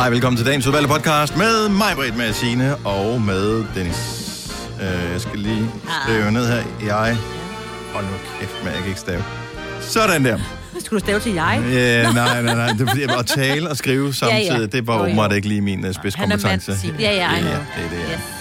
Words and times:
Hej, 0.00 0.10
velkommen 0.10 0.36
til 0.36 0.46
dagens 0.46 0.66
udvalgte 0.66 0.88
podcast 0.88 1.36
med 1.36 1.68
mig, 1.68 1.92
Britt, 1.94 2.16
med 2.16 2.32
Signe 2.32 2.76
og 2.76 3.20
med 3.22 3.64
Dennis. 3.74 3.96
Uh, 4.76 5.12
jeg 5.12 5.20
skal 5.20 5.38
lige 5.38 5.70
skrive 6.02 6.32
ned 6.32 6.46
her. 6.46 6.62
Jeg... 6.86 7.16
Hold 7.92 8.04
nu 8.04 8.10
kæft, 8.40 8.64
men 8.64 8.66
jeg 8.72 8.78
kan 8.78 8.88
ikke 8.88 9.00
stave. 9.00 9.24
Sådan 9.80 10.24
der. 10.24 10.38
Skulle 10.84 11.00
du 11.00 11.04
stave 11.04 11.20
til 11.20 11.32
jeg? 11.32 11.62
Ja, 11.72 12.12
nej, 12.12 12.42
nej, 12.42 12.54
nej. 12.54 12.66
Det 12.66 12.80
er 12.80 12.86
fordi, 12.86 13.02
at 13.02 13.26
tale 13.26 13.70
og 13.70 13.76
skrive 13.76 14.14
samtidig, 14.14 14.46
Ja, 14.46 14.58
ja. 14.58 14.66
det 14.66 14.86
var 14.86 15.02
åbenbart 15.02 15.32
ikke 15.32 15.48
lige 15.48 15.60
min 15.60 15.86
uh, 15.86 15.94
spidskompetence. 15.94 16.78
Signe. 16.78 16.96
Ja, 17.00 17.12
ja, 17.14 17.38
I 17.38 17.40
know. 17.40 17.52
Ja, 17.52 17.58
det 17.58 17.84
er 17.84 17.90
det, 17.90 18.08
ja. 18.08 18.14
Yes. 18.14 18.39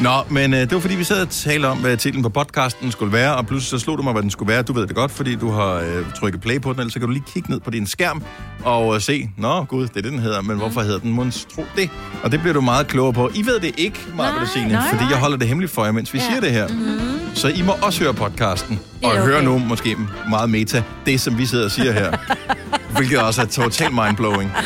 Nå, 0.00 0.10
men 0.30 0.54
øh, 0.54 0.60
det 0.60 0.72
var 0.74 0.80
fordi, 0.80 0.94
vi 0.94 1.04
sad 1.04 1.22
og 1.22 1.30
talte 1.30 1.66
om, 1.66 1.78
hvad 1.78 1.96
titlen 1.96 2.22
på 2.22 2.28
podcasten 2.28 2.92
skulle 2.92 3.12
være, 3.12 3.36
og 3.36 3.46
pludselig 3.46 3.80
så 3.80 3.84
slog 3.84 3.98
du 3.98 4.02
mig, 4.02 4.12
hvad 4.12 4.22
den 4.22 4.30
skulle 4.30 4.52
være. 4.52 4.62
Du 4.62 4.72
ved 4.72 4.86
det 4.86 4.96
godt, 4.96 5.10
fordi 5.10 5.34
du 5.34 5.50
har 5.50 5.72
øh, 5.74 6.12
trykket 6.20 6.40
play 6.40 6.60
på 6.60 6.72
den, 6.72 6.80
ellers 6.80 6.92
så 6.92 6.98
kan 6.98 7.08
du 7.08 7.12
lige 7.12 7.24
kigge 7.34 7.50
ned 7.50 7.60
på 7.60 7.70
din 7.70 7.86
skærm 7.86 8.22
og 8.64 8.94
øh, 8.94 9.00
se, 9.00 9.30
nå 9.36 9.64
gud, 9.64 9.82
det 9.82 9.96
er 9.96 10.02
det, 10.02 10.12
den 10.12 10.18
hedder, 10.18 10.42
men 10.42 10.56
hvorfor 10.56 10.80
hedder 10.80 10.98
den 10.98 11.12
monstro 11.12 11.64
det? 11.76 11.90
Og 12.22 12.32
det 12.32 12.40
bliver 12.40 12.54
du 12.54 12.60
meget 12.60 12.86
klogere 12.86 13.12
på. 13.12 13.30
I 13.34 13.46
ved 13.46 13.60
det 13.60 13.74
ikke, 13.78 13.98
Nej, 14.16 14.30
Signe, 14.52 14.82
fordi 14.90 15.04
jeg 15.10 15.18
holder 15.18 15.36
det 15.36 15.48
hemmeligt 15.48 15.72
for 15.72 15.84
jer, 15.84 15.92
mens 15.92 16.14
vi 16.14 16.18
Ja. 16.18 16.24
siger 16.24 16.40
det 16.40 16.50
her. 16.52 16.68
Mm-hmm. 16.68 17.34
Så 17.34 17.48
I 17.48 17.62
må 17.62 17.72
også 17.82 18.02
høre 18.04 18.14
podcasten, 18.14 18.76
Det 18.76 19.04
og 19.04 19.16
er 19.16 19.22
høre 19.24 19.36
okay. 19.36 19.44
nu 19.46 19.58
måske 19.58 19.96
meget 20.30 20.50
meta, 20.50 20.82
det 21.06 21.20
som 21.20 21.38
vi 21.38 21.46
sidder 21.46 21.64
og 21.64 21.70
siger 21.70 21.92
her. 21.92 22.16
hvilket 22.96 23.18
også 23.18 23.42
er 23.42 23.46
totalt 23.46 23.94
mindblowing. 23.94 24.52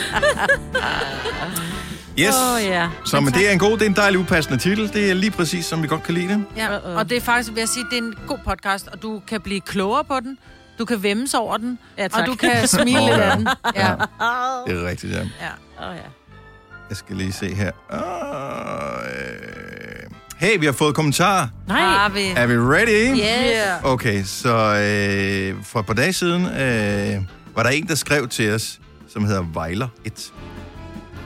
Yes. 2.20 2.34
Åh, 2.56 2.62
ja. 2.65 2.88
Så 3.05 3.20
men 3.20 3.34
det 3.34 3.48
er 3.48 3.52
en 3.52 3.59
god, 3.59 3.73
det 3.73 3.83
er 3.83 3.87
en 3.87 3.97
dejlig 3.97 4.20
upassende 4.20 4.59
titel. 4.59 4.93
Det 4.93 5.11
er 5.11 5.15
lige 5.15 5.30
præcis, 5.30 5.66
som 5.66 5.83
vi 5.83 5.88
godt 5.88 6.02
kan 6.02 6.15
lide 6.15 6.29
det. 6.29 6.45
Ja, 6.56 6.77
og 6.77 7.09
det 7.11 7.16
er 7.16 7.20
faktisk, 7.20 7.51
vil 7.55 7.59
jeg 7.59 7.69
sige, 7.69 7.84
det 7.91 7.98
er 7.98 8.02
en 8.02 8.15
god 8.27 8.39
podcast, 8.45 8.89
og 8.89 9.02
du 9.02 9.23
kan 9.27 9.41
blive 9.41 9.61
klogere 9.61 10.05
på 10.05 10.20
den. 10.20 10.39
Du 10.79 10.84
kan 10.84 11.02
vemmes 11.02 11.34
over 11.34 11.56
den, 11.56 11.79
Ja, 11.98 12.05
og 12.05 12.11
tak. 12.11 12.27
du 12.27 12.34
kan 12.34 12.69
smile 12.69 13.01
lidt 13.01 13.11
ja. 13.16 13.30
af 13.30 13.37
den. 13.37 13.48
Ja. 13.77 13.92
Det 14.67 14.83
er 14.83 14.86
rigtigt, 14.89 15.12
ja. 15.12 15.19
ja. 15.19 15.89
Åh, 15.91 15.97
ja. 15.97 16.03
Jeg 16.89 16.97
skal 16.97 17.17
lige 17.17 17.33
se 17.33 17.55
her. 17.55 17.70
Øh. 17.92 17.98
Hey, 20.36 20.58
vi 20.58 20.67
har 20.67 20.73
fået 20.73 20.95
kommentarer. 20.95 21.48
Nej. 21.69 21.80
Har 21.80 22.08
vi. 22.08 22.20
Er 22.36 22.47
vi 22.47 22.55
ready? 22.58 23.11
Yes. 23.12 23.19
Yeah. 23.20 23.84
Okay, 23.84 24.25
så 24.25 24.48
øh, 24.55 25.55
for 25.64 25.80
et 25.80 25.86
par 25.86 25.95
dage 25.95 26.12
siden 26.12 26.42
øh, 26.47 27.23
var 27.56 27.62
der 27.62 27.70
en, 27.70 27.89
der 27.89 27.95
skrev 27.95 28.28
til 28.28 28.55
os, 28.55 28.78
som 29.12 29.25
hedder 29.25 29.45
Vejler 29.55 29.89
1. 30.05 30.33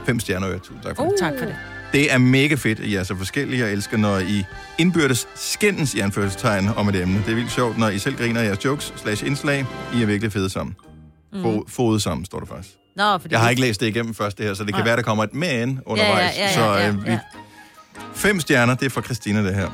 Fem 0.07 0.21
stjerner, 0.21 0.47
og 0.55 0.63
tusind 0.63 0.83
tak 0.83 0.97
for 0.97 1.05
det. 1.05 1.13
Tak 1.19 1.33
for 1.39 1.45
det. 1.47 1.57
Det 1.93 2.13
er 2.13 2.19
mega 2.19 2.55
fedt, 2.55 2.81
at 2.81 2.87
I 2.87 2.95
er 2.95 3.03
så 3.03 3.17
forskellige. 3.17 3.65
Jeg 3.65 3.73
elsker, 3.73 3.97
når 3.97 4.19
I 4.19 4.45
indbyrdes 4.79 5.29
skændes 5.35 5.95
i 5.95 6.01
anførselstegn 6.01 6.69
om 6.77 6.89
et 6.89 6.97
emne. 6.97 7.19
Det 7.27 7.31
er 7.31 7.35
vildt 7.35 7.53
sjovt, 7.53 7.79
når 7.79 7.89
I 7.89 7.99
selv 7.99 8.17
griner 8.17 8.41
af 8.41 8.45
jeres 8.45 8.65
jokes 8.65 8.93
slash 8.97 9.27
indslag. 9.27 9.67
I 9.95 10.03
er 10.03 10.07
virkelig 10.07 10.33
fede 10.33 10.51
sammen. 10.51 10.77
Mm. 11.33 11.67
Fode 11.69 12.01
sammen, 12.01 12.25
står 12.25 12.39
der 12.39 12.47
faktisk. 12.47 12.75
Nå, 12.97 13.19
fordi 13.19 13.35
Jeg 13.35 13.41
har 13.41 13.51
ikke 13.51 13.63
læst 13.63 13.81
det 13.81 13.87
igennem 13.87 14.15
først 14.15 14.39
det 14.39 14.47
her, 14.47 14.55
så 14.55 14.65
det 14.65 14.75
kan 14.75 14.81
Nej. 14.81 14.89
være, 14.89 14.97
der 14.97 15.03
kommer 15.03 15.25
et 15.25 15.35
men 15.35 15.81
undervejs. 15.87 16.37
ja, 16.39 16.43
ja, 16.45 16.55
så 16.55 16.61
ja, 16.65 16.89
øh, 16.89 17.05
vi... 17.07 17.11
ja. 17.11 17.19
Fem 18.15 18.41
stjerner, 18.41 18.75
det 18.75 18.87
er 18.87 18.91
fra 18.91 19.03
Christina, 19.03 19.43
det 19.45 19.55
her. 19.55 19.69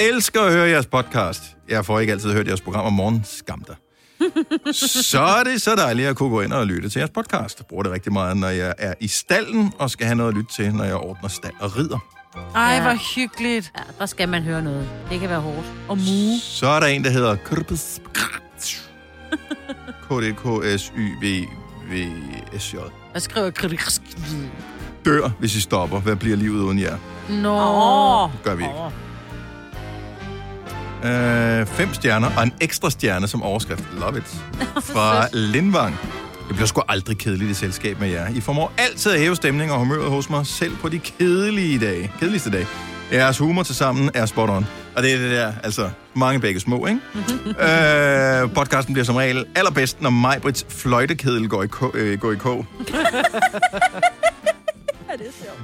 Elsker 0.00 0.40
at 0.40 0.52
høre 0.52 0.68
jeres 0.68 0.86
podcast. 0.86 1.42
Jeg 1.68 1.84
får 1.84 2.00
ikke 2.00 2.12
altid 2.12 2.32
hørt 2.32 2.46
jeres 2.46 2.60
program 2.60 2.84
om 2.84 2.92
morgenen. 2.92 3.22
Skam 3.24 3.64
dig. 3.66 3.76
Så 4.72 5.20
er 5.20 5.44
det 5.44 5.62
så 5.62 5.74
dejligt 5.76 6.08
at 6.08 6.16
kunne 6.16 6.30
gå 6.30 6.40
ind 6.40 6.52
og 6.52 6.66
lytte 6.66 6.88
til 6.88 6.98
jeres 7.00 7.10
podcast. 7.14 7.58
Jeg 7.58 7.66
bruger 7.66 7.82
det 7.82 7.92
rigtig 7.92 8.12
meget, 8.12 8.36
når 8.36 8.48
jeg 8.48 8.74
er 8.78 8.94
i 9.00 9.08
stallen 9.08 9.72
og 9.78 9.90
skal 9.90 10.06
have 10.06 10.16
noget 10.16 10.30
at 10.30 10.36
lytte 10.36 10.52
til, 10.54 10.74
når 10.74 10.84
jeg 10.84 10.94
ordner 10.96 11.28
stald 11.28 11.52
og 11.60 11.76
rider. 11.76 11.98
Ej, 12.54 12.62
Ja. 12.74 12.82
hvor 12.82 13.14
hyggeligt. 13.14 13.72
Ja, 13.78 13.82
der 13.98 14.06
skal 14.06 14.28
man 14.28 14.42
høre 14.42 14.62
noget. 14.62 14.88
Det 15.10 15.20
kan 15.20 15.28
være 15.28 15.40
hårdt. 15.40 15.66
Og 15.88 15.98
mu. 15.98 16.38
Så 16.42 16.66
er 16.66 16.80
der 16.80 16.86
en, 16.86 17.04
der 17.04 17.10
hedder 17.10 17.36
Krpes- 17.36 18.00
KDKSYVVSJ. 20.08 22.76
Jeg 23.14 23.22
skriver 23.22 23.50
kritik. 23.50 23.80
Dør, 25.04 25.30
hvis 25.38 25.56
I 25.56 25.60
stopper. 25.60 26.00
Hvad 26.00 26.16
bliver 26.16 26.36
livet 26.36 26.60
uden 26.62 26.78
jer? 26.78 26.96
Nå. 27.28 27.52
Åh. 27.52 28.30
Gør 28.44 28.54
vi 28.54 28.62
ikke. 28.62 28.74
Øh, 31.04 31.66
fem 31.66 31.94
stjerner 31.94 32.30
og 32.36 32.42
en 32.42 32.52
ekstra 32.60 32.90
stjerne 32.90 33.28
som 33.28 33.42
overskrift. 33.42 33.84
Love 34.00 34.18
it. 34.18 34.24
Fra 34.92 35.26
Lindvang. 35.32 35.98
Det 36.48 36.56
bliver 36.56 36.66
sgu 36.66 36.82
aldrig 36.88 37.18
kedeligt 37.18 37.50
i 37.50 37.54
selskab 37.54 38.00
med 38.00 38.08
jer. 38.08 38.28
I 38.34 38.40
formår 38.40 38.72
altid 38.78 39.12
at 39.12 39.20
hæve 39.20 39.36
stemning 39.36 39.72
og 39.72 39.78
humøret 39.78 40.10
hos 40.10 40.30
mig, 40.30 40.46
selv 40.46 40.76
på 40.76 40.88
de 40.88 40.98
kedelige 40.98 41.78
dage. 41.78 42.12
Kedeligste 42.20 42.50
dage. 42.50 42.66
Jeres 43.12 43.38
humor 43.38 43.62
til 43.62 43.74
sammen 43.74 44.10
er 44.14 44.26
spot 44.26 44.50
on. 44.50 44.66
Og 44.96 45.02
det 45.02 45.14
er 45.14 45.18
det 45.18 45.30
der, 45.30 45.52
altså, 45.62 45.90
mange 46.14 46.40
begge 46.40 46.60
små, 46.60 46.86
ikke? 46.86 47.00
øh, 48.44 48.52
podcasten 48.54 48.94
bliver 48.94 49.04
som 49.04 49.16
regel 49.16 49.44
allerbedst, 49.54 50.00
når 50.02 50.10
Majbrits 50.10 50.66
fløjtekedel 50.68 51.48
går 51.48 51.62
i, 51.62 51.66
ko- 51.66 51.90
øh, 51.94 52.18
går 52.20 52.32
i 52.32 52.36
kog. 52.36 52.66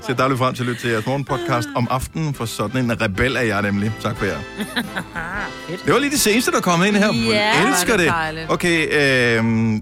Så 0.01 0.05
jeg 0.09 0.19
dagligt 0.19 0.39
frem 0.39 0.55
til 0.55 0.63
at 0.63 0.67
lytte 0.69 0.81
til 0.81 0.91
jeres 0.91 1.07
morgenpodcast 1.07 1.69
om 1.77 1.89
aftenen, 1.91 2.35
for 2.35 2.45
sådan 2.45 2.85
en 2.85 3.01
rebel 3.03 3.37
er 3.37 3.41
jeg 3.41 3.63
nemlig. 3.63 3.93
Tak 4.03 4.17
for 4.17 4.25
jer. 4.25 4.39
Det 5.87 5.93
var 5.93 5.99
lige 5.99 6.11
det 6.11 6.21
seneste, 6.21 6.51
der 6.51 6.61
kom 6.61 6.85
ind 6.85 6.97
her. 6.97 7.13
Ja, 7.15 7.47
jeg 7.59 7.69
elsker 7.69 7.93
var 8.09 8.31
det 8.31 8.37
det. 8.37 8.51
Okay, 8.51 9.39
øh, 9.39 9.81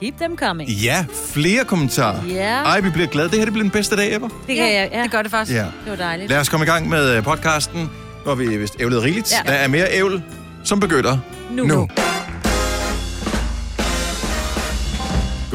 Keep 0.00 0.14
them 0.18 0.36
coming. 0.36 0.70
ja, 0.70 1.04
flere 1.32 1.64
kommentarer. 1.64 2.24
Ja. 2.28 2.62
Ej, 2.62 2.80
vi 2.80 2.90
bliver 2.90 3.08
glade. 3.08 3.28
Det 3.28 3.38
her 3.38 3.44
det 3.44 3.52
bliver 3.52 3.64
den 3.64 3.70
bedste 3.70 3.96
dag 3.96 4.14
ever. 4.14 4.28
Det 4.46 4.56
kan 4.56 4.72
jeg, 4.74 4.88
ja. 4.92 5.02
Det 5.02 5.10
gør 5.10 5.22
det 5.22 5.30
faktisk. 5.30 5.56
Ja. 5.56 5.62
Det 5.62 5.70
var 5.90 5.96
dejligt. 5.96 6.30
Lad 6.30 6.38
os 6.40 6.48
komme 6.48 6.64
i 6.66 6.68
gang 6.68 6.88
med 6.88 7.22
podcasten. 7.22 7.90
Har 8.26 8.34
vi 8.34 8.56
vist 8.56 8.76
ævlet 8.80 9.02
rigeligt. 9.02 9.32
Ja. 9.32 9.50
Der 9.52 9.58
er 9.58 9.68
mere 9.68 9.86
ævl, 9.92 10.22
som 10.64 10.80
begynder 10.80 11.18
Nu. 11.50 11.64
nu. 11.64 11.88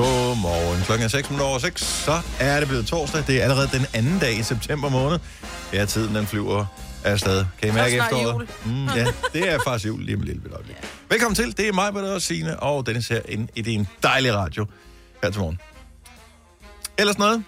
Godmorgen. 0.02 0.84
Klokken 0.84 1.06
er 1.06 1.10
6 1.10 1.30
minutter 1.30 1.48
over 1.48 1.60
6. 1.60 1.82
Så 1.82 2.22
er 2.40 2.60
det 2.60 2.68
blevet 2.68 2.88
torsdag. 2.88 3.24
Det 3.28 3.40
er 3.40 3.44
allerede 3.44 3.70
den 3.74 3.86
anden 3.94 4.20
dag 4.20 4.40
i 4.40 4.44
september 4.44 4.90
måned. 4.90 5.20
Ja, 5.74 5.86
tiden 5.86 6.16
den 6.16 6.28
flyver 6.28 6.66
afsted. 7.04 7.46
Kan 7.60 7.70
I 7.70 7.72
mærke 7.72 7.98
efteråret? 7.98 8.50
Mm, 8.66 8.86
ja, 8.86 9.06
det 9.34 9.50
er 9.50 9.60
faktisk 9.68 9.88
jul 9.88 10.02
lige 10.02 10.16
om 10.16 10.22
bit 10.22 10.54
øjeblik. 10.54 10.76
Velkommen 11.10 11.36
til. 11.36 11.58
Det 11.58 11.68
er 11.68 11.74
mig, 11.74 11.94
Britta 11.94 12.14
og 12.14 12.22
Signe, 12.22 12.60
og 12.60 12.86
Dennis 12.86 13.08
her 13.08 13.22
inde 13.30 13.48
i 13.56 13.62
din 13.62 13.88
dejlige 14.04 14.34
radio 14.34 14.66
her 15.24 15.30
til 15.30 15.42
morgen. 15.42 15.60
Ellers 16.98 17.18
noget? 17.18 17.44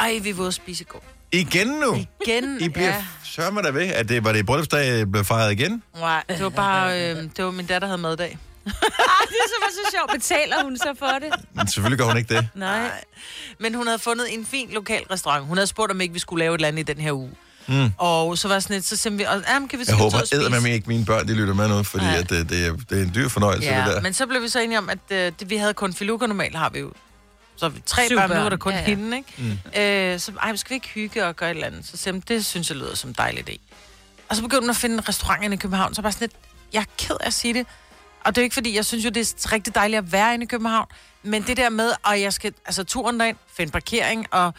Ej, 0.00 0.18
vi 0.22 0.38
var 0.38 0.50
spise 0.50 0.84
går. 0.84 1.04
Igen 1.32 1.68
nu? 1.68 1.96
Igen, 2.26 2.58
I 2.66 2.68
bliver 2.68 2.94
ja. 3.38 3.50
mig 3.50 3.64
da 3.64 3.70
ved, 3.70 3.86
at 3.86 4.08
det 4.08 4.24
var 4.24 4.32
det 4.32 4.46
bryllupsdag 4.46 5.10
blev 5.12 5.24
fejret 5.24 5.52
igen. 5.52 5.82
Nej, 5.98 6.24
det 6.28 6.42
var 6.42 6.48
bare, 6.48 7.10
øh, 7.10 7.16
det 7.36 7.44
var 7.44 7.50
min 7.50 7.66
datter, 7.66 7.78
der 7.78 7.86
havde 7.86 8.02
maddag. 8.02 8.38
Det 9.30 9.36
er 9.44 9.48
så, 9.48 9.74
så 9.84 9.90
sjovt. 9.96 10.12
Betaler 10.12 10.62
hun 10.62 10.76
så 10.76 10.94
for 10.98 11.06
det? 11.06 11.32
Men 11.54 11.68
selvfølgelig 11.68 11.98
gør 11.98 12.04
hun 12.06 12.16
ikke 12.16 12.34
det. 12.34 12.48
Nej. 12.54 12.90
Men 13.60 13.74
hun 13.74 13.86
havde 13.86 13.98
fundet 13.98 14.34
en 14.34 14.46
fin 14.46 14.70
lokal 14.70 15.02
restaurant. 15.10 15.44
Hun 15.44 15.56
havde 15.56 15.66
spurgt, 15.66 15.90
om 15.92 16.00
ikke 16.00 16.12
vi 16.14 16.18
skulle 16.18 16.38
lave 16.44 16.54
et 16.54 16.58
eller 16.58 16.68
andet 16.68 16.88
i 16.88 16.92
den 16.92 17.00
her 17.02 17.12
uge. 17.12 17.30
Mm. 17.68 17.90
Og 17.98 18.38
så 18.38 18.48
var 18.48 18.60
sådan 18.60 18.74
lidt, 18.74 18.86
så 18.86 18.96
simpelthen, 18.96 19.36
vi, 19.36 19.38
og, 19.38 19.44
jamen, 19.54 19.68
kan 19.68 19.78
vi 19.78 19.84
så 19.84 19.90
Jeg 19.92 19.98
håber 19.98 20.18
eddermame 20.32 20.70
ikke 20.72 20.88
mine 20.88 21.04
børn, 21.04 21.28
de 21.28 21.34
lytter 21.34 21.54
med 21.54 21.68
nu, 21.68 21.82
fordi 21.82 22.04
Nej. 22.04 22.16
at 22.16 22.30
det, 22.30 22.50
det, 22.50 22.66
er, 22.66 22.72
det 22.90 22.98
er 22.98 23.02
en 23.02 23.12
dyr 23.14 23.28
fornøjelse, 23.28 23.68
det 23.68 23.74
Ja, 23.74 23.84
der. 23.84 24.00
men 24.00 24.14
så 24.14 24.26
blev 24.26 24.42
vi 24.42 24.48
så 24.48 24.60
enige 24.60 24.78
om, 24.78 24.90
at 24.90 24.98
øh, 25.10 25.32
det, 25.40 25.50
vi 25.50 25.56
havde 25.56 25.74
kun 25.74 25.92
filukker, 25.94 26.26
normalt 26.26 26.56
har 26.56 26.70
vi 26.70 26.78
jo. 26.78 26.92
Så 27.56 27.68
vi 27.68 27.82
tre 27.86 28.06
Syv 28.06 28.16
børn, 28.16 28.28
nu 28.28 28.34
børn. 28.34 28.44
er 28.44 28.48
der 28.48 28.56
kun 28.56 28.72
Ja, 28.72 28.78
ja, 28.78 28.84
hende, 28.84 29.16
ikke? 29.16 29.32
Mm. 29.38 29.80
Øh, 29.80 30.20
så 30.20 30.32
ej, 30.42 30.56
skal 30.56 30.70
vi 30.70 30.74
ikke 30.74 30.88
hygge 30.88 31.26
og 31.26 31.36
gøre 31.36 31.50
et 31.50 31.54
eller 31.54 31.66
andet? 31.66 31.86
Så 31.86 31.96
simpelthen, 31.96 32.36
det 32.36 32.46
synes 32.46 32.68
jeg 32.70 32.76
lyder 32.78 32.94
som 32.94 33.10
en 33.10 33.14
dejlig 33.18 33.48
idé. 33.50 33.58
Og 34.28 34.36
så 34.36 34.42
begyndte 34.42 34.60
hun 34.62 34.70
at 34.70 34.76
finde 34.76 35.02
restauranter 35.08 35.50
i 35.52 35.56
København, 35.56 35.94
så 35.94 36.02
var 36.02 36.08
jeg 36.08 36.12
sådan 36.14 36.28
lidt, 36.28 36.36
jeg 36.72 36.80
er 36.80 36.84
ked 36.98 37.16
af 37.20 37.26
at 37.26 37.34
sige 37.34 37.54
det. 37.54 37.66
Og 38.26 38.34
det 38.34 38.42
er 38.42 38.44
ikke 38.44 38.54
fordi, 38.54 38.76
jeg 38.76 38.84
synes 38.84 39.04
jo, 39.04 39.10
det 39.10 39.20
er 39.44 39.52
rigtig 39.52 39.74
dejligt 39.74 39.98
at 39.98 40.12
være 40.12 40.34
inde 40.34 40.44
i 40.44 40.46
København. 40.46 40.86
Men 41.22 41.42
det 41.42 41.56
der 41.56 41.68
med, 41.70 41.92
at 42.06 42.20
jeg 42.20 42.32
skal, 42.32 42.54
altså 42.66 42.84
turen 42.84 43.20
derind, 43.20 43.36
finde 43.56 43.72
parkering, 43.72 44.26
og 44.30 44.54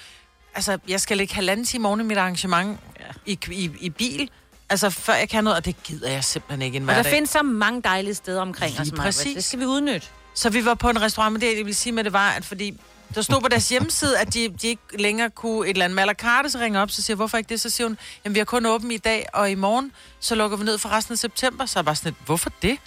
altså, 0.56 0.78
jeg 0.88 1.02
skal 1.02 1.18
lægge 1.18 1.34
halvanden 1.36 1.66
time 1.66 1.88
oven 1.88 2.00
i 2.00 2.04
mit 2.04 2.18
arrangement 2.18 2.80
ja. 3.00 3.06
i, 3.26 3.40
i, 3.52 3.72
i 3.80 3.90
bil. 3.90 4.30
Altså, 4.70 4.90
før 4.90 5.14
jeg 5.14 5.30
kan 5.30 5.44
noget, 5.44 5.58
og 5.58 5.66
det 5.66 5.84
gider 5.84 6.12
jeg 6.12 6.24
simpelthen 6.24 6.62
ikke 6.62 6.76
en 6.76 6.82
Og 6.82 6.86
hverdag. 6.86 7.04
der 7.04 7.10
findes 7.10 7.30
så 7.30 7.44
mange 7.44 7.82
dejlige 7.82 8.14
steder 8.14 8.42
omkring 8.42 8.72
Lige 8.72 8.82
os, 8.82 8.92
Maja. 8.92 9.04
præcis. 9.04 9.36
Det 9.36 9.44
skal 9.44 9.60
vi 9.60 9.66
udnytte. 9.66 10.08
Så 10.34 10.50
vi 10.50 10.66
var 10.66 10.74
på 10.74 10.90
en 10.90 11.02
restaurant, 11.02 11.34
men 11.34 11.42
det 11.42 11.58
jeg 11.58 11.66
vil 11.66 11.76
sige 11.76 11.94
med 11.94 12.04
det 12.04 12.14
var, 12.14 12.30
at 12.30 12.46
fordi 12.46 12.80
der 13.16 13.22
stod 13.22 13.42
på 13.42 13.48
deres 13.48 13.70
hjemmeside, 13.70 14.20
at 14.20 14.34
de, 14.34 14.50
de 14.62 14.68
ikke 14.68 14.82
længere 15.00 15.30
kunne 15.30 15.68
et 15.68 15.70
eller 15.70 15.86
andet 15.86 15.96
med 15.96 16.04
à 16.04 16.06
la 16.06 16.14
carte, 16.14 16.50
så 16.50 16.60
ringer 16.60 16.80
jeg 16.80 16.84
op, 16.84 16.92
så 16.92 17.02
siger 17.02 17.16
hvorfor 17.16 17.38
ikke 17.38 17.50
det? 17.50 17.62
Så 17.62 17.70
siger 17.70 17.88
hun, 17.88 17.98
jamen 18.26 18.34
vi 18.36 18.40
har 18.40 18.46
kun 18.46 18.66
åbent 18.66 18.94
i 18.94 18.98
dag, 18.98 19.26
og 19.34 19.52
i 19.52 19.56
morgen, 19.56 19.92
så 20.20 20.36
lukker 20.36 20.58
vi 20.58 20.64
ned 20.64 20.78
for 20.78 20.90
resten 20.90 21.14
af 21.14 21.18
september. 21.18 21.66
Så 21.66 21.80
er 21.80 21.82
jeg 21.82 21.86
bare 21.86 21.96
sådan 21.96 22.12
lidt, 22.12 22.26
hvorfor 22.26 22.52
det? 22.62 22.78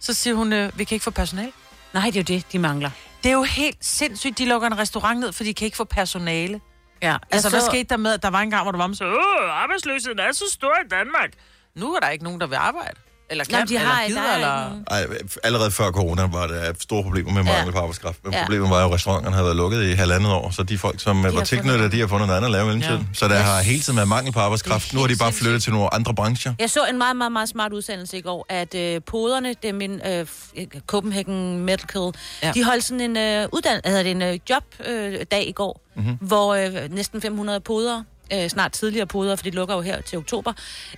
Så 0.00 0.14
siger 0.14 0.34
hun, 0.34 0.52
øh, 0.52 0.78
vi 0.78 0.84
kan 0.84 0.94
ikke 0.94 1.04
få 1.04 1.10
personale. 1.10 1.52
Nej, 1.94 2.04
det 2.04 2.16
er 2.16 2.20
jo 2.34 2.38
det, 2.38 2.52
de 2.52 2.58
mangler. 2.58 2.90
Det 3.22 3.28
er 3.28 3.32
jo 3.34 3.42
helt 3.42 3.84
sindssygt, 3.84 4.38
de 4.38 4.48
lukker 4.48 4.68
en 4.68 4.78
restaurant 4.78 5.20
ned, 5.20 5.32
for 5.32 5.44
de 5.44 5.54
kan 5.54 5.64
ikke 5.64 5.76
få 5.76 5.84
personale. 5.84 6.60
Ja, 7.02 7.16
Altså, 7.30 7.50
hvad 7.50 7.60
skete 7.60 7.84
der 7.84 7.96
med, 7.96 8.12
at 8.12 8.22
der 8.22 8.30
var 8.30 8.40
en 8.40 8.50
gang, 8.50 8.62
hvor 8.62 8.72
der 8.72 8.78
var 8.78 8.92
så, 8.92 9.04
åh, 9.04 9.50
arbejdsløsheden 9.62 10.18
er 10.18 10.32
så 10.32 10.44
stor 10.52 10.74
i 10.84 10.88
Danmark. 10.88 11.30
Nu 11.74 11.94
er 11.94 12.00
der 12.00 12.08
ikke 12.08 12.24
nogen, 12.24 12.40
der 12.40 12.46
vil 12.46 12.56
arbejde. 12.56 13.00
Eller 13.30 13.44
Nå, 13.50 13.58
kan, 13.58 13.68
de 13.68 13.78
har, 13.78 14.02
eller 14.02 14.20
der 14.22 14.26
gider, 14.26 14.32
er 14.32 14.34
eller... 14.34 15.06
Ej, 15.10 15.18
allerede 15.44 15.70
før 15.70 15.90
corona 15.90 16.26
var 16.26 16.46
der 16.46 16.72
store 16.80 17.02
problemer 17.02 17.32
med 17.32 17.42
mangel 17.42 17.72
på 17.72 17.78
arbejdskraft. 17.78 18.18
Men 18.24 18.32
Ja. 18.32 18.40
problemet 18.42 18.70
var 18.70 18.80
jo, 18.80 18.86
at 18.88 18.94
restauranterne 18.94 19.34
havde 19.36 19.44
været 19.44 19.56
lukket 19.56 19.82
i 19.82 19.92
halvandet 19.92 20.32
år, 20.32 20.50
så 20.50 20.62
de 20.62 20.78
folk, 20.78 21.00
som 21.00 21.16
har 21.16 21.22
var 21.22 21.30
fundet 21.30 21.48
tilknyttet, 21.48 21.92
de 21.92 22.00
har 22.00 22.06
fundet 22.06 22.26
noget 22.26 22.36
andet 22.36 22.46
at 22.48 22.52
lave 22.52 22.62
i 22.64 22.66
mellemtiden. 22.66 23.00
Ja. 23.00 23.14
Så 23.14 23.28
der 23.28 23.36
har 23.38 23.60
hele 23.62 23.80
tiden 23.80 23.96
været 23.96 24.08
mangel 24.08 24.32
på 24.32 24.40
arbejdskraft. 24.40 24.90
Er 24.92 24.94
Nu 24.94 25.00
har 25.00 25.08
de 25.08 25.16
bare 25.16 25.32
flyttet 25.32 25.62
til 25.62 25.72
nogle 25.72 25.94
andre 25.94 26.14
brancher. 26.14 26.54
Jeg 26.58 26.70
så 26.70 26.84
en 26.90 26.98
meget, 26.98 27.16
meget, 27.16 27.32
meget 27.32 27.48
smart 27.48 27.72
udsendelse 27.72 28.18
i 28.18 28.20
går, 28.20 28.46
at 28.48 28.74
øh, 28.74 29.00
poderne, 29.06 29.48
det 29.62 29.68
er 29.68 29.72
min 29.72 30.00
øh, 30.06 30.26
f- 30.30 30.80
Copenhagen 30.86 31.58
Medical, 31.64 32.10
Ja. 32.42 32.52
de 32.54 32.64
holdt 32.64 32.84
sådan 32.84 33.00
en, 33.00 33.16
øh, 33.16 33.48
uddan- 33.52 33.80
altså, 33.84 33.98
det 33.98 34.06
er 34.06 34.10
en 34.10 34.22
øh, 34.22 34.38
jobdag 34.50 35.42
øh, 35.42 35.48
i 35.48 35.52
går, 35.52 35.80
Mhm. 35.96 36.04
mm-hmm. 36.06 36.26
hvor 36.28 36.54
øh, 36.54 36.72
næsten 36.90 37.22
500 37.22 37.60
podere, 37.60 38.04
øh, 38.32 38.48
snart 38.48 38.72
tidligere 38.72 39.06
podere, 39.06 39.36
for 39.36 39.44
de 39.44 39.50
lukker 39.50 39.74
jo 39.74 39.80
her 39.80 40.00
til 40.00 40.18
oktober, 40.18 40.52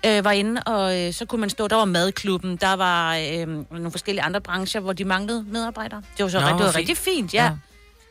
øh, 0.06 0.24
var 0.24 0.32
inde, 0.32 0.62
og 0.66 1.00
øh, 1.00 1.12
så 1.12 1.24
kunne 1.24 1.40
man 1.40 1.50
stå, 1.50 1.68
der 1.68 1.76
var 1.76 1.84
madklubben, 1.84 2.56
der 2.56 2.72
var 2.72 3.16
øh, 3.16 3.48
nogle 3.70 3.90
forskellige 3.90 4.22
andre 4.22 4.40
brancher, 4.40 4.80
hvor 4.80 4.92
de 4.92 5.04
manglede 5.04 5.44
medarbejdere. 5.48 6.02
Det 6.16 6.22
var 6.22 6.30
så 6.30 6.40
Nå, 6.40 6.46
Nå, 6.50 6.52
det 6.52 6.64
var 6.64 6.66
fint. 6.66 6.76
rigtig 6.76 6.96
fint, 6.96 7.34
ja. 7.34 7.52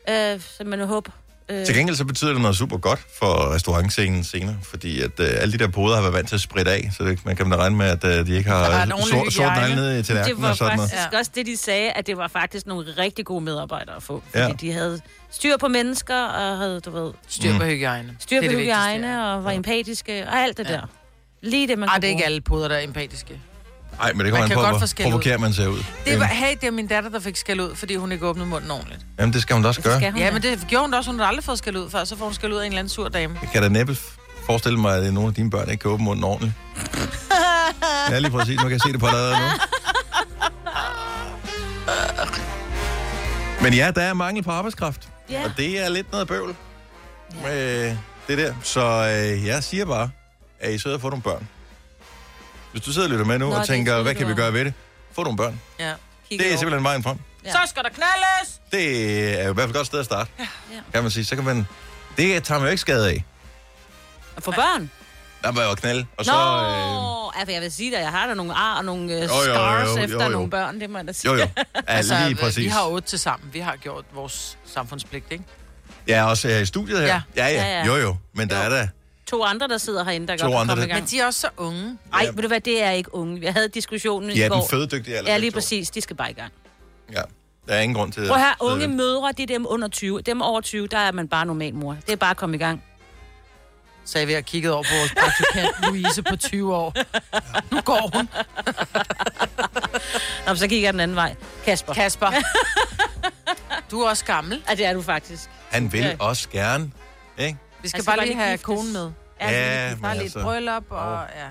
ja. 0.08 0.34
Øh, 0.34 0.40
så 0.40 0.64
man 0.64 0.80
håber. 0.80 1.10
Øh, 1.50 1.66
Til 1.66 1.74
gengæld 1.74 1.96
så 1.96 2.04
betyder 2.04 2.32
det 2.32 2.40
noget 2.42 2.56
super 2.56 2.76
godt 2.78 3.00
for 3.18 3.54
restaurantscenen 3.54 4.24
senere, 4.24 4.56
fordi 4.62 5.00
at 5.00 5.10
øh, 5.20 5.28
alle 5.38 5.52
de 5.52 5.58
der 5.58 5.68
poder 5.68 5.94
har 5.94 6.02
været 6.02 6.14
vant 6.14 6.28
til 6.28 6.34
at 6.34 6.40
spritte 6.40 6.70
af, 6.70 6.90
så 6.98 7.04
det, 7.04 7.24
man 7.26 7.36
kan 7.36 7.50
da 7.50 7.56
regne 7.56 7.76
med, 7.76 7.86
at 7.86 8.04
øh, 8.04 8.26
de 8.26 8.36
ikke 8.36 8.50
har 8.50 8.86
sort, 9.10 9.32
sort 9.32 9.46
negle 9.46 9.74
ned 9.74 9.96
Det 9.96 10.06
tallerkenen 10.06 10.42
var 10.42 10.48
og 10.50 10.56
sådan 10.56 10.76
noget. 10.76 10.90
faktisk 10.90 11.12
ja. 11.12 11.18
også 11.18 11.30
det, 11.34 11.46
de 11.46 11.56
sagde, 11.56 11.90
at 11.92 12.06
det 12.06 12.16
var 12.16 12.28
faktisk 12.28 12.66
nogle 12.66 12.86
rigtig 12.98 13.24
gode 13.24 13.40
medarbejdere 13.44 13.96
at 13.96 14.02
få. 14.02 14.22
Fordi 14.26 14.38
Ja. 14.38 14.46
ja. 14.48 14.52
de 14.60 14.72
havde 14.72 15.00
styr 15.30 15.56
på 15.56 15.68
mennesker, 15.68 16.22
og 16.24 16.58
havde, 16.58 16.80
du 16.80 16.90
ved, 16.90 17.12
Styr 17.28 17.58
på 17.58 17.64
hygiejne. 17.64 18.16
styr 18.18 18.40
Det 18.40 18.48
på 18.50 18.52
det 18.56 18.60
hygiejne, 18.62 19.08
ja. 19.08 19.34
og 19.36 19.44
var 19.44 19.50
empatiske, 19.50 20.26
og 20.28 20.38
alt 20.38 20.56
det 20.58 20.66
Ja. 20.68 20.72
der. 20.72 20.80
Lige 21.42 21.68
det, 21.68 21.78
man 21.78 21.88
Ej, 21.88 21.94
kunne 21.94 22.00
det 22.02 22.06
er 22.06 22.10
ikke 22.10 22.18
bruge. 22.18 22.26
alle 22.26 22.40
poder, 22.40 22.68
der 22.68 22.74
er 22.76 22.80
empatiske. 22.84 23.40
Nej, 23.98 24.12
men 24.12 24.26
det 24.26 24.32
Man 24.32 24.32
kommer 24.32 24.42
an 24.42 24.48
kan 24.48 24.56
på, 24.56 24.62
godt 24.62 24.90
få 24.90 24.96
hvor 24.96 25.10
provokeret 25.10 25.40
man 25.40 25.52
ser 25.52 25.66
ud. 25.66 25.84
Det 26.06 26.20
var, 26.20 26.26
hey, 26.26 26.56
det 26.60 26.66
er 26.66 26.70
min 26.70 26.86
datter, 26.86 27.10
der 27.10 27.20
fik 27.20 27.36
skæld 27.36 27.60
ud, 27.60 27.74
fordi 27.74 27.96
hun 27.96 28.12
ikke 28.12 28.26
åbnede 28.26 28.48
munden 28.48 28.70
ordentligt. 28.70 29.00
Jamen, 29.18 29.32
det 29.32 29.42
skal 29.42 29.54
hun 29.54 29.62
da 29.62 29.68
også 29.68 29.82
gøre. 29.82 30.10
hun 30.10 30.20
Ja, 30.20 30.32
men 30.32 30.42
det 30.42 30.64
gjorde 30.68 30.82
hun 30.84 30.90
da 30.90 30.96
også. 30.98 31.10
Hun 31.10 31.20
har 31.20 31.26
aldrig 31.26 31.44
fået 31.44 31.58
skæld 31.58 31.76
ud 31.76 31.90
før, 31.90 32.04
så 32.04 32.16
får 32.16 32.24
hun 32.24 32.34
skæld 32.34 32.52
ud 32.52 32.58
af 32.58 32.62
en 32.66 32.72
eller 32.72 32.78
anden 32.78 32.88
sur 32.88 33.08
dame. 33.08 33.38
Jeg 33.42 33.50
kan 33.50 33.62
da 33.62 33.68
næppe 33.68 33.96
forestille 34.46 34.78
mig, 34.78 34.96
at 34.96 35.14
nogle 35.14 35.28
af 35.28 35.34
dine 35.34 35.50
børn 35.50 35.70
ikke 35.70 35.82
kan 35.82 35.90
åbne 35.90 36.04
munden 36.04 36.24
ordentligt. 36.24 36.52
ja, 38.10 38.18
lige 38.18 38.30
præcis. 38.30 38.56
Nu 38.56 38.62
kan 38.62 38.72
jeg 38.72 38.80
se 38.80 38.92
det 38.92 39.00
på 39.00 39.06
dig 39.06 39.30
nu. 39.40 39.46
Men 43.62 43.74
ja, 43.74 43.90
der 43.90 44.02
er 44.02 44.14
mangel 44.14 44.42
på 44.42 44.50
arbejdskraft. 44.50 45.08
Ja. 45.30 45.44
Og 45.44 45.50
det 45.56 45.84
er 45.84 45.88
lidt 45.88 46.12
noget 46.12 46.28
bøvl 46.28 46.56
med 47.42 47.96
det 48.28 48.38
der. 48.38 48.54
Så 48.62 48.80
øh, 48.80 49.46
jeg 49.46 49.64
siger 49.64 49.84
bare, 49.84 50.10
at 50.60 50.72
I 50.72 50.78
sidder 50.78 50.96
og 50.96 51.00
får 51.00 51.10
nogle 51.10 51.22
børn. 51.22 51.48
Hvis 52.72 52.82
du 52.82 52.92
sidder 52.92 53.06
og 53.08 53.10
lytter 53.12 53.24
med 53.24 53.38
nu 53.38 53.48
Nå, 53.50 53.54
og 53.56 53.66
tænker, 53.66 54.02
hvad 54.02 54.14
kan 54.14 54.28
vi 54.28 54.34
gøre 54.34 54.52
ved 54.52 54.64
det? 54.64 54.74
Få 55.12 55.22
nogle 55.22 55.36
børn. 55.36 55.60
Ja. 55.78 55.92
Det 56.30 56.52
er 56.52 56.56
simpelthen 56.56 56.84
vejen 56.84 57.02
frem. 57.02 57.18
Ja. 57.44 57.52
Så 57.52 57.58
skal 57.66 57.82
der 57.82 57.88
knaldes! 57.88 58.60
Det 58.72 59.40
er 59.40 59.44
jo 59.44 59.50
i 59.50 59.54
hvert 59.54 59.56
fald 59.56 59.68
et 59.70 59.74
godt 59.76 59.86
sted 59.86 59.98
at 59.98 60.04
starte, 60.04 60.30
Ja. 60.38 60.46
kan 60.92 61.02
man 61.02 61.10
sige. 61.10 61.24
Så 61.24 61.34
kan 61.36 61.44
man... 61.44 61.66
Det 62.16 62.44
tager 62.44 62.58
man 62.58 62.66
jo 62.66 62.70
ikke 62.70 62.80
skade 62.80 63.08
af. 63.08 63.24
Og 64.36 64.42
for 64.42 64.52
børn? 64.52 64.90
Der 65.42 65.52
var 65.52 65.68
jo 65.68 65.74
knald, 65.74 65.98
og 66.00 66.06
Nå, 66.18 66.24
så... 66.24 66.32
Øh, 66.32 67.40
altså, 67.40 67.52
jeg 67.52 67.62
vil 67.62 67.72
sige 67.72 67.96
at 67.96 68.02
jeg 68.02 68.10
har 68.10 68.26
da 68.26 68.34
nogle 68.34 68.54
ar 68.54 68.76
og 68.78 68.84
nogle 68.84 69.16
uh, 69.16 69.22
jo, 69.22 69.28
scars 69.28 69.88
jo, 69.88 69.96
jo, 69.96 70.02
efter 70.04 70.24
jo. 70.24 70.30
nogle 70.30 70.50
børn, 70.50 70.80
det 70.80 70.90
må 70.90 70.98
jeg 70.98 71.06
da 71.06 71.12
sige. 71.12 71.30
jo, 71.32 71.36
jo. 71.38 71.46
Ja, 71.56 71.62
altså, 71.86 72.14
lige 72.26 72.34
præcis. 72.34 72.58
vi 72.64 72.66
har 72.68 72.86
otte 72.86 73.08
til 73.08 73.18
sammen. 73.18 73.50
Vi 73.52 73.58
har 73.60 73.76
gjort 73.76 74.04
vores 74.14 74.58
samfundspligt, 74.66 75.24
ikke? 75.32 75.44
Ja, 76.08 76.24
også 76.24 76.48
her 76.48 76.58
i 76.58 76.66
studiet 76.66 77.00
her. 77.00 77.06
Ja. 77.06 77.20
ja, 77.36 77.46
ja. 77.48 77.62
Ja, 77.62 77.78
ja. 77.78 77.86
Jo, 77.86 77.96
jo. 77.96 78.16
Men 78.34 78.50
der 78.50 78.56
Jo. 78.58 78.62
er 78.64 78.68
der... 78.68 78.88
To 79.30 79.42
andre, 79.44 79.68
der 79.68 79.78
sidder 79.78 80.04
herinde, 80.04 80.26
der 80.28 80.36
To 80.36 80.44
godt 80.46 80.52
kan 80.52 80.60
andre, 80.60 80.72
komme 80.74 80.84
i 80.84 80.88
der- 80.88 80.94
gang. 80.94 81.02
Men 81.02 81.10
de 81.10 81.20
er 81.20 81.26
også 81.26 81.40
så 81.40 81.48
unge. 81.56 81.98
Ej, 82.12 82.20
Ja. 82.24 82.30
ved 82.30 82.42
du 82.42 82.48
hvad, 82.48 82.60
det 82.60 82.82
er 82.82 82.90
ikke 82.90 83.14
unge. 83.14 83.40
Jeg 83.42 83.52
havde 83.52 83.68
diskussionen 83.68 84.30
De 84.30 84.34
i 84.34 84.40
er 84.40 84.48
går. 84.48 84.56
den 84.60 84.68
fødedygtige 84.70 85.16
alder. 85.16 85.30
Ja, 85.32 85.38
lige 85.38 85.50
præcis. 85.50 85.90
De 85.90 86.00
skal 86.00 86.16
bare 86.16 86.30
i 86.30 86.34
gang. 86.34 86.52
Ja. 87.12 87.22
Der 87.68 87.74
er 87.74 87.80
ingen 87.80 87.96
grund 87.96 88.12
til 88.12 88.28
Prøv 88.28 88.38
her, 88.38 88.54
unge 88.60 88.80
ved. 88.80 88.94
mødre, 88.94 89.32
det 89.32 89.42
er 89.42 89.46
dem 89.46 89.66
under 89.68 89.88
20. 89.88 90.20
Dem 90.20 90.40
over 90.42 90.60
20, 90.60 90.86
der 90.86 90.98
er 90.98 91.12
man 91.12 91.28
bare 91.28 91.46
normal 91.46 91.74
mor. 91.74 91.96
Det 92.06 92.12
er 92.12 92.16
bare 92.16 92.30
at 92.30 92.36
komme 92.36 92.56
i 92.56 92.58
gang. 92.58 92.84
sagde 94.04 94.26
vi 94.26 94.34
og 94.34 94.44
kiggede 94.44 94.74
over 94.74 94.82
på 94.82 94.88
vores 94.98 95.12
praktikant 95.14 95.68
Louise 95.86 96.22
på 96.22 96.36
20 96.36 96.74
år. 96.76 96.94
Nu 97.74 97.80
går 97.80 98.10
hun. 98.14 98.28
Nå, 100.46 100.54
så 100.54 100.68
kigger 100.68 100.86
jeg 100.86 100.92
den 100.92 101.00
anden 101.00 101.16
vej. 101.16 101.34
Kasper. 101.64 101.92
Kasper. 101.94 102.30
Du 103.90 104.00
er 104.02 104.08
også 104.08 104.24
gammel. 104.24 104.62
Ja, 104.68 104.74
det 104.74 104.84
er 104.86 104.92
du 104.92 105.02
faktisk. 105.02 105.50
Han 105.70 105.92
vil 105.92 106.00
Ja. 106.00 106.16
også 106.18 106.48
gerne, 106.48 106.90
ikke? 107.38 107.58
Vi 107.82 107.88
skal 107.88 108.04
Han 108.04 108.16
bare 108.16 108.26
lige 108.26 108.36
have 108.38 108.58
konen 108.58 108.92
med. 108.92 109.10
Ja, 109.40 109.50
Ja, 109.88 109.94
men 109.94 110.02
Der 110.02 110.08
er 110.08 110.14
lidt 110.14 110.22
altså- 110.22 110.42
bryllup, 110.42 110.84
og 110.90 111.20
ja. 111.36 111.46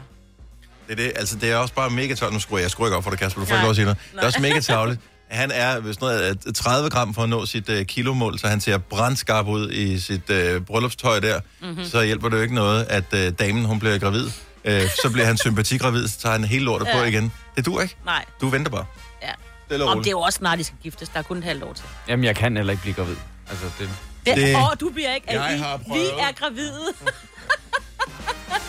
Det 0.88 1.00
er 1.00 1.04
det. 1.06 1.12
Altså, 1.16 1.36
det 1.36 1.52
er 1.52 1.56
også 1.58 1.74
bare 1.74 1.90
mega 1.90 2.14
tavligt. 2.16 2.34
Nu 2.34 2.40
skruer 2.40 2.60
jeg, 2.60 2.64
jeg 2.64 2.72
skruer 2.72 2.88
ikke 2.88 2.98
op 2.98 3.04
for 3.04 3.10
dig, 3.12 3.20
Kasper. 3.20 3.42
Du 3.42 3.46
får 3.46 3.52
Nej. 3.56 3.58
ikke 3.60 3.64
lov 3.66 3.70
at 3.70 3.76
sige 3.76 3.86
noget. 3.86 3.98
Det 4.14 4.20
er 4.22 4.26
også 4.26 4.42
mega 4.42 4.60
tavligt. 4.60 5.00
Han 5.30 5.52
er 5.54 5.80
hvis 5.80 6.00
noget, 6.02 6.38
øh, 6.48 6.54
30 6.54 6.90
gram 6.90 7.14
for 7.14 7.24
at 7.24 7.30
nå 7.30 7.46
sit 7.46 7.70
uh, 7.70 7.82
kilomål, 7.82 8.40
så 8.40 8.48
han 8.48 8.62
ser 8.62 8.78
brandskarp 8.78 9.48
ud 9.48 9.72
i 9.72 10.00
sit 10.00 10.30
uh, 10.30 10.62
bryllupstøj 10.66 11.20
der. 11.20 11.40
Mhm. 11.60 11.70
Mm-hmm. 11.70 11.86
Så 11.86 12.04
hjælper 12.04 12.30
det 12.30 12.38
jo 12.38 12.42
ikke 12.42 12.56
noget, 12.56 12.86
at 12.90 13.04
uh, 13.14 13.20
damen 13.40 13.66
hun 13.66 13.80
bliver 13.80 13.98
gravid. 13.98 14.26
Uh, 14.26 14.72
så 15.02 15.10
bliver 15.14 15.26
han 15.26 15.38
sympatigravid, 15.38 16.08
så 16.08 16.20
tager 16.20 16.34
han 16.34 16.44
hele 16.44 16.66
lortet 16.66 16.88
ja. 16.88 16.98
på 16.98 17.04
igen. 17.04 17.32
Det 17.56 17.66
du 17.66 17.80
ikke. 17.80 17.96
Nej, 18.06 18.26
Du 18.42 18.50
venter 18.50 18.72
bare. 18.72 18.86
ja. 19.24 19.32
Det 19.70 19.82
er 19.82 19.86
Om 19.86 19.98
det 19.98 20.08
er 20.08 20.12
jo 20.12 20.20
også 20.20 20.38
snart, 20.38 20.60
de 20.60 20.64
skal 20.64 20.78
giftes. 20.84 21.10
Der 21.10 21.20
er 21.20 21.24
kun 21.24 21.38
et 21.38 21.44
halvt 21.44 21.64
år 21.64 21.74
til. 21.74 21.86
Jamen, 22.08 22.24
jeg 22.24 22.36
kan 22.36 22.56
heller 22.58 22.72
ikke 22.72 22.82
blive 22.82 22.94
gravid. 22.96 23.16
Altså, 23.50 23.66
det... 23.80 23.90
Det, 24.26 24.36
Det-. 24.38 24.56
Åh, 24.56 24.62
du 24.80 24.90
bliver 24.90 25.14
ikke. 25.16 25.28
Jeg 25.32 25.56
I, 25.56 25.58
har 25.58 25.78
vi 25.78 25.84
prøvet. 25.88 26.12
er 26.20 26.32
gravide. 26.40 26.74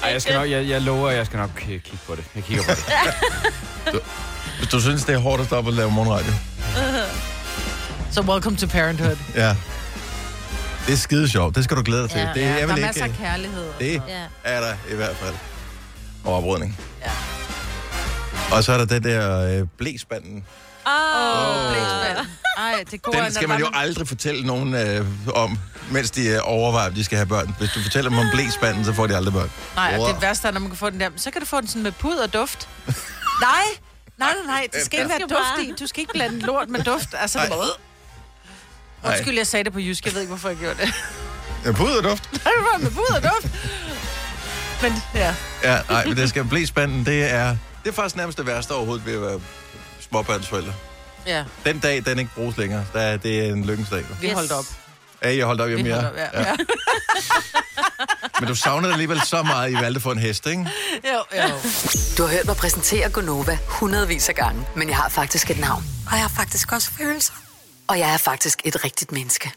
Ej, 0.02 0.10
jeg, 0.12 0.22
skal 0.22 0.34
nok, 0.34 0.50
jeg, 0.50 0.68
jeg 0.68 0.82
lover, 0.82 1.10
at 1.10 1.16
jeg 1.16 1.26
skal 1.26 1.36
nok 1.38 1.50
k- 1.50 1.64
kigge 1.66 1.98
på 2.06 2.14
det. 2.14 2.24
Jeg 2.34 2.44
kigger 2.44 2.64
på 2.64 2.70
det. 2.70 4.00
Hvis 4.58 4.68
du 4.68 4.80
synes, 4.80 5.04
det 5.04 5.14
er 5.14 5.18
hårdt 5.18 5.40
at 5.40 5.46
stoppe 5.46 5.70
at 5.70 5.76
lave 5.76 5.90
morgenradio. 5.90 6.32
Så 8.14 8.20
welcome 8.22 8.56
to 8.56 8.66
parenthood. 8.66 9.16
Ja. 9.34 9.56
Det 10.86 10.92
er 10.92 10.96
skide 10.96 11.28
sjovt. 11.28 11.56
Det 11.56 11.64
skal 11.64 11.76
du 11.76 11.82
glæde 11.82 12.02
dig 12.02 12.10
til. 12.10 12.18
Ja, 12.20 12.28
det, 12.34 12.40
Ja, 12.40 12.46
jeg 12.48 12.60
der 12.60 12.66
vil 12.66 12.70
er 12.72 12.76
ikke, 12.76 12.86
masser 12.86 13.04
af 13.04 13.12
kærlighed. 13.18 13.68
og 13.68 13.74
Det 13.80 13.92
sådan 13.92 14.08
noget. 14.08 14.28
Ja. 14.44 14.50
er 14.50 14.60
der 14.60 14.74
i 14.92 14.94
hvert 14.94 15.16
fald. 15.16 15.34
Og 16.24 16.34
oprydning. 16.34 16.78
Ja. 17.02 17.10
Og 18.56 18.64
så 18.64 18.72
er 18.72 18.78
der 18.78 18.84
det 18.84 19.04
der 19.04 19.58
øh, 19.60 19.66
blæspanden. 19.78 20.44
Åh, 20.86 21.66
Åh, 21.66 21.72
blæsmand. 21.72 22.26
Ej, 22.58 22.84
det 22.90 23.02
går 23.02 23.12
Den 23.12 23.32
skal 23.32 23.48
man 23.48 23.58
jo 23.60 23.68
aldrig 23.74 24.08
fortælle 24.08 24.46
nogen 24.46 24.74
øh, 24.74 25.06
om, 25.34 25.58
mens 25.90 26.10
de 26.10 26.26
øh, 26.28 26.38
overvejer, 26.42 26.88
om 26.88 26.94
de 26.94 27.04
skal 27.04 27.16
have 27.18 27.26
børn. 27.26 27.54
Hvis 27.58 27.70
du 27.70 27.82
fortæller 27.82 28.10
dem 28.10 28.18
om 28.18 28.26
blæspanden, 28.34 28.84
så 28.84 28.92
får 28.92 29.06
de 29.06 29.16
aldrig 29.16 29.34
børn. 29.34 29.50
Nej, 29.76 29.94
og 29.94 30.00
Wow. 30.00 30.12
det 30.12 30.22
værste 30.22 30.48
er, 30.48 30.52
når 30.52 30.60
man 30.60 30.68
kan 30.70 30.78
få 30.78 30.90
den 30.90 31.00
der, 31.00 31.10
så 31.16 31.30
kan 31.30 31.40
du 31.40 31.46
få 31.46 31.60
den 31.60 31.68
sådan 31.68 31.82
med 31.82 31.92
pud 31.92 32.16
og 32.16 32.32
duft. 32.32 32.68
nej, 32.86 32.94
nej, 34.18 34.32
nej, 34.34 34.46
nej, 34.46 34.66
det 34.72 34.84
skal 34.84 34.98
ikke 34.98 35.10
være 35.10 35.18
duft 35.20 35.68
i. 35.68 35.72
Du 35.80 35.86
skal 35.86 36.00
ikke 36.00 36.12
blande 36.12 36.38
lort 36.38 36.68
med 36.68 36.80
duft. 36.84 37.08
Altså, 37.18 37.38
det 37.40 37.48
Nej. 37.48 37.58
var... 37.58 37.66
Undskyld, 39.10 39.36
jeg 39.36 39.46
sagde 39.46 39.64
det 39.64 39.72
på 39.72 39.78
jysk. 39.80 40.04
Jeg 40.04 40.12
ved 40.14 40.20
ikke, 40.20 40.28
hvorfor 40.30 40.48
jeg 40.48 40.58
gjorde 40.58 40.76
det. 40.82 40.94
Ja, 41.64 41.72
pud 41.72 41.90
og 41.90 42.04
duft. 42.04 42.30
det 42.32 42.40
var 42.44 42.78
med 42.78 42.90
pud 42.90 43.14
og 43.16 43.22
duft. 43.22 43.54
Men 44.82 44.92
ja, 45.14 45.34
Ja, 45.64 45.78
nej, 45.90 46.04
men 46.04 46.16
det 46.16 46.28
skal 46.28 46.44
blæspanden, 46.44 47.06
det 47.06 47.30
er, 47.32 47.56
det 47.84 47.90
er 47.90 47.94
faktisk 47.94 48.16
nærmest 48.16 48.38
det 48.38 48.46
værste 48.46 48.72
overhovedet 48.72 49.06
ved 49.06 49.14
at 49.14 49.20
være 49.22 49.40
småbørnsforældre. 50.10 50.72
ja, 51.26 51.44
Den 51.64 51.78
dag, 51.78 52.02
den 52.06 52.18
ikke 52.18 52.30
bruges 52.34 52.56
længere. 52.56 52.84
Der, 52.92 53.00
er- 53.00 53.16
det 53.16 53.38
er 53.48 53.52
en 53.52 53.64
lykkens 53.64 53.88
dag. 53.88 54.04
vi 54.20 54.26
Yes. 54.26 54.32
holdt 54.34 54.52
op. 54.52 54.64
Ja, 55.24 55.36
jeg 55.36 55.46
holdt 55.46 55.60
op 55.60 55.68
hjemme 55.68 55.84
Vi 55.84 55.90
holdt 55.90 56.06
op, 56.08 56.16
ja. 56.16 56.40
ja. 56.40 56.56
Men 58.40 58.48
du 58.48 58.54
savner 58.54 58.86
det 58.86 58.92
alligevel 58.92 59.20
så 59.26 59.42
meget, 59.42 59.70
I 59.70 59.74
valgte 59.74 60.00
for 60.00 60.12
en 60.12 60.18
hest, 60.18 60.46
ikke? 60.46 60.66
Jo, 61.04 61.38
jo. 61.42 61.48
Du 62.18 62.22
har 62.22 62.28
hørt 62.30 62.46
mig 62.46 62.56
præsentere 62.56 63.10
Gonova 63.10 63.58
hundredvis 63.66 64.28
af 64.28 64.34
gange, 64.34 64.66
men 64.76 64.88
jeg 64.88 64.96
har 64.96 65.08
faktisk 65.08 65.50
et 65.50 65.58
navn. 65.60 65.84
Og 66.06 66.12
jeg 66.12 66.20
har 66.20 66.28
faktisk 66.36 66.72
også 66.72 66.90
følelser. 66.90 67.32
Og 67.88 67.98
jeg 67.98 68.12
er 68.12 68.16
faktisk 68.16 68.60
et 68.64 68.84
rigtigt 68.84 69.12
menneske. 69.12 69.52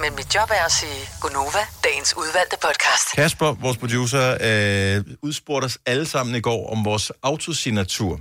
Men 0.00 0.16
mit 0.16 0.34
job 0.34 0.50
er 0.50 0.64
at 0.64 0.72
sige 0.72 1.08
Gonova, 1.20 1.58
dagens 1.84 2.16
udvalgte 2.16 2.56
podcast. 2.62 3.12
Kasper, 3.14 3.52
vores 3.52 3.76
producer, 3.76 4.36
øh, 4.40 5.04
udspurgte 5.22 5.64
os 5.66 5.78
alle 5.86 6.06
sammen 6.08 6.34
i 6.34 6.40
går 6.40 6.72
om 6.72 6.84
vores 6.84 7.12
autosignatur. 7.22 8.20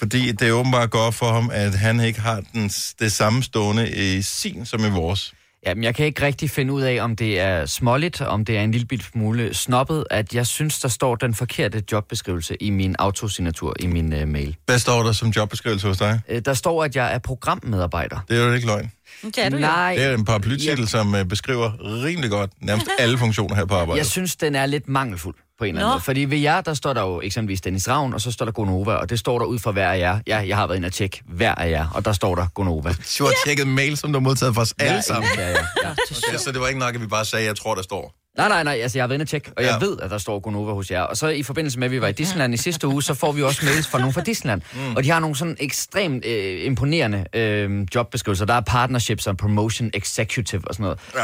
Fordi 0.00 0.32
det 0.32 0.48
er 0.48 0.52
åbenbart 0.52 0.90
godt 0.90 1.14
for 1.14 1.26
ham, 1.26 1.50
at 1.52 1.74
han 1.74 2.00
ikke 2.00 2.20
har 2.20 2.42
den, 2.52 2.68
det 3.00 3.12
samme 3.12 3.42
stående 3.42 3.90
i 3.90 4.22
sin 4.22 4.66
som 4.66 4.84
i 4.84 4.90
vores. 4.90 5.34
Jamen, 5.66 5.84
jeg 5.84 5.94
kan 5.94 6.06
ikke 6.06 6.22
rigtig 6.22 6.50
finde 6.50 6.72
ud 6.72 6.82
af, 6.82 6.98
om 7.00 7.16
det 7.16 7.40
er 7.40 7.66
småligt, 7.66 8.20
om 8.20 8.44
det 8.44 8.56
er 8.56 8.62
en 8.62 8.72
lille 8.72 8.86
bit 8.86 9.04
smule 9.12 9.54
snobbet, 9.54 10.04
at 10.10 10.34
jeg 10.34 10.46
synes, 10.46 10.80
der 10.80 10.88
står 10.88 11.14
den 11.14 11.34
forkerte 11.34 11.82
jobbeskrivelse 11.92 12.56
i 12.62 12.70
min 12.70 12.96
autosignatur 12.98 13.74
i 13.80 13.86
min 13.86 14.12
uh, 14.12 14.28
mail. 14.28 14.56
Hvad 14.66 14.78
står 14.78 15.02
der 15.02 15.12
som 15.12 15.28
jobbeskrivelse 15.28 15.86
hos 15.86 15.98
dig? 15.98 16.20
Uh, 16.32 16.38
der 16.44 16.54
står, 16.54 16.84
at 16.84 16.96
jeg 16.96 17.14
er 17.14 17.18
programmedarbejder. 17.18 18.18
Det 18.28 18.38
er 18.38 18.44
jo 18.46 18.52
ikke 18.52 18.66
løgn. 18.66 18.90
Det 19.22 19.38
er 19.38 19.48
du. 19.48 19.58
Nej, 19.58 19.94
Det 19.94 20.04
er 20.04 20.14
en 20.14 20.24
paraplytitel, 20.24 20.88
som 20.88 21.14
øh, 21.14 21.24
beskriver 21.24 21.72
rimelig 22.04 22.30
godt 22.30 22.50
nærmest 22.60 22.86
alle 22.98 23.18
funktioner 23.18 23.54
her 23.54 23.64
på 23.64 23.74
arbejdet. 23.74 23.98
jeg 23.98 24.06
synes, 24.06 24.36
den 24.36 24.54
er 24.54 24.66
lidt 24.66 24.88
mangelfuld 24.88 25.34
på 25.60 25.64
en 25.64 25.68
eller 25.68 25.80
anden 25.80 25.88
Nå. 25.90 25.94
måde. 25.94 26.04
Fordi 26.04 26.20
ved 26.24 26.38
jer, 26.38 26.60
der 26.60 26.74
står 26.74 26.92
der 26.92 27.00
jo 27.02 27.20
eksempelvis 27.20 27.60
Dennis 27.60 27.88
Ravn, 27.88 28.14
og 28.14 28.20
så 28.20 28.32
står 28.32 28.44
der 28.44 28.52
Gonova, 28.52 28.92
og 28.94 29.10
det 29.10 29.18
står 29.18 29.38
der 29.38 29.46
ud 29.46 29.58
fra 29.58 29.70
hver 29.70 29.88
af 29.92 29.98
jer. 29.98 30.18
Ja, 30.26 30.38
jeg 30.48 30.56
har 30.56 30.66
været 30.66 30.76
inde 30.76 30.86
og 30.86 30.92
tjekke 30.92 31.22
hver 31.26 31.54
af 31.54 31.70
jer, 31.70 31.86
og 31.94 32.04
der 32.04 32.12
står 32.12 32.34
der 32.34 32.46
Gonova. 32.54 32.94
Du 33.18 33.24
har 33.24 33.32
tjekket 33.46 33.66
mail, 33.68 33.96
som 33.96 34.12
du 34.12 34.18
har 34.18 34.22
modtaget 34.24 34.54
fra 34.54 34.62
os 34.62 34.74
alle 34.78 35.02
sammen. 35.02 35.30
af 35.38 35.50
jer. 35.50 35.64
Ja. 35.84 35.90
Okay, 35.90 36.38
så 36.44 36.52
det 36.52 36.60
var 36.60 36.66
ikke 36.68 36.80
nok, 36.80 36.94
at 36.94 37.00
vi 37.00 37.06
bare 37.06 37.24
sagde, 37.24 37.42
at 37.44 37.48
jeg 37.48 37.56
tror, 37.56 37.74
der 37.74 37.82
står. 37.82 38.14
Nej, 38.36 38.48
nej, 38.48 38.62
nej, 38.64 38.78
altså 38.82 38.98
jeg 38.98 39.02
har 39.02 39.08
været 39.08 39.16
inde 39.16 39.22
og 39.22 39.28
tjekke, 39.28 39.50
og 39.56 39.62
jeg 39.62 39.78
Ja. 39.80 39.86
ved, 39.86 39.98
at 40.02 40.10
der 40.10 40.18
står 40.18 40.38
Gonova 40.40 40.72
hos 40.72 40.90
jer. 40.90 41.02
Og 41.02 41.16
så 41.16 41.28
i 41.28 41.42
forbindelse 41.42 41.78
med, 41.78 41.86
at 41.86 41.90
vi 41.92 42.00
var 42.00 42.08
i 42.08 42.12
Disneyland 42.12 42.54
i 42.54 42.56
sidste 42.56 42.86
uge, 42.88 43.02
så 43.02 43.14
får 43.14 43.32
vi 43.32 43.42
også 43.42 43.64
mails 43.66 43.88
fra 43.88 43.98
nogen 43.98 44.12
fra 44.14 44.20
Disneyland. 44.20 44.62
Mm. 44.74 44.96
Og 44.96 45.04
de 45.04 45.10
har 45.10 45.20
nogle 45.20 45.36
sådan 45.36 45.56
ekstremt 45.60 46.24
øh, 46.26 46.64
imponerende 46.66 47.24
øh, 47.34 47.86
jobbeskrivelser. 47.94 48.44
Der 48.44 48.54
er 48.54 48.60
partnerships 48.60 49.26
og 49.26 49.36
promotion 49.36 49.90
executive 49.94 50.62
og 50.68 50.74
sådan 50.74 50.82
noget. 50.84 50.98
Ja. 51.14 51.20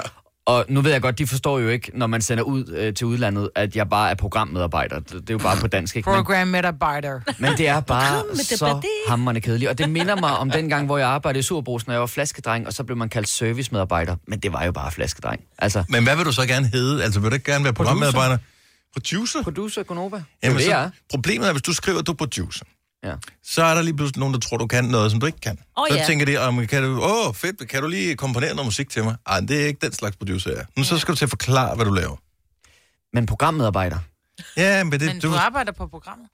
Og 0.47 0.65
nu 0.69 0.81
ved 0.81 0.93
jeg 0.93 1.03
godt, 1.03 1.19
de 1.19 1.27
forstår 1.27 1.59
jo 1.59 1.69
ikke, 1.69 1.91
når 1.95 2.07
man 2.07 2.23
sender 2.23 2.45
ud 2.45 2.69
øh, 2.69 2.95
til 2.95 3.07
udlandet, 3.07 3.51
at 3.55 3.77
jeg 3.77 3.89
bare 3.89 4.11
er 4.11 4.15
programmedarbejder. 4.15 5.01
Det, 5.01 5.13
det 5.13 5.31
er 5.31 5.35
jo 5.35 5.39
bare 5.39 5.57
på 5.61 5.67
dansk, 5.67 5.97
ikke? 5.97 6.11
Men, 6.11 6.17
Program 6.17 6.49
medarbejder. 6.49 7.21
men 7.39 7.53
det 7.53 7.69
er 7.69 7.81
bare 7.81 8.37
så 8.45 8.83
hammerende 9.09 9.41
kedeligt. 9.41 9.71
Og 9.71 9.79
det 9.79 9.91
minder 9.91 10.17
mig 10.17 10.39
om 10.39 10.51
den 10.51 10.69
gang, 10.69 10.87
hvor 10.87 10.99
jeg 10.99 11.09
arbejdede 11.09 11.39
i 11.39 11.43
Superbrus, 11.43 11.87
når 11.87 11.95
jeg 11.95 12.01
var 12.01 12.07
flaskedreng, 12.07 12.67
og 12.67 12.73
så 12.73 12.85
blev 12.85 12.97
man 12.97 13.09
kaldt 13.09 13.29
servicemedarbejder. 13.29 14.17
Men 14.27 14.39
det 14.39 14.53
var 14.53 14.65
jo 14.65 14.73
bare 14.73 14.93
flaskedreng. 14.93 15.41
Altså, 15.59 15.85
Men 15.89 16.05
hvad 16.05 16.17
vil 16.17 16.25
du 16.25 16.33
så 16.33 16.47
gerne 16.47 16.67
hedde? 16.67 17.05
Altså, 17.05 17.21
vil 17.21 17.31
du 17.31 17.35
ikke 17.35 17.53
gerne 17.53 17.65
være 17.65 17.73
programmedarbejder? 17.73 18.39
Producer? 18.93 19.43
producer 19.43 19.83
Gonova. 19.83 20.23
Jamen, 20.43 20.59
det 20.59 20.71
er 20.71 20.91
problemet 21.11 21.49
er, 21.49 21.53
hvis 21.53 21.63
du 21.63 21.73
skriver, 21.73 21.99
at 21.99 22.07
du 22.07 22.13
er 22.13 22.17
producer, 22.17 22.65
Ja. 23.07 23.15
så 23.43 23.63
er 23.63 23.75
der 23.75 23.83
lige 23.83 23.97
pludselig 23.97 24.21
nogen, 24.21 24.35
der 24.35 24.41
tror, 24.41 24.57
du 24.57 24.67
kan 24.67 24.85
noget, 24.85 25.11
som 25.11 25.21
du 25.21 25.27
ikke 25.27 25.41
kan. 25.41 25.59
Åh, 25.79 25.87
så 25.91 25.97
ja. 25.97 26.05
tænker 26.07 26.27
de, 26.27 26.37
om 26.37 26.67
kan 26.67 26.83
du, 26.83 27.03
åh, 27.03 27.35
fedt, 27.35 27.69
kan 27.69 27.83
du 27.83 27.89
lige 27.89 28.17
komponere 28.17 28.55
noget 28.55 28.67
musik 28.67 28.91
til 28.91 29.05
mig? 29.05 29.17
Ej, 29.27 29.41
det 29.41 29.63
er 29.63 29.67
ikke 29.67 29.81
den 29.83 29.93
slags 29.93 30.17
producer, 30.17 30.51
jeg 30.51 30.61
er. 30.61 30.65
Nu 30.77 30.85
så 30.85 30.99
skal 30.99 31.13
du 31.13 31.17
til 31.17 31.25
at 31.25 31.31
forklare, 31.31 31.75
hvad 31.77 31.87
du 31.87 31.93
laver. 31.93 32.17
Men 33.13 33.27
programmedarbejder. 33.27 33.99
Ja, 34.57 34.85
men 34.85 34.93
det, 34.93 35.01
Men 35.01 35.21
du, 35.21 35.29
du 35.29 35.35
arbejder 35.37 35.73
på 35.73 35.87
programmet. 35.87 36.29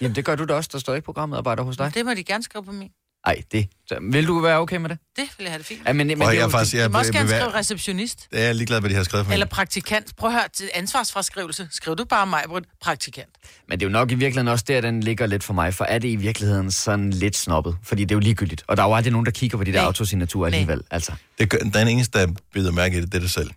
Jamen, 0.00 0.14
det 0.14 0.24
gør 0.24 0.36
du 0.36 0.44
da 0.44 0.54
også. 0.54 0.70
Der 0.72 0.78
står 0.78 0.94
ikke 0.94 1.04
programmedarbejder 1.04 1.62
hos 1.62 1.76
dig. 1.76 1.94
Det 1.94 2.06
må 2.06 2.14
de 2.14 2.24
gerne 2.24 2.44
skrive 2.44 2.64
på 2.64 2.72
min. 2.72 2.90
Nej, 3.26 3.42
det. 3.52 3.68
Så, 3.86 3.98
vil 4.12 4.26
du 4.26 4.40
være 4.40 4.58
okay 4.58 4.76
med 4.76 4.88
det? 4.90 4.98
Det 5.16 5.24
vil 5.38 5.44
jeg 5.44 5.52
have 5.52 5.58
det 5.58 5.66
fint. 5.66 5.80
Ja, 5.86 5.92
men, 5.92 6.06
men 6.06 6.20
det 6.20 6.26
er 6.26 6.30
jeg, 6.30 6.38
er 6.38 6.42
jo, 6.42 6.48
faktisk, 6.48 6.74
jeg, 6.74 6.86
Du 6.86 6.92
må 6.92 6.98
også 6.98 7.08
jeg, 7.08 7.12
gerne 7.12 7.30
jeg, 7.30 7.40
skrive 7.40 7.50
jeg, 7.50 7.58
receptionist. 7.60 8.28
jeg 8.32 8.48
er 8.48 8.52
ligeglad, 8.52 8.80
hvad 8.80 8.90
de 8.90 8.94
har 8.94 9.02
skrevet 9.02 9.26
for 9.26 9.28
mig. 9.28 9.34
Eller 9.34 9.46
praktikant. 9.46 10.16
Prøv 10.16 10.30
at 10.30 10.34
høre 10.34 10.48
til 10.54 10.70
ansvarsfraskrivelse. 10.74 11.68
Skriv 11.70 11.96
du 11.96 12.04
bare 12.04 12.26
mig, 12.26 12.44
praktikant. 12.82 13.28
men 13.68 13.80
det 13.80 13.86
er 13.86 13.88
jo 13.88 13.92
nok 13.92 14.10
i 14.10 14.14
virkeligheden 14.14 14.48
også 14.48 14.64
der, 14.68 14.80
den 14.80 15.00
ligger 15.00 15.26
lidt 15.26 15.44
for 15.44 15.54
mig. 15.54 15.74
For 15.74 15.84
er 15.84 15.98
det 15.98 16.08
i 16.08 16.16
virkeligheden 16.16 16.70
sådan 16.70 17.10
lidt 17.10 17.36
snobbet? 17.36 17.76
Fordi 17.82 18.04
det 18.04 18.10
er 18.10 18.16
jo 18.16 18.20
ligegyldigt. 18.20 18.64
Og 18.68 18.76
der 18.76 18.82
er 18.82 18.88
jo 18.88 18.94
aldrig 18.94 19.12
nogen, 19.12 19.26
der 19.26 19.32
kigger 19.32 19.58
på 19.58 19.64
de 19.64 19.72
der 19.72 19.78
Nej. 19.78 19.86
autosignaturer 19.86 20.50
Nej. 20.50 20.58
alligevel. 20.58 20.82
Altså. 20.90 21.12
Det 21.38 21.50
gør, 21.50 21.58
den 21.58 21.88
eneste, 21.88 22.18
der 22.18 22.26
bider 22.52 22.72
mærke 22.72 22.98
i 22.98 23.00
det, 23.00 23.12
det 23.12 23.18
er 23.18 23.22
det 23.22 23.30
selv. 23.30 23.50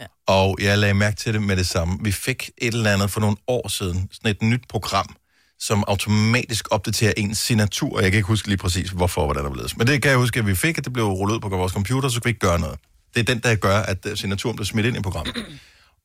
Ja. 0.00 0.04
Og 0.26 0.56
jeg 0.60 0.78
lagde 0.78 0.94
mærke 0.94 1.16
til 1.16 1.34
det 1.34 1.42
med 1.42 1.56
det 1.56 1.66
samme. 1.66 1.98
Vi 2.02 2.12
fik 2.12 2.50
et 2.58 2.74
eller 2.74 2.92
andet 2.92 3.10
for 3.10 3.20
nogle 3.20 3.36
år 3.46 3.68
siden, 3.68 4.08
sådan 4.12 4.30
et 4.30 4.42
nyt 4.42 4.62
program, 4.68 5.14
som 5.60 5.84
automatisk 5.88 6.68
opdaterer 6.70 7.12
ens 7.16 7.38
signatur. 7.38 7.96
Og 7.96 8.02
jeg 8.02 8.10
kan 8.10 8.18
ikke 8.18 8.28
huske 8.28 8.48
lige 8.48 8.58
præcis, 8.58 8.90
hvorfor, 8.90 9.24
hvordan 9.24 9.44
der 9.44 9.50
blev 9.50 9.66
Men 9.76 9.86
det 9.86 10.02
kan 10.02 10.10
jeg 10.10 10.18
huske, 10.18 10.38
at 10.38 10.46
vi 10.46 10.54
fik, 10.54 10.78
at 10.78 10.84
det 10.84 10.92
blev 10.92 11.04
rullet 11.06 11.34
ud 11.34 11.40
på 11.40 11.48
vores 11.48 11.72
computer, 11.72 12.08
så 12.08 12.20
kunne 12.20 12.24
vi 12.24 12.30
ikke 12.30 12.40
gøre 12.40 12.58
noget. 12.60 12.78
Det 13.14 13.20
er 13.20 13.24
den, 13.34 13.38
der 13.42 13.54
gør, 13.54 13.78
at 13.78 14.06
øh, 14.06 14.16
signaturen 14.16 14.56
bliver 14.56 14.66
smidt 14.66 14.86
ind 14.86 14.96
i 14.96 15.00
programmet. 15.00 15.36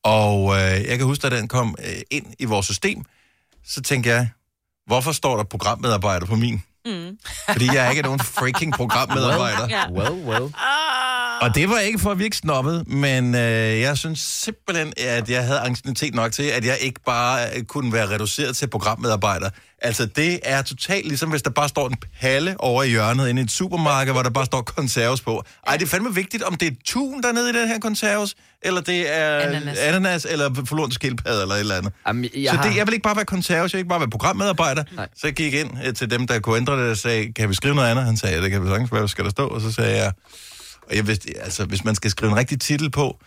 Og 0.03 0.55
øh, 0.55 0.85
jeg 0.89 0.97
kan 0.97 1.01
huske, 1.01 1.25
at 1.27 1.31
den 1.31 1.47
kom 1.47 1.75
øh, 1.79 2.01
ind 2.11 2.25
i 2.39 2.45
vores 2.45 2.65
system, 2.65 3.03
så 3.65 3.81
tænkte 3.81 4.09
jeg, 4.09 4.29
hvorfor 4.87 5.11
står 5.11 5.37
der 5.37 5.43
programmedarbejder 5.43 6.25
på 6.25 6.35
min? 6.35 6.63
Mm. 6.85 7.17
Fordi 7.49 7.65
jeg 7.65 7.85
er 7.85 7.89
ikke 7.89 8.01
nogen 8.01 8.19
freaking 8.19 8.73
programmedarbejder. 8.73 9.67
Ja. 9.77 9.91
Well, 9.91 10.13
well. 10.27 10.53
Og 11.41 11.55
det 11.55 11.69
var 11.69 11.79
ikke 11.79 11.99
for 11.99 12.11
at 12.11 12.19
virke 12.19 12.37
snobbet, 12.37 12.87
men 12.87 13.35
øh, 13.35 13.41
jeg 13.81 13.97
synes 13.97 14.19
simpelthen, 14.19 14.93
at 14.97 15.29
jeg 15.29 15.43
havde 15.43 15.59
angstinitet 15.59 16.15
nok 16.15 16.31
til, 16.31 16.43
at 16.43 16.65
jeg 16.65 16.77
ikke 16.81 16.99
bare 17.05 17.47
øh, 17.57 17.63
kunne 17.63 17.93
være 17.93 18.09
reduceret 18.09 18.55
til 18.55 18.67
programmedarbejder. 18.69 19.49
Altså, 19.81 20.05
det 20.05 20.39
er 20.43 20.61
totalt 20.61 21.07
ligesom, 21.07 21.29
hvis 21.29 21.41
der 21.41 21.49
bare 21.49 21.69
står 21.69 21.87
en 21.89 21.95
palle 22.21 22.55
over 22.59 22.83
i 22.83 22.89
hjørnet 22.89 23.29
inde 23.29 23.41
i 23.41 23.45
et 23.45 23.51
supermarked, 23.51 24.13
hvor 24.13 24.23
der 24.23 24.29
bare 24.29 24.45
står 24.45 24.61
konserves 24.61 25.21
på. 25.21 25.43
Ej, 25.67 25.77
det 25.77 25.85
er 25.85 25.89
fandme 25.89 26.15
vigtigt, 26.15 26.43
om 26.43 26.55
det 26.55 26.67
er 26.67 26.71
tun 26.85 27.23
dernede 27.23 27.49
i 27.49 27.53
den 27.53 27.67
her 27.67 27.79
konserves, 27.79 28.35
eller 28.61 28.81
det 28.81 29.17
er 29.17 29.39
Ananas. 29.39 29.77
ananas 29.77 30.25
eller 30.29 30.63
forlorens 30.65 30.95
skildpadde 30.95 31.41
eller 31.41 31.55
et 31.55 31.59
eller 31.59 31.75
andet. 31.75 31.93
Jamen, 32.07 32.23
jeg 32.23 32.49
Så 32.51 32.57
har... 32.57 32.69
det, 32.69 32.77
jeg 32.77 32.87
vil 32.87 32.93
ikke 32.93 33.03
bare 33.03 33.15
være 33.15 33.25
konserves, 33.25 33.73
jeg 33.73 33.77
vil 33.77 33.79
ikke 33.81 33.89
bare 33.89 33.99
være 33.99 34.09
programmedarbejder. 34.09 34.83
Nej. 34.95 35.07
Så 35.15 35.27
jeg 35.27 35.33
gik 35.33 35.53
ind 35.53 35.69
øh, 35.85 35.93
til 35.93 36.09
dem, 36.09 36.27
der 36.27 36.39
kunne 36.39 36.57
ændre 36.57 36.83
det, 36.83 36.91
og 36.91 36.97
sagde, 36.97 37.33
kan 37.33 37.49
vi 37.49 37.53
skrive 37.53 37.75
noget 37.75 37.89
andet? 37.89 38.05
Han 38.05 38.17
sagde, 38.17 38.35
ja, 38.35 38.41
det 38.41 38.51
kan 38.51 38.63
vi 38.63 38.67
sagtens, 38.67 38.89
hvad 38.89 39.07
skal 39.07 39.23
der 39.23 39.31
stå? 39.31 39.47
Og 39.47 39.61
så 39.61 39.71
sagde 39.71 39.97
jeg, 40.03 40.11
og 40.89 40.95
jeg 40.95 41.07
vidste, 41.07 41.29
altså, 41.37 41.65
hvis 41.65 41.83
man 41.83 41.95
skal 41.95 42.11
skrive 42.11 42.31
en 42.31 42.37
rigtig 42.37 42.59
titel 42.59 42.91
på, 42.91 43.19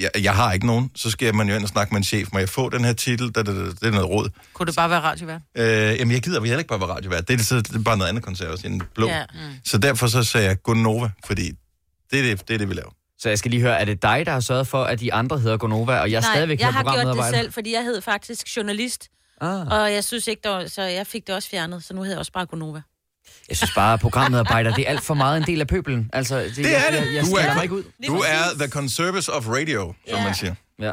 jeg, 0.00 0.10
jeg 0.22 0.34
har 0.34 0.52
ikke 0.52 0.66
nogen, 0.66 0.90
så 0.94 1.10
skal 1.10 1.34
man 1.34 1.48
jo 1.48 1.54
ind 1.54 1.62
og 1.62 1.68
snakke 1.68 1.94
med 1.94 1.98
en 1.98 2.04
chef. 2.04 2.28
Må 2.32 2.38
jeg 2.38 2.48
få 2.48 2.68
den 2.68 2.84
her 2.84 2.92
titel? 2.92 3.26
Det, 3.26 3.36
det, 3.36 3.46
det, 3.46 3.80
det 3.80 3.86
er 3.86 3.90
noget 3.90 4.08
råd. 4.08 4.28
Kunne 4.52 4.66
det 4.66 4.76
bare 4.76 4.90
være 4.90 5.00
radiovært? 5.00 5.40
Øh, 5.54 5.66
jamen, 5.66 6.12
jeg 6.12 6.22
gider, 6.22 6.40
vi 6.40 6.48
heller 6.48 6.58
ikke 6.58 6.68
bare 6.68 6.80
være 6.80 6.88
radiovært. 6.88 7.28
Det 7.28 7.40
er, 7.40 7.44
så, 7.44 7.56
det 7.56 7.74
er 7.74 7.82
bare 7.82 7.96
noget 7.96 8.08
andet 8.08 8.24
konservativt 8.24 8.72
end 8.72 8.82
blå. 8.94 9.06
Ja. 9.06 9.24
Mm. 9.34 9.38
Så 9.64 9.78
derfor 9.78 10.06
så 10.06 10.22
sagde 10.22 10.46
jeg 10.46 10.62
Gonova, 10.62 11.10
fordi 11.26 11.52
det 12.10 12.18
er 12.18 12.22
det, 12.22 12.48
det, 12.48 12.54
er 12.54 12.58
det 12.58 12.68
vi 12.68 12.74
laver. 12.74 12.90
Så 13.18 13.28
jeg 13.28 13.38
skal 13.38 13.50
lige 13.50 13.60
høre, 13.60 13.80
er 13.80 13.84
det 13.84 14.02
dig, 14.02 14.26
der 14.26 14.32
har 14.32 14.40
sørget 14.40 14.66
for, 14.66 14.84
at 14.84 15.00
de 15.00 15.12
andre 15.12 15.38
hedder 15.38 15.56
Gonova, 15.56 16.00
og 16.00 16.10
jeg 16.10 16.20
Nej, 16.20 16.34
stadigvæk 16.34 16.60
jeg 16.60 16.72
har 16.72 17.02
gjort 17.02 17.16
det 17.16 17.24
selv, 17.34 17.52
fordi 17.52 17.72
jeg 17.72 17.82
hed 17.82 18.00
faktisk 18.00 18.56
journalist. 18.56 19.08
Ah. 19.40 19.66
Og 19.66 19.92
jeg 19.92 20.04
synes 20.04 20.28
ikke, 20.28 20.40
der 20.44 20.50
var, 20.50 20.66
så 20.66 20.82
jeg 20.82 21.06
fik 21.06 21.26
det 21.26 21.34
også 21.34 21.48
fjernet, 21.48 21.84
så 21.84 21.94
nu 21.94 22.00
hedder 22.02 22.14
jeg 22.14 22.18
også 22.18 22.32
bare 22.32 22.46
Gonova. 22.46 22.82
Jeg 23.48 23.56
synes 23.56 23.72
bare, 23.74 23.92
at 23.94 24.00
programmedarbejder, 24.00 24.74
det 24.74 24.86
er 24.86 24.90
alt 24.90 25.02
for 25.02 25.14
meget 25.14 25.36
en 25.36 25.46
del 25.46 25.60
af 25.60 25.66
pøbelen. 25.66 26.10
Altså, 26.12 26.38
det, 26.38 26.56
Det 26.56 26.66
er 26.66 26.70
jeg, 26.70 26.92
det. 26.92 26.98
Jeg, 27.06 27.14
jeg 27.14 27.24
Du 27.24 27.32
er- 27.34 27.62
ikke 27.62 27.74
ud. 27.74 27.82
Du 28.06 28.16
er 28.18 28.58
the 28.58 28.68
conservice 28.68 29.32
of 29.32 29.48
radio, 29.48 29.94
som 30.08 30.18
Ja. 30.18 30.24
man 30.24 30.34
siger. 30.34 30.54
Ja. 30.78 30.92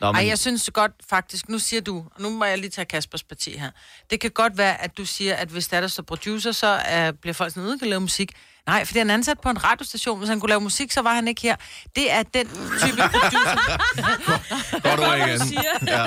Nå, 0.00 0.12
men, 0.12 0.16
Ej, 0.20 0.26
jeg 0.28 0.38
synes 0.38 0.70
godt 0.74 0.92
faktisk, 1.10 1.48
nu 1.48 1.58
siger 1.58 1.80
du, 1.80 1.96
og 2.14 2.22
nu 2.22 2.30
må 2.30 2.44
jeg 2.44 2.58
lige 2.58 2.70
tage 2.70 2.84
Kaspers 2.84 3.22
parti 3.22 3.58
her. 3.58 3.70
Det 4.10 4.20
kan 4.20 4.30
godt 4.30 4.58
være, 4.58 4.82
at 4.82 4.98
du 4.98 5.04
siger, 5.04 5.34
at 5.34 5.48
hvis 5.48 5.68
der 5.68 5.76
er 5.76 5.80
der 5.80 5.88
står 5.88 6.02
producer, 6.02 6.52
så 6.52 6.74
uh, 6.74 7.18
bliver 7.20 7.34
folk 7.34 7.54
sådan, 7.54 7.70
"Øh, 7.72 7.78
kan 7.78 7.88
lave 7.88 8.00
musik. 8.00 8.32
Nej, 8.66 8.84
fordi 8.84 8.98
han 8.98 9.10
er 9.10 9.14
ansat 9.14 9.40
på 9.40 9.50
en 9.50 9.64
radiostation. 9.64 10.18
Hvis 10.18 10.28
han 10.28 10.40
kunne 10.40 10.48
lave 10.48 10.60
musik, 10.60 10.92
så 10.92 11.02
var 11.02 11.14
han 11.14 11.28
ikke 11.28 11.42
her. 11.42 11.56
Det 11.96 12.12
er 12.12 12.22
den 12.22 12.46
type 12.80 13.02
producer. 13.14 14.80
Godt 14.82 15.00
ord 15.00 15.16
igen. 15.28 15.58
Ja. 15.86 16.06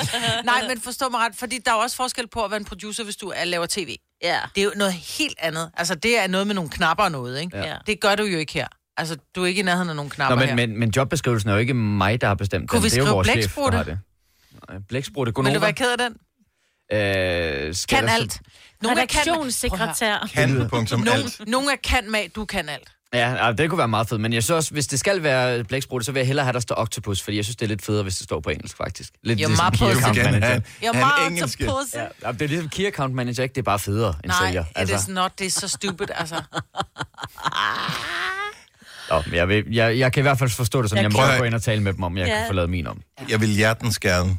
Nej, 0.50 0.68
men 0.68 0.80
forstå 0.80 1.08
mig 1.08 1.20
ret, 1.20 1.32
fordi 1.36 1.58
der 1.64 1.70
er 1.70 1.74
også 1.74 1.96
forskel 1.96 2.28
på 2.28 2.44
at 2.44 2.50
være 2.50 2.60
en 2.60 2.64
producer, 2.64 3.04
hvis 3.04 3.16
du 3.16 3.32
er, 3.36 3.44
laver 3.44 3.66
tv. 3.70 3.96
Ja. 4.22 4.38
Det 4.54 4.60
er 4.60 4.64
jo 4.64 4.72
noget 4.76 4.92
helt 4.92 5.38
andet. 5.38 5.70
Altså, 5.76 5.94
det 5.94 6.18
er 6.18 6.26
noget 6.26 6.46
med 6.46 6.54
nogle 6.54 6.70
knapper 6.70 7.04
og 7.04 7.10
noget, 7.12 7.40
ikke? 7.40 7.58
Ja. 7.58 7.76
Det 7.86 8.00
gør 8.00 8.14
du 8.14 8.24
jo 8.24 8.38
ikke 8.38 8.52
her. 8.52 8.66
Altså, 8.96 9.16
du 9.34 9.42
er 9.42 9.46
ikke 9.46 9.60
i 9.60 9.62
nærheden 9.64 9.88
af 9.90 9.96
nogle 9.96 10.08
Nå, 10.08 10.14
knapper 10.14 10.36
men, 10.36 10.48
her. 10.48 10.54
men, 10.56 10.78
men 10.78 10.90
jobbeskrivelsen 10.96 11.48
er 11.50 11.54
jo 11.54 11.60
ikke 11.60 11.74
mig, 11.74 12.20
der 12.20 12.26
har 12.26 12.34
bestemt 12.34 12.70
Kunne 12.70 12.76
den. 12.76 12.84
vi 12.84 12.88
det 12.88 12.98
er 13.02 13.06
jo 13.08 13.14
vores 13.14 13.28
chef, 13.28 13.54
der 13.54 13.70
har 13.76 13.82
det. 13.82 13.98
Nej, 14.68 14.78
Blæksprutte, 14.88 15.30
Vil 15.30 15.34
Gonova. 15.34 15.54
du 15.54 15.60
være 15.60 15.72
ked 15.72 15.90
af 15.92 15.98
den? 15.98 16.16
Øh, 16.92 17.74
skal 17.74 17.98
Kan 17.98 18.08
alt. 18.08 18.40
Nogle 18.82 19.00
er 19.00 19.06
kan, 19.06 19.20
Redaktionssekretær. 19.20 20.28
Kan, 20.34 20.68
punktum, 20.68 21.00
Nogle, 21.00 21.12
alt. 21.12 21.40
nogle 21.48 21.72
er 21.72 21.76
kan 21.84 22.10
mag, 22.10 22.30
du 22.34 22.44
kan 22.44 22.68
alt. 22.68 22.88
Ja, 23.14 23.52
det 23.58 23.70
kunne 23.70 23.78
være 23.78 23.88
meget 23.88 24.08
fedt, 24.08 24.20
men 24.20 24.32
jeg 24.32 24.42
synes 24.42 24.50
også, 24.56 24.70
hvis 24.72 24.86
det 24.86 24.98
skal 25.00 25.22
være 25.22 25.64
blæksprutte, 25.64 26.04
så 26.04 26.12
vil 26.12 26.20
jeg 26.20 26.26
hellere 26.26 26.44
have, 26.44 26.52
der 26.52 26.60
står 26.60 26.74
octopus, 26.78 27.22
fordi 27.22 27.36
jeg 27.36 27.44
synes, 27.44 27.56
det 27.56 27.64
er 27.64 27.68
lidt 27.68 27.84
federe, 27.84 28.02
hvis 28.02 28.16
det 28.16 28.24
står 28.24 28.40
på 28.40 28.50
engelsk, 28.50 28.76
faktisk. 28.76 29.10
Lidt 29.22 29.40
You're 29.40 29.46
ligesom 29.46 29.66
my 29.72 29.76
key 29.76 29.96
account 29.96 30.16
manager. 30.32 30.60
You're 30.82 31.26
engelske. 31.30 31.64
pussy. 31.64 31.96
Ja, 31.96 32.32
det 32.32 32.42
er 32.42 32.46
ligesom 32.48 32.68
key 32.68 32.86
account 32.86 33.14
manager, 33.14 33.42
ikke? 33.42 33.52
Det 33.52 33.58
er 33.60 33.62
bare 33.64 33.78
federe 33.78 34.14
end 34.24 34.32
Nej, 34.32 34.46
sælger. 34.46 34.64
it 34.82 34.90
is 35.00 35.08
not. 35.08 35.32
Det 35.38 35.46
er 35.46 35.50
så 35.50 35.68
stupid, 35.68 36.06
altså. 36.14 36.34
Nå, 39.10 39.22
men 39.26 39.34
jeg, 39.34 39.48
vil, 39.48 39.64
jeg, 39.74 39.98
jeg 39.98 40.12
kan 40.12 40.20
i 40.20 40.22
hvert 40.22 40.38
fald 40.38 40.50
forstå 40.50 40.82
det, 40.82 40.90
som 40.90 40.96
Jeg 40.96 41.02
jeg, 41.02 41.12
må 41.12 41.18
Prøv 41.18 41.28
at- 41.28 41.38
gå 41.38 41.44
ind 41.44 41.54
og 41.54 41.62
tale 41.62 41.82
med 41.82 41.92
dem 41.92 42.02
om, 42.02 42.18
jeg 42.18 42.26
Ja. 42.26 42.34
kan 42.36 42.44
få 42.46 42.52
lavet 42.52 42.70
min 42.70 42.86
om. 42.86 43.00
Jeg 43.28 43.40
vil 43.40 43.48
hjertens 43.48 43.98
gerne 43.98 44.38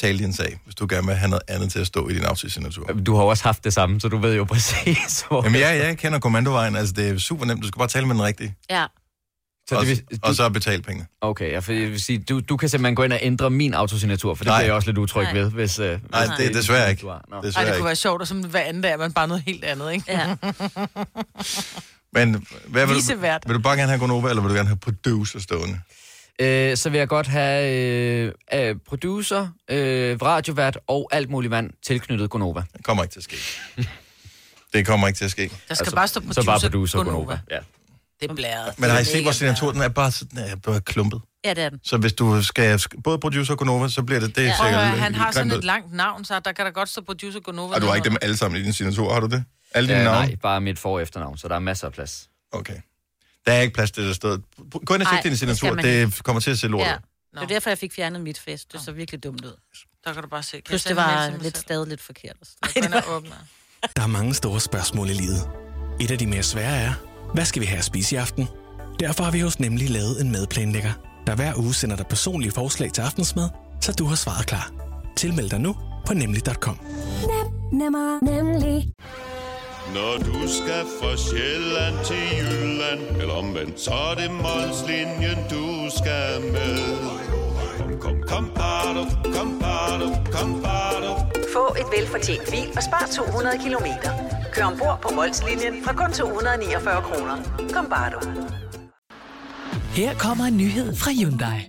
tale 0.00 0.18
din 0.18 0.32
sag, 0.32 0.58
hvis 0.64 0.74
du 0.74 0.86
gerne 0.90 1.06
vil 1.06 1.16
have 1.16 1.28
noget 1.30 1.42
andet 1.48 1.72
til 1.72 1.78
at 1.78 1.86
stå 1.86 2.08
i 2.08 2.14
din 2.14 2.24
autosignatur. 2.24 2.86
Du 2.86 3.14
har 3.16 3.22
også 3.22 3.44
haft 3.44 3.64
det 3.64 3.72
samme, 3.72 4.00
så 4.00 4.08
du 4.08 4.18
ved 4.18 4.34
jo 4.36 4.44
præcis, 4.44 5.24
hvor... 5.28 5.44
Jamen, 5.44 5.60
jeg, 5.60 5.78
jeg 5.78 5.98
kender 5.98 6.18
kommandovejen. 6.18 6.76
Altså, 6.76 6.94
det 6.94 7.08
er 7.08 7.18
super 7.18 7.44
nemt. 7.44 7.62
Du 7.62 7.68
skal 7.68 7.78
bare 7.78 7.88
tale 7.88 8.06
med 8.06 8.14
den 8.14 8.22
rigtige. 8.22 8.54
Ja. 8.70 8.86
så 9.68 9.74
og, 9.74 9.86
det 9.86 9.88
vil, 9.88 10.18
og 10.22 10.28
du, 10.28 10.34
så 10.34 10.48
betale 10.48 10.82
pengene. 10.82 11.06
okay, 11.20 11.52
ja, 11.52 11.58
for 11.58 11.72
jeg 11.72 11.90
vil 11.90 12.02
sige, 12.02 12.18
du, 12.18 12.40
du 12.40 12.56
kan 12.56 12.68
simpelthen 12.68 12.94
gå 12.94 13.02
ind 13.02 13.12
og 13.12 13.18
ændre 13.22 13.50
min 13.50 13.74
autosignatur, 13.74 14.34
for 14.34 14.44
det 14.44 14.50
Nej. 14.50 14.58
bliver 14.60 14.66
jeg 14.66 14.74
også 14.74 14.88
lidt 14.88 14.98
utryg 14.98 15.24
Nej. 15.24 15.32
ved, 15.32 15.50
hvis... 15.50 15.78
Uh, 15.78 15.86
Nej, 15.86 15.96
det 16.38 16.46
er 16.46 16.52
desværre 16.52 16.90
ikke. 16.90 17.08
Ej, 17.08 17.18
Desværre 17.42 17.42
det 17.42 17.54
kunne 17.54 17.76
ikke. 17.76 17.84
være 17.84 17.96
sjovt, 17.96 18.20
og 18.20 18.28
som 18.28 18.44
hver 18.44 18.60
anden 18.60 18.82
dag 18.82 18.92
er 18.92 18.96
man 18.96 19.12
bare 19.12 19.28
noget 19.28 19.42
helt 19.46 19.64
andet, 19.64 19.92
ikke? 19.92 20.04
ja. 20.08 20.36
Men 22.14 22.46
hvad 22.66 22.86
vil, 22.86 22.96
du, 22.96 23.20
vil 23.46 23.54
du 23.54 23.62
bare 23.62 23.76
gerne 23.76 23.88
have 23.88 23.98
Gonova, 23.98 24.28
eller 24.28 24.42
vil 24.42 24.50
du 24.50 24.54
gerne 24.54 24.68
have 24.68 24.78
producer 24.78 25.40
stående? 25.40 25.80
Øh, 26.40 26.76
så 26.76 26.90
vil 26.90 26.98
jeg 26.98 27.08
godt 27.08 27.26
have 27.26 27.74
øh, 27.76 28.32
øh, 28.54 28.76
producer, 28.88 29.48
øh, 29.70 30.22
radiovært 30.22 30.78
og 30.86 31.08
alt 31.12 31.30
muligt 31.30 31.50
vand 31.50 31.70
tilknyttet 31.86 32.30
Gonova. 32.30 32.62
Det 32.76 32.84
kommer 32.84 33.02
ikke 33.02 33.12
til 33.12 33.20
at 33.20 33.24
ske. 33.24 33.36
Det 34.72 34.86
kommer 34.86 35.06
ikke 35.08 35.16
til 35.18 35.24
at 35.24 35.30
ske. 35.30 35.42
Der 35.42 35.48
skal 35.74 35.82
Altså, 35.84 35.94
bare 35.94 36.08
stå 36.08 36.20
producer, 36.20 36.42
Så 36.42 36.46
bare 36.46 36.60
producer 36.60 36.98
Gonova. 36.98 37.16
Gonova. 37.16 37.38
Ja. 37.50 37.58
Det 38.20 38.30
er 38.30 38.34
blæret. 38.34 38.78
Men 38.78 38.90
har 38.90 38.96
I 38.96 39.00
Det 39.00 39.06
er 39.08 39.10
set, 39.10 39.14
mega 39.14 39.24
vores 39.24 39.36
signatur, 39.36 39.72
blæret. 39.72 39.74
den 39.74 39.82
er 39.82 39.88
bare 39.94 40.10
sådan, 40.12 40.38
er 40.38 40.56
bare 40.56 40.80
klumpet. 40.80 41.20
ja, 41.44 41.50
det 41.54 41.64
er 41.64 41.68
den. 41.68 41.80
Så 41.84 41.96
hvis 41.96 42.12
du 42.12 42.42
skal 42.42 42.74
sk- 42.78 43.00
både 43.04 43.18
producer 43.18 43.52
og 43.54 43.58
Gonova, 43.58 43.88
så 43.88 44.02
bliver 44.02 44.20
det, 44.20 44.36
det 44.36 44.42
Ja. 44.42 44.54
Sikkert... 44.56 44.74
høre, 44.86 44.98
han 44.98 45.14
har 45.14 45.30
sådan 45.32 45.50
et 45.52 45.64
langt 45.64 45.92
navn, 45.92 46.24
så 46.24 46.40
der 46.44 46.52
kan 46.52 46.64
der 46.64 46.70
godt 46.70 46.88
stå 46.88 47.00
producer 47.00 47.40
Gonova. 47.40 47.74
Og 47.74 47.80
du 47.80 47.86
har 47.86 47.94
ikke 47.94 48.08
dem 48.08 48.16
alle 48.22 48.36
sammen 48.36 48.60
i 48.60 48.64
din 48.64 48.72
signatur, 48.72 49.12
har 49.12 49.20
du 49.20 49.26
det? 49.26 49.44
Alle 49.74 49.88
dine 49.88 49.98
Øh, 49.98 50.04
navne? 50.04 50.26
nej, 50.26 50.36
bare 50.42 50.60
mit 50.60 50.78
for- 50.78 50.94
og 50.94 51.02
efternavn, 51.02 51.38
så 51.38 51.48
der 51.48 51.54
er 51.54 51.58
masser 51.58 51.86
af 51.86 51.92
plads. 51.92 52.28
Okay. 52.52 52.74
Der 53.46 53.52
er 53.52 53.60
ikke 53.60 53.74
plads 53.74 53.90
til 53.90 54.04
det 54.04 54.16
sted. 54.16 54.38
Gå 54.86 54.94
ind 54.94 55.02
og 55.02 55.08
tjek 55.08 55.22
din 55.24 55.36
signatur. 55.36 55.74
Det 55.74 56.24
kommer 56.24 56.40
til 56.40 56.50
at 56.50 56.58
se 56.58 56.68
lort 56.68 56.86
Ja. 56.86 56.94
ud. 56.94 56.98
Det 57.34 57.42
er 57.42 57.46
derfor, 57.46 57.70
jeg 57.70 57.78
fik 57.78 57.92
fjernet 57.92 58.20
mit 58.20 58.38
fest. 58.38 58.72
Det 58.72 58.80
så 58.80 58.92
virkelig 58.92 59.22
dumt 59.24 59.44
ud. 59.44 59.56
Der 60.04 60.12
kan 60.12 60.22
du 60.22 60.28
bare 60.28 60.42
se. 60.42 60.50
Kan 60.50 60.62
Plus, 60.66 60.84
det 60.84 60.96
var 60.96 61.32
lidt 61.42 61.58
stadig 61.58 61.88
lidt 61.88 62.00
forkert. 62.00 62.36
Og 63.06 63.16
åbner. 63.16 63.34
Der 63.96 64.02
er 64.02 64.06
mange 64.06 64.34
store 64.34 64.60
spørgsmål 64.60 65.10
i 65.10 65.12
livet. 65.12 65.50
Et 66.00 66.10
af 66.10 66.18
de 66.18 66.26
mere 66.26 66.42
svære 66.42 66.76
er, 66.80 66.92
hvad 67.34 67.44
skal 67.44 67.62
vi 67.62 67.66
have 67.66 67.78
at 67.78 67.84
spise 67.84 68.14
i 68.14 68.18
aften? 68.18 68.48
Derfor 69.00 69.24
har 69.24 69.30
vi 69.30 69.40
hos 69.40 69.60
Nemlig 69.60 69.90
lavet 69.90 70.20
en 70.20 70.30
madplanlægger, 70.32 70.92
der 71.26 71.34
hver 71.34 71.58
uge 71.58 71.74
sender 71.74 71.96
dig 71.96 72.06
personlige 72.06 72.52
forslag 72.52 72.92
til 72.92 73.02
aftensmad, 73.02 73.48
så 73.80 73.92
du 73.92 74.06
har 74.06 74.14
svaret 74.16 74.46
klar. 74.46 74.70
Tilmeld 75.16 75.50
dig 75.50 75.60
nu 75.60 75.76
på 76.06 76.14
nemlig.com. 76.14 76.80
Nemmer, 77.72 78.24
nemlig. 78.24 78.92
Når 79.94 80.18
du 80.18 80.48
skal 80.48 80.84
fra 80.98 81.16
Sjælland 81.16 81.96
til 82.04 82.24
Jylland 82.38 83.20
Eller 83.20 83.34
omvendt, 83.34 83.80
så 83.80 83.90
er 83.90 84.14
det 84.14 84.30
Molslinjen, 84.30 85.38
du 85.50 85.66
skal 85.98 86.40
med 86.52 86.76
Kom, 87.78 87.98
kom, 88.00 88.22
kom, 88.28 88.44
bado, 88.54 89.04
kom, 89.36 89.58
bado, 89.60 90.08
kom, 90.32 90.62
bado. 90.62 91.12
Få 91.52 91.74
et 91.80 91.86
velfortjent 91.98 92.50
bil 92.50 92.68
og 92.76 92.82
spar 92.82 93.08
200 93.12 93.58
kilometer. 93.64 94.10
Kør 94.52 94.64
ombord 94.64 94.98
på 95.02 95.08
Molslinjen 95.14 95.84
fra 95.84 95.92
kun 95.92 96.12
249 96.12 97.02
kroner. 97.02 97.36
Kom 97.74 97.86
bare 97.90 98.10
du. 98.10 98.20
Her 99.94 100.14
kommer 100.14 100.44
en 100.44 100.56
nyhed 100.56 100.96
fra 100.96 101.10
Hyundai. 101.10 101.60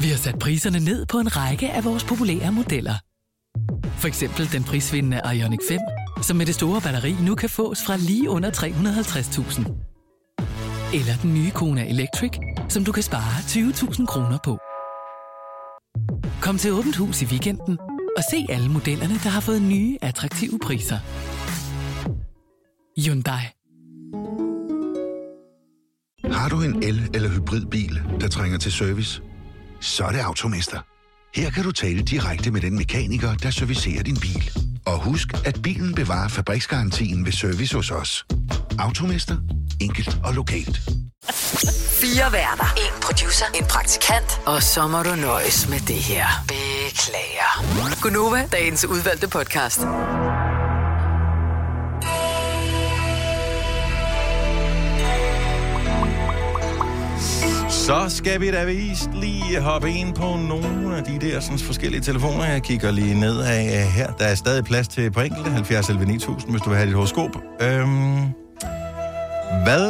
Vi 0.00 0.08
har 0.08 0.16
sat 0.16 0.38
priserne 0.38 0.80
ned 0.80 1.06
på 1.06 1.18
en 1.18 1.36
række 1.36 1.70
af 1.70 1.84
vores 1.84 2.04
populære 2.04 2.52
modeller. 2.52 2.94
For 4.00 4.08
eksempel 4.08 4.52
den 4.52 4.64
prisvindende 4.64 5.20
Ioniq 5.34 5.60
5, 5.68 5.78
som 6.24 6.36
med 6.36 6.46
det 6.46 6.54
store 6.54 6.80
batteri 6.80 7.12
nu 7.20 7.34
kan 7.34 7.50
fås 7.50 7.78
fra 7.86 7.96
lige 7.96 8.30
under 8.30 8.50
350.000. 8.50 9.60
Eller 10.94 11.16
den 11.22 11.34
nye 11.34 11.50
Kona 11.50 11.88
Electric, 11.88 12.30
som 12.68 12.84
du 12.84 12.92
kan 12.92 13.02
spare 13.02 13.34
20.000 13.40 14.06
kroner 14.06 14.38
på. 14.44 14.58
Kom 16.42 16.58
til 16.58 16.72
Åbent 16.72 16.96
Hus 16.96 17.22
i 17.22 17.24
weekenden 17.24 17.78
og 18.16 18.22
se 18.30 18.46
alle 18.48 18.68
modellerne, 18.68 19.14
der 19.14 19.28
har 19.28 19.40
fået 19.40 19.62
nye, 19.62 19.98
attraktive 20.02 20.58
priser. 20.62 20.98
Hyundai. 23.00 23.44
Har 26.34 26.48
du 26.48 26.62
en 26.62 26.82
el- 26.82 27.10
eller 27.14 27.28
hybridbil, 27.28 28.02
der 28.20 28.28
trænger 28.28 28.58
til 28.58 28.72
service? 28.72 29.22
Så 29.80 30.04
er 30.04 30.10
det 30.10 30.18
Automester. 30.18 30.78
Her 31.34 31.50
kan 31.50 31.64
du 31.64 31.72
tale 31.72 32.02
direkte 32.02 32.50
med 32.50 32.60
den 32.60 32.76
mekaniker, 32.76 33.34
der 33.34 33.50
servicerer 33.50 34.02
din 34.02 34.16
bil. 34.16 34.63
Og 34.86 34.98
husk, 34.98 35.28
at 35.44 35.62
bilen 35.62 35.94
bevarer 35.94 36.28
fabriksgarantien 36.28 37.24
ved 37.26 37.32
service 37.32 37.76
hos 37.76 37.90
os. 37.90 38.26
Automester. 38.78 39.36
Enkelt 39.80 40.18
og 40.24 40.34
lokalt. 40.34 40.80
Fire 42.00 42.32
værter. 42.32 42.74
En 42.76 43.00
producer. 43.02 43.46
En 43.54 43.64
praktikant. 43.64 44.40
Og 44.46 44.62
så 44.62 44.86
må 44.86 45.02
du 45.02 45.14
nøjes 45.14 45.68
med 45.68 45.78
det 45.80 45.96
her. 45.96 46.26
Beklager. 46.48 48.00
Gunova, 48.02 48.48
dagens 48.52 48.84
udvalgte 48.84 49.28
podcast. 49.28 49.80
Så 57.84 58.04
skal 58.08 58.40
vi 58.40 58.50
da 58.50 58.64
vist 58.64 59.10
lige 59.14 59.60
hoppe 59.60 59.90
ind 59.90 60.14
på 60.14 60.36
nogle 60.36 60.96
af 60.96 61.04
de 61.04 61.18
der 61.18 61.40
sådan, 61.40 61.58
forskellige 61.58 62.00
telefoner. 62.00 62.44
Jeg 62.44 62.62
kigger 62.62 62.90
lige 62.90 63.20
ned 63.20 63.40
af 63.40 63.86
her. 63.92 64.12
Der 64.12 64.24
er 64.26 64.34
stadig 64.34 64.64
plads 64.64 64.88
til 64.88 65.10
på 65.10 65.20
enkelte. 65.20 65.50
70 65.50 65.88
11 65.88 66.06
9000, 66.06 66.50
hvis 66.50 66.62
du 66.62 66.68
vil 66.68 66.76
have 66.76 66.86
dit 66.86 66.94
horoskop. 66.94 67.30
Øhm, 67.60 68.20
hvad 69.64 69.88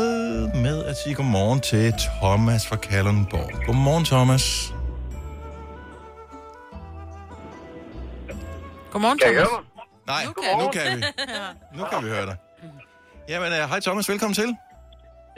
med 0.62 0.84
at 0.84 0.96
sige 1.04 1.14
godmorgen 1.14 1.60
til 1.60 1.94
Thomas 2.22 2.66
fra 2.66 2.76
Kalundborg? 2.76 3.66
Godmorgen, 3.66 4.04
Thomas. 4.04 4.74
Godmorgen, 8.92 9.18
Kan 9.18 9.30
I 9.30 9.34
Thomas. 9.34 9.48
høre 9.50 9.60
mig? 9.76 9.84
Nej, 10.06 10.24
Nu 10.24 10.32
kan 10.32 10.44
kan, 10.50 10.64
nu 10.64 10.70
kan 10.70 10.98
vi. 10.98 11.04
Nu 11.78 11.84
kan 11.92 12.04
vi 12.04 12.08
høre 12.10 12.26
dig. 12.26 12.36
Jamen, 13.28 13.48
uh, 13.52 13.68
hej 13.68 13.80
Thomas, 13.80 14.08
velkommen 14.08 14.34
til. 14.34 14.56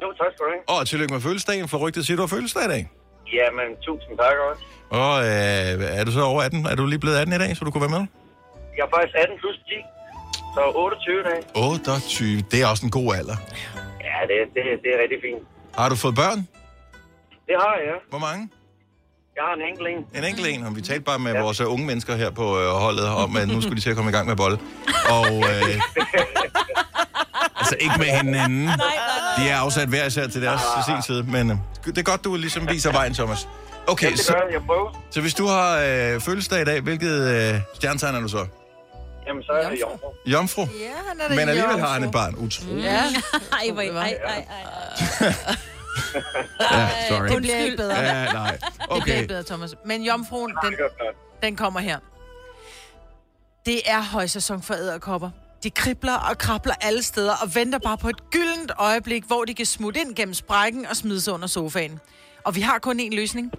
Jo, 0.02 0.06
tak 0.18 0.30
skal 0.32 0.42
du 0.46 0.50
have. 0.54 0.62
Og 0.80 0.86
tillykke 0.88 1.12
med 1.14 1.22
fødselsdagen, 1.26 1.68
for 1.68 1.78
rygtet 1.84 2.06
siger, 2.06 2.16
du 2.16 2.22
har 2.22 2.32
fødselsdag 2.36 2.64
i 2.64 2.68
dag. 2.74 2.82
Jamen, 3.38 3.68
tusind 3.86 4.14
tak 4.22 4.36
også. 4.48 4.62
Og 5.02 5.12
øh, 5.28 5.98
er 5.98 6.04
du 6.04 6.12
så 6.18 6.22
over 6.32 6.42
18? 6.42 6.66
Er 6.66 6.74
du 6.80 6.86
lige 6.86 6.98
blevet 7.04 7.16
18 7.16 7.34
i 7.34 7.38
dag, 7.38 7.56
så 7.56 7.64
du 7.64 7.70
kunne 7.70 7.84
være 7.86 7.96
med? 7.98 8.04
Jeg 8.76 8.82
er 8.88 8.90
faktisk 8.96 9.14
18 9.14 9.38
plus 9.42 9.56
10, 9.56 9.72
så 10.54 10.62
28 10.74 11.22
dage. 11.28 11.42
28, 11.54 12.40
det 12.50 12.58
er 12.62 12.66
også 12.72 12.84
en 12.88 12.92
god 12.98 13.08
alder. 13.18 13.36
Ja, 14.08 14.18
det, 14.30 14.36
det, 14.54 14.62
det 14.82 14.90
er 14.94 14.98
rigtig 15.02 15.18
fint. 15.26 15.42
Har 15.78 15.88
du 15.88 15.96
fået 16.04 16.14
børn? 16.22 16.38
Det 17.48 17.56
har 17.62 17.72
jeg, 17.78 17.84
ja. 17.92 17.96
Hvor 18.12 18.22
mange? 18.28 18.42
Jeg 19.36 19.44
har 19.48 19.54
en 19.54 19.64
enkelt 19.70 19.88
en. 19.88 20.00
En 20.18 20.24
enkelt 20.30 20.46
en, 20.52 20.64
og 20.66 20.76
vi 20.76 20.80
talte 20.80 21.04
bare 21.10 21.18
med 21.18 21.32
ja. 21.32 21.42
vores 21.42 21.60
uh, 21.60 21.72
unge 21.72 21.86
mennesker 21.86 22.14
her 22.22 22.30
på 22.30 22.46
uh, 22.60 22.66
holdet 22.84 23.06
om, 23.24 23.36
at 23.36 23.48
nu 23.48 23.60
skulle 23.60 23.76
de 23.76 23.80
til 23.80 23.90
at 23.90 23.96
komme 23.96 24.10
i 24.10 24.14
gang 24.16 24.26
med 24.28 24.36
bold. 24.36 24.58
Og 25.16 25.26
øh, 25.50 25.72
altså 27.66 27.76
ikke 27.80 27.94
med 27.98 28.06
hinanden. 28.06 28.64
Nej, 28.64 28.76
nej, 28.76 28.96
nej. 29.38 29.44
De 29.44 29.50
er 29.50 29.56
afsat 29.56 29.88
hver 29.88 30.04
især 30.06 30.26
til 30.26 30.42
deres 30.42 30.60
til 30.76 30.94
sin 30.94 31.02
side, 31.02 31.22
men 31.22 31.50
øh, 31.50 31.56
det 31.84 31.98
er 31.98 32.02
godt, 32.02 32.24
du 32.24 32.36
ligesom 32.36 32.68
viser 32.70 32.92
vejen, 32.92 33.14
Thomas. 33.14 33.48
Okay, 33.86 34.10
Det 34.10 34.18
så, 34.20 34.32
gør 34.32 34.40
jeg, 34.40 34.52
jeg 34.52 34.62
prøver. 34.66 35.02
så 35.10 35.20
hvis 35.20 35.34
du 35.34 35.46
har 35.46 35.78
øh, 35.78 36.20
fødselsdag 36.20 36.62
i 36.62 36.64
dag, 36.64 36.80
hvilket 36.80 37.20
øh, 37.54 37.60
stjernetegn 37.74 38.14
er 38.14 38.20
du 38.20 38.28
så? 38.28 38.46
Jamen, 39.26 39.42
så 39.42 39.52
er 39.52 39.70
det 39.70 39.80
jomfru. 39.80 40.06
Jomfru? 40.26 40.60
Ja, 40.62 40.68
han 41.08 41.20
er 41.20 41.28
da 41.28 41.34
Men 41.34 41.48
alligevel 41.48 41.78
har 41.80 41.86
han 41.88 42.02
jomfru. 42.02 42.08
et 42.08 42.12
barn. 42.12 42.34
Utroligt. 42.46 42.84
Ja, 42.84 43.02
Ej, 43.60 43.70
hvor, 43.72 43.82
ej, 43.82 44.18
ej, 44.26 44.44
ej. 44.50 45.34
Ja, 46.72 46.88
sorry. 47.08 47.28
det 47.28 47.36
bliver 47.42 47.56
ikke 47.56 47.76
bedre. 47.76 47.94
Ja, 48.00 48.24
nej. 48.32 48.50
Det 48.50 48.60
bliver 48.78 48.96
Okay. 49.00 49.16
ikke 49.16 49.28
bedre, 49.28 49.42
Thomas. 49.42 49.74
Men 49.84 50.02
jomfruen, 50.02 50.52
den, 50.64 50.72
Det 50.72 50.78
den 51.42 51.56
kommer 51.56 51.80
her. 51.80 51.98
Det 53.66 53.80
er 53.86 54.02
højsæson 54.02 54.62
for 54.62 54.74
æderkopper. 54.74 55.30
De 55.62 55.70
kribler 55.70 56.14
og 56.14 56.38
krabler 56.38 56.74
alle 56.80 57.02
steder 57.02 57.32
og 57.42 57.54
venter 57.54 57.78
bare 57.78 57.98
på 57.98 58.08
et 58.08 58.30
gyldent 58.30 58.72
øjeblik, 58.78 59.24
hvor 59.24 59.44
de 59.44 59.54
kan 59.54 59.66
smutte 59.66 60.00
ind 60.00 60.14
gennem 60.14 60.34
sprækken 60.34 60.86
og 60.86 60.96
smide 60.96 61.20
sig 61.20 61.32
under 61.32 61.46
sofaen. 61.46 62.00
Og 62.44 62.56
vi 62.56 62.60
har 62.60 62.78
kun 62.78 63.00
én 63.00 63.14
løsning. 63.16 63.52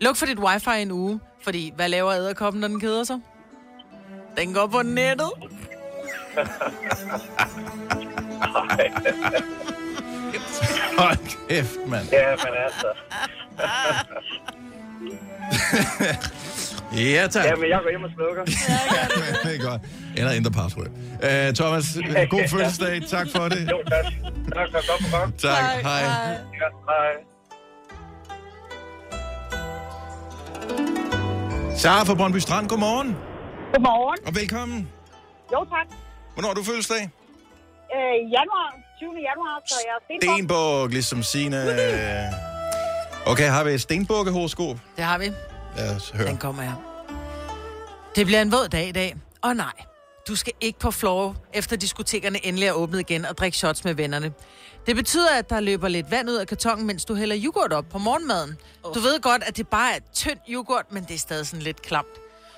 Luk 0.00 0.16
for 0.16 0.26
dit 0.26 0.38
wifi 0.38 0.70
en 0.82 0.90
uge, 0.90 1.20
fordi 1.42 1.72
hvad 1.76 1.88
laver 1.88 2.12
æderkoppen, 2.12 2.60
når 2.60 2.68
den 2.68 2.80
keder 2.80 3.04
sig? 3.04 3.20
Den 4.36 4.54
går 4.54 4.66
på 4.66 4.82
nettet. 4.82 5.30
Hold 10.98 11.48
kæft, 11.48 11.76
mand. 11.86 12.08
Ja, 12.12 12.30
men 12.30 12.54
altså. 12.64 12.86
Ja, 16.96 17.26
tak. 17.26 17.44
Ja, 17.44 17.54
men 17.56 17.68
jeg 17.70 17.80
går 17.82 17.90
hjem 17.90 18.02
og 18.04 18.10
slukker. 18.16 18.44
det 19.44 19.56
er 19.56 19.62
godt. 19.70 19.82
Eller 20.16 20.32
ændre 20.32 20.50
password. 20.50 20.86
Uh, 20.86 21.54
Thomas, 21.54 21.86
god 22.34 22.48
fødselsdag. 22.48 23.02
Tak 23.08 23.26
for 23.36 23.48
det. 23.48 23.70
Jo, 23.70 23.78
tak. 23.92 24.04
Tak 24.54 24.68
for 24.72 24.90
godt 24.90 25.00
program. 25.10 25.32
Tak. 25.32 25.82
Hej. 25.82 26.00
Ja, 26.00 26.68
hej. 26.90 27.12
Sara 31.76 32.04
fra 32.04 32.14
Brøndby 32.14 32.36
Strand, 32.38 32.68
godmorgen. 32.68 33.16
Godmorgen. 33.72 34.18
Og 34.26 34.34
velkommen. 34.34 34.88
Jo, 35.52 35.64
tak. 35.64 35.86
Hvornår 36.34 36.48
har 36.48 36.54
du 36.54 36.62
fødselsdag? 36.62 37.02
Øh, 37.94 38.16
januar, 38.36 38.68
20. 38.98 39.10
januar, 39.28 39.62
så 39.66 39.74
jeg 39.86 39.92
er 39.98 40.02
stenbuk. 40.04 40.34
Stenbuk, 40.34 40.90
ligesom 40.90 41.22
Signe. 41.22 41.58
Okay, 43.26 43.48
har 43.48 43.64
vi 43.64 43.70
et 43.70 43.80
stenbukke-horoskop? 43.80 44.76
Det 44.96 45.04
har 45.04 45.18
vi. 45.18 45.32
Lad 45.76 45.96
os 45.96 46.10
høre. 46.10 46.28
Den 46.28 46.36
kommer 46.36 46.62
her. 46.62 46.72
Det 48.16 48.26
bliver 48.26 48.42
en 48.42 48.52
våd 48.52 48.68
dag 48.68 48.88
i 48.88 48.92
dag. 48.92 49.16
Og 49.42 49.56
nej, 49.56 49.72
du 50.28 50.36
skal 50.36 50.52
ikke 50.60 50.78
på 50.78 50.90
floor, 50.90 51.36
efter 51.54 51.76
diskotekerne 51.76 52.46
endelig 52.46 52.68
er 52.68 52.72
åbnet 52.72 53.00
igen 53.00 53.24
og 53.24 53.38
drikke 53.38 53.56
shots 53.56 53.84
med 53.84 53.94
vennerne. 53.94 54.32
Det 54.86 54.96
betyder, 54.96 55.30
at 55.38 55.50
der 55.50 55.60
løber 55.60 55.88
lidt 55.88 56.10
vand 56.10 56.30
ud 56.30 56.34
af 56.34 56.46
kartongen, 56.46 56.86
mens 56.86 57.04
du 57.04 57.14
hælder 57.14 57.36
yoghurt 57.44 57.72
op 57.72 57.84
på 57.88 57.98
morgenmaden. 57.98 58.56
Du 58.94 59.00
ved 59.00 59.20
godt, 59.20 59.42
at 59.46 59.56
det 59.56 59.68
bare 59.68 59.94
er 59.96 59.98
tynd 60.14 60.38
yoghurt, 60.48 60.92
men 60.92 61.04
det 61.04 61.14
er 61.14 61.18
stadig 61.18 61.46
sådan 61.46 61.62
lidt 61.62 61.82
klamt. 61.82 62.08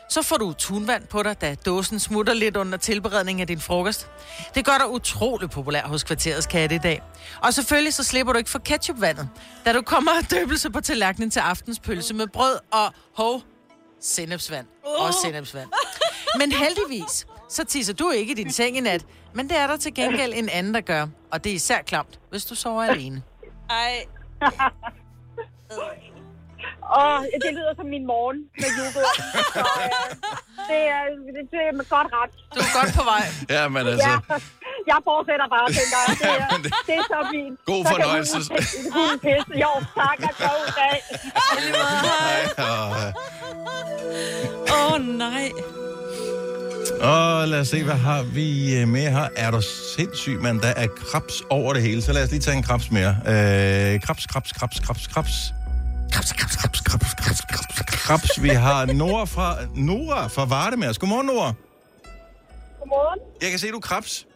Så 0.08 0.22
får 0.22 0.36
du 0.36 0.52
tunvand 0.52 1.06
på 1.06 1.22
dig, 1.22 1.40
da 1.40 1.54
dåsen 1.54 2.00
smutter 2.00 2.34
lidt 2.34 2.56
under 2.56 2.78
tilberedningen 2.78 3.40
af 3.40 3.46
din 3.46 3.60
frokost. 3.60 4.10
Det 4.54 4.64
gør 4.64 4.78
dig 4.78 4.88
utrolig 4.90 5.50
populær 5.50 5.82
hos 5.82 6.04
kvarterets 6.04 6.46
katte 6.46 6.74
i 6.74 6.78
dag. 6.78 7.02
Og 7.42 7.54
selvfølgelig 7.54 7.94
så 7.94 8.04
slipper 8.04 8.32
du 8.32 8.38
ikke 8.38 8.50
for 8.50 8.58
ketchupvandet, 8.58 9.28
da 9.64 9.72
du 9.72 9.82
kommer 9.82 10.12
af 10.12 10.24
døbelse 10.24 10.70
på 10.70 10.80
tallerkenen 10.80 11.30
til 11.30 11.40
aftens 11.40 11.80
pølse 11.80 12.14
med 12.14 12.26
brød 12.26 12.58
og 12.72 12.92
hov, 13.16 13.42
sennepsvand. 14.00 14.66
Og 14.84 15.14
sennepsvand. 15.14 15.68
Men 16.38 16.52
heldigvis, 16.52 17.26
så 17.48 17.64
tisser 17.64 17.94
du 17.94 18.10
ikke 18.10 18.32
i 18.32 18.34
din 18.34 18.52
seng 18.52 18.76
i 18.76 18.80
nat, 18.80 19.06
men 19.34 19.48
det 19.48 19.58
er 19.58 19.66
der 19.66 19.76
til 19.76 19.94
gengæld 19.94 20.32
en 20.36 20.48
anden, 20.48 20.74
der 20.74 20.80
gør. 20.80 21.06
Og 21.32 21.44
det 21.44 21.50
er 21.50 21.54
især 21.54 21.82
klamt, 21.82 22.20
hvis 22.30 22.44
du 22.44 22.54
sover 22.54 22.82
alene. 22.82 23.22
Ej. 23.70 24.04
Og 27.00 27.14
det 27.44 27.50
lyder 27.58 27.72
som 27.78 27.86
min 27.94 28.04
morgen 28.12 28.38
med 28.62 28.70
yoghurt. 28.78 29.16
Så, 29.56 29.64
øh, 29.84 29.90
det, 30.70 30.80
er, 30.96 31.02
det, 31.34 31.42
det 31.52 31.60
er 31.68 31.72
godt 31.96 32.08
ret. 32.18 32.32
Du 32.54 32.58
er 32.66 32.72
godt 32.78 32.90
på 32.98 33.04
vej. 33.12 33.22
Ja, 33.56 33.62
men 33.74 33.82
altså... 33.92 34.08
Ja, 34.08 34.14
jeg 34.92 34.98
fortsætter 35.10 35.46
bare, 35.56 35.66
tænker 35.78 35.98
jeg. 36.04 36.10
Det 36.22 36.30
er, 36.30 36.58
det- 36.64 36.74
det 36.88 36.94
er 37.02 37.06
så 37.14 37.20
fint. 37.34 37.54
God 37.70 37.82
Så 37.84 37.88
kan 37.90 37.94
fornøjelse. 37.94 38.36
hunden- 38.36 38.92
Hunden 38.96 39.18
pisse. 39.26 39.52
Jo, 39.64 39.72
tak. 40.00 40.18
Og 40.28 40.32
god 40.46 40.64
dag. 40.80 40.96
Åh, 44.76 44.92
oh, 44.92 45.00
nej. 45.24 45.50
Og 47.00 47.48
lad 47.48 47.60
os 47.60 47.68
se, 47.68 47.84
hvad 47.84 47.94
har 47.94 48.22
vi 48.22 48.76
øh, 48.80 48.88
med 48.88 49.00
her? 49.10 49.28
Er 49.36 49.50
du 49.50 49.60
sindssyg, 49.96 50.38
mand? 50.42 50.60
Der 50.60 50.68
er 50.76 50.86
krabs 50.86 51.42
over 51.50 51.72
det 51.72 51.82
hele. 51.82 52.02
Så 52.02 52.12
lad 52.12 52.24
os 52.24 52.30
lige 52.30 52.40
tage 52.40 52.56
en 52.56 52.62
krabs 52.62 52.90
mere. 52.90 53.08
Øh, 53.26 54.00
krabs, 54.00 54.26
krabs, 54.26 54.52
krabs, 54.52 54.80
krabs, 54.80 55.06
krabs. 55.06 55.52
Krabs, 56.12 56.32
krabs, 56.32 56.56
krabs, 56.56 56.80
krabs, 56.80 57.14
krabs, 57.14 57.40
krabs, 57.48 57.96
krabs. 58.06 58.42
Vi 58.42 58.48
har 58.48 58.86
Nora 58.86 59.24
fra, 59.26 59.56
Nora 59.74 60.26
fra 60.28 60.44
Varde 60.44 60.76
med 60.76 60.88
os. 60.88 60.98
Godmorgen, 60.98 61.26
Nora. 61.26 61.52
Godmorgen. 62.78 63.20
Jeg 63.42 63.50
kan 63.50 63.58
se, 63.58 63.70
du 63.70 63.76
er 63.76 63.80
krebs. 63.80 64.26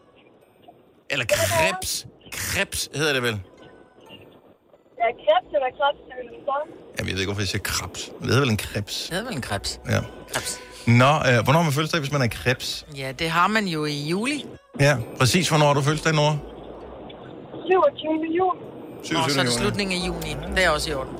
Eller 1.10 1.24
krebs. 1.24 2.06
Krebs 2.32 2.90
hedder 2.94 3.12
det 3.12 3.22
vel? 3.22 3.40
Ja, 5.02 5.08
krebs 5.24 5.50
eller 5.54 5.70
krebs, 5.78 6.00
det 6.08 6.14
vil. 6.18 6.28
Jamen, 6.98 7.08
jeg 7.08 7.14
ved 7.14 7.20
ikke, 7.20 7.26
hvorfor 7.32 7.40
jeg 7.42 7.48
siger 7.48 7.62
krebs. 7.62 8.10
Det 8.20 8.26
hedder 8.26 8.40
vel 8.40 8.50
en 8.50 8.56
krebs. 8.56 9.06
Det 9.10 9.18
er 9.18 9.24
vel 9.24 9.34
en 9.34 9.42
krebs. 9.42 9.80
Ja. 9.88 10.00
Nå, 10.86 11.04
øh, 11.04 11.44
hvornår 11.44 11.58
har 11.58 11.62
man 11.62 11.72
fødselsdag, 11.72 12.00
hvis 12.00 12.12
man 12.12 12.22
er 12.22 12.26
krebs? 12.28 12.86
Ja, 12.96 13.12
det 13.12 13.30
har 13.30 13.48
man 13.48 13.64
jo 13.66 13.84
i 13.84 14.08
juli. 14.08 14.46
Ja, 14.80 14.96
præcis 15.18 15.48
hvornår 15.48 15.66
har 15.66 15.74
du 15.74 15.82
fødselsdag, 15.82 16.14
Nora? 16.14 16.36
27. 17.66 18.10
juni. 18.38 18.60
Nå, 18.96 19.02
så 19.02 19.14
er 19.18 19.26
det 19.26 19.36
juni. 19.36 19.50
slutningen 19.50 20.02
af 20.02 20.06
juni. 20.06 20.36
Det 20.56 20.64
er 20.64 20.70
også 20.70 20.90
i 20.90 20.94
orden. 20.94 21.16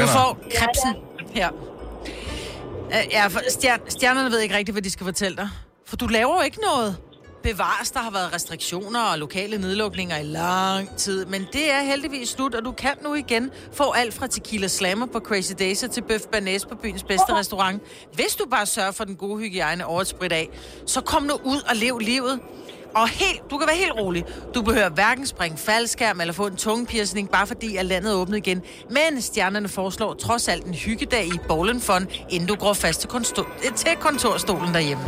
Du 0.00 0.06
får 0.06 0.38
krebsen 0.54 0.94
her. 1.34 1.50
Øh, 2.92 3.06
Ja, 3.10 3.26
for 3.26 3.40
stjer- 3.40 3.88
stjernerne 3.90 4.30
ved 4.30 4.40
ikke 4.40 4.56
rigtigt, 4.56 4.74
hvad 4.74 4.82
de 4.82 4.90
skal 4.90 5.04
fortælle 5.04 5.36
dig. 5.36 5.48
For 5.86 5.96
du 5.96 6.06
laver 6.06 6.34
jo 6.36 6.42
ikke 6.42 6.58
noget. 6.60 6.96
Bevares, 7.42 7.90
der 7.90 8.00
har 8.00 8.10
været 8.10 8.34
restriktioner 8.34 9.00
og 9.00 9.18
lokale 9.18 9.58
nedlukninger 9.58 10.16
i 10.16 10.22
lang 10.22 10.96
tid, 10.96 11.24
men 11.26 11.46
det 11.52 11.72
er 11.72 11.80
heldigvis 11.82 12.28
slut, 12.28 12.54
og 12.54 12.64
du 12.64 12.72
kan 12.72 12.92
nu 13.04 13.14
igen 13.14 13.50
få 13.72 13.92
alt 13.92 14.14
fra 14.14 14.26
tequila 14.26 14.68
slammer 14.68 15.06
på 15.06 15.20
Crazy 15.20 15.52
Days 15.58 15.84
til 15.92 16.02
bøf 16.02 16.20
banæs 16.32 16.64
på 16.66 16.74
byens 16.74 17.02
bedste 17.02 17.34
restaurant. 17.34 17.82
Hvis 18.14 18.34
du 18.38 18.44
bare 18.50 18.66
sørger 18.66 18.92
for 18.92 19.04
den 19.04 19.16
gode 19.16 19.38
hygiejne 19.40 19.86
over 19.86 20.00
et 20.00 20.06
sprit 20.06 20.32
af, 20.32 20.48
så 20.86 21.00
kom 21.00 21.22
nu 21.22 21.34
ud 21.44 21.60
og 21.70 21.76
lev 21.76 21.98
livet. 21.98 22.40
Og 22.96 23.08
helt, 23.08 23.50
du 23.50 23.58
kan 23.58 23.66
være 23.68 23.76
helt 23.76 23.92
rolig. 24.00 24.24
Du 24.54 24.62
behøver 24.62 24.88
hverken 24.88 25.26
springe 25.26 25.58
faldskærm 25.58 26.20
eller 26.20 26.32
få 26.34 26.46
en 26.46 26.56
tungepiercing, 26.56 27.30
bare 27.30 27.46
fordi 27.46 27.76
at 27.76 27.86
landet 27.86 28.12
er 28.12 28.16
åbnet 28.16 28.36
igen. 28.36 28.62
Men 28.90 29.20
stjernerne 29.22 29.68
foreslår 29.68 30.14
trods 30.14 30.48
alt 30.48 30.64
en 30.64 30.74
hyggedag 30.74 31.26
i 31.26 31.38
Bowlen 31.48 31.80
Fun, 31.80 32.06
inden 32.30 32.48
du 32.48 32.54
går 32.54 32.72
fast 32.72 33.00
til, 33.00 33.08
konsto- 33.08 33.74
til 33.74 33.96
kontorstolen 34.00 34.74
derhjemme. 34.74 35.04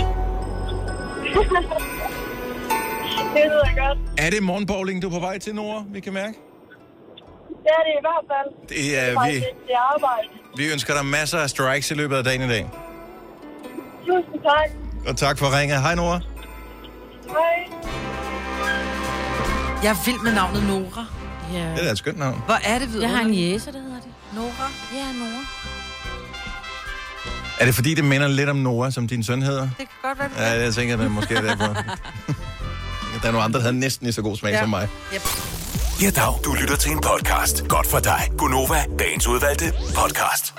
Det 3.34 3.44
lyder 3.44 3.86
godt. 3.88 3.98
Er 4.18 4.30
det 4.30 4.42
morgenbowling, 4.42 5.02
du 5.02 5.06
er 5.08 5.12
på 5.12 5.18
vej 5.20 5.38
til, 5.38 5.54
Nora? 5.54 5.84
Vi 5.92 6.00
kan 6.00 6.12
mærke. 6.12 6.34
Det 7.48 7.70
er 7.78 7.82
det 7.86 7.92
i 7.98 8.00
hvert 8.00 8.24
fald. 8.32 8.68
Det 8.68 8.98
er 8.98 9.14
Faktisk, 9.14 9.40
vi. 9.40 9.46
Det 9.66 9.72
er 9.74 9.94
arbejde. 9.94 10.28
Vi 10.56 10.72
ønsker 10.72 10.94
dig 10.94 11.06
masser 11.06 11.38
af 11.38 11.50
strikes 11.50 11.90
i 11.90 11.94
løbet 11.94 12.16
af 12.16 12.24
dagen 12.24 12.42
i 12.42 12.48
dag. 12.48 12.70
Tusind 14.06 14.42
tak. 14.42 14.70
Og 15.08 15.16
tak 15.16 15.38
for 15.38 15.58
ringet. 15.60 15.80
Hej, 15.82 15.94
Nora. 15.94 16.20
Hej. 17.28 17.78
Jeg 19.82 19.90
er 19.90 20.04
vild 20.04 20.20
med 20.20 20.32
navnet 20.32 20.62
Nora. 20.66 21.04
Ja. 21.52 21.58
Det 21.58 21.78
er 21.78 21.84
da 21.84 21.90
et 21.90 21.98
skønt 21.98 22.18
navn. 22.18 22.42
Hvor 22.46 22.58
er 22.64 22.78
det 22.78 22.92
videre? 22.92 23.10
Jeg 23.10 23.18
har 23.18 23.24
en 23.24 23.34
jæse, 23.34 23.72
der 23.72 23.78
hedder 23.78 23.96
det. 23.96 24.10
Nora? 24.34 24.70
Ja, 24.94 25.12
Nora. 25.12 25.44
Er 27.60 27.64
det 27.64 27.74
fordi, 27.74 27.94
det 27.94 28.04
minder 28.04 28.28
lidt 28.28 28.48
om 28.48 28.56
Nora, 28.56 28.90
som 28.90 29.08
din 29.08 29.24
søn 29.24 29.42
hedder? 29.42 29.62
Det 29.62 29.76
kan 29.76 29.86
godt 30.02 30.18
være, 30.18 30.28
det 30.28 30.56
Ja, 30.58 30.64
jeg 30.64 30.74
tænker, 30.74 30.96
det 30.96 31.10
måske 31.10 31.34
er 31.34 31.40
derfor. 31.42 31.64
Der 33.22 33.28
er 33.28 33.32
nogle 33.32 33.44
andre, 33.44 33.58
der 33.58 33.64
havde 33.64 33.78
næsten 33.78 34.04
lige 34.04 34.14
så 34.14 34.22
god 34.22 34.36
smag 34.36 34.52
ja. 34.52 34.60
som 34.60 34.68
mig. 34.68 34.88
Yep. 35.14 35.22
Ja, 36.02 36.10
dag. 36.10 36.34
Du 36.44 36.54
lytter 36.54 36.76
til 36.76 36.92
en 36.92 37.00
podcast. 37.00 37.68
Godt 37.68 37.86
for 37.86 37.98
dig. 37.98 38.28
Gunova, 38.38 38.84
dagens 38.98 39.26
udvalgte 39.26 39.72
podcast. 39.94 40.54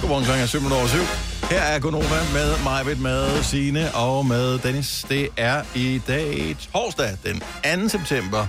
Godmorgen, 0.00 0.24
klokken 0.24 0.42
er 0.42 0.46
7 0.46 0.58
over 0.72 0.86
7. 0.86 1.29
Her 1.50 1.60
er 1.60 1.78
Gonova 1.78 2.32
med 2.32 2.54
Majbet, 2.64 3.00
med 3.00 3.42
Signe 3.42 3.94
og 3.94 4.26
med 4.26 4.58
Dennis. 4.58 5.06
Det 5.08 5.28
er 5.36 5.62
i 5.74 6.00
dag 6.06 6.56
torsdag, 6.72 7.18
den 7.24 7.42
2. 7.82 7.88
september. 7.88 8.46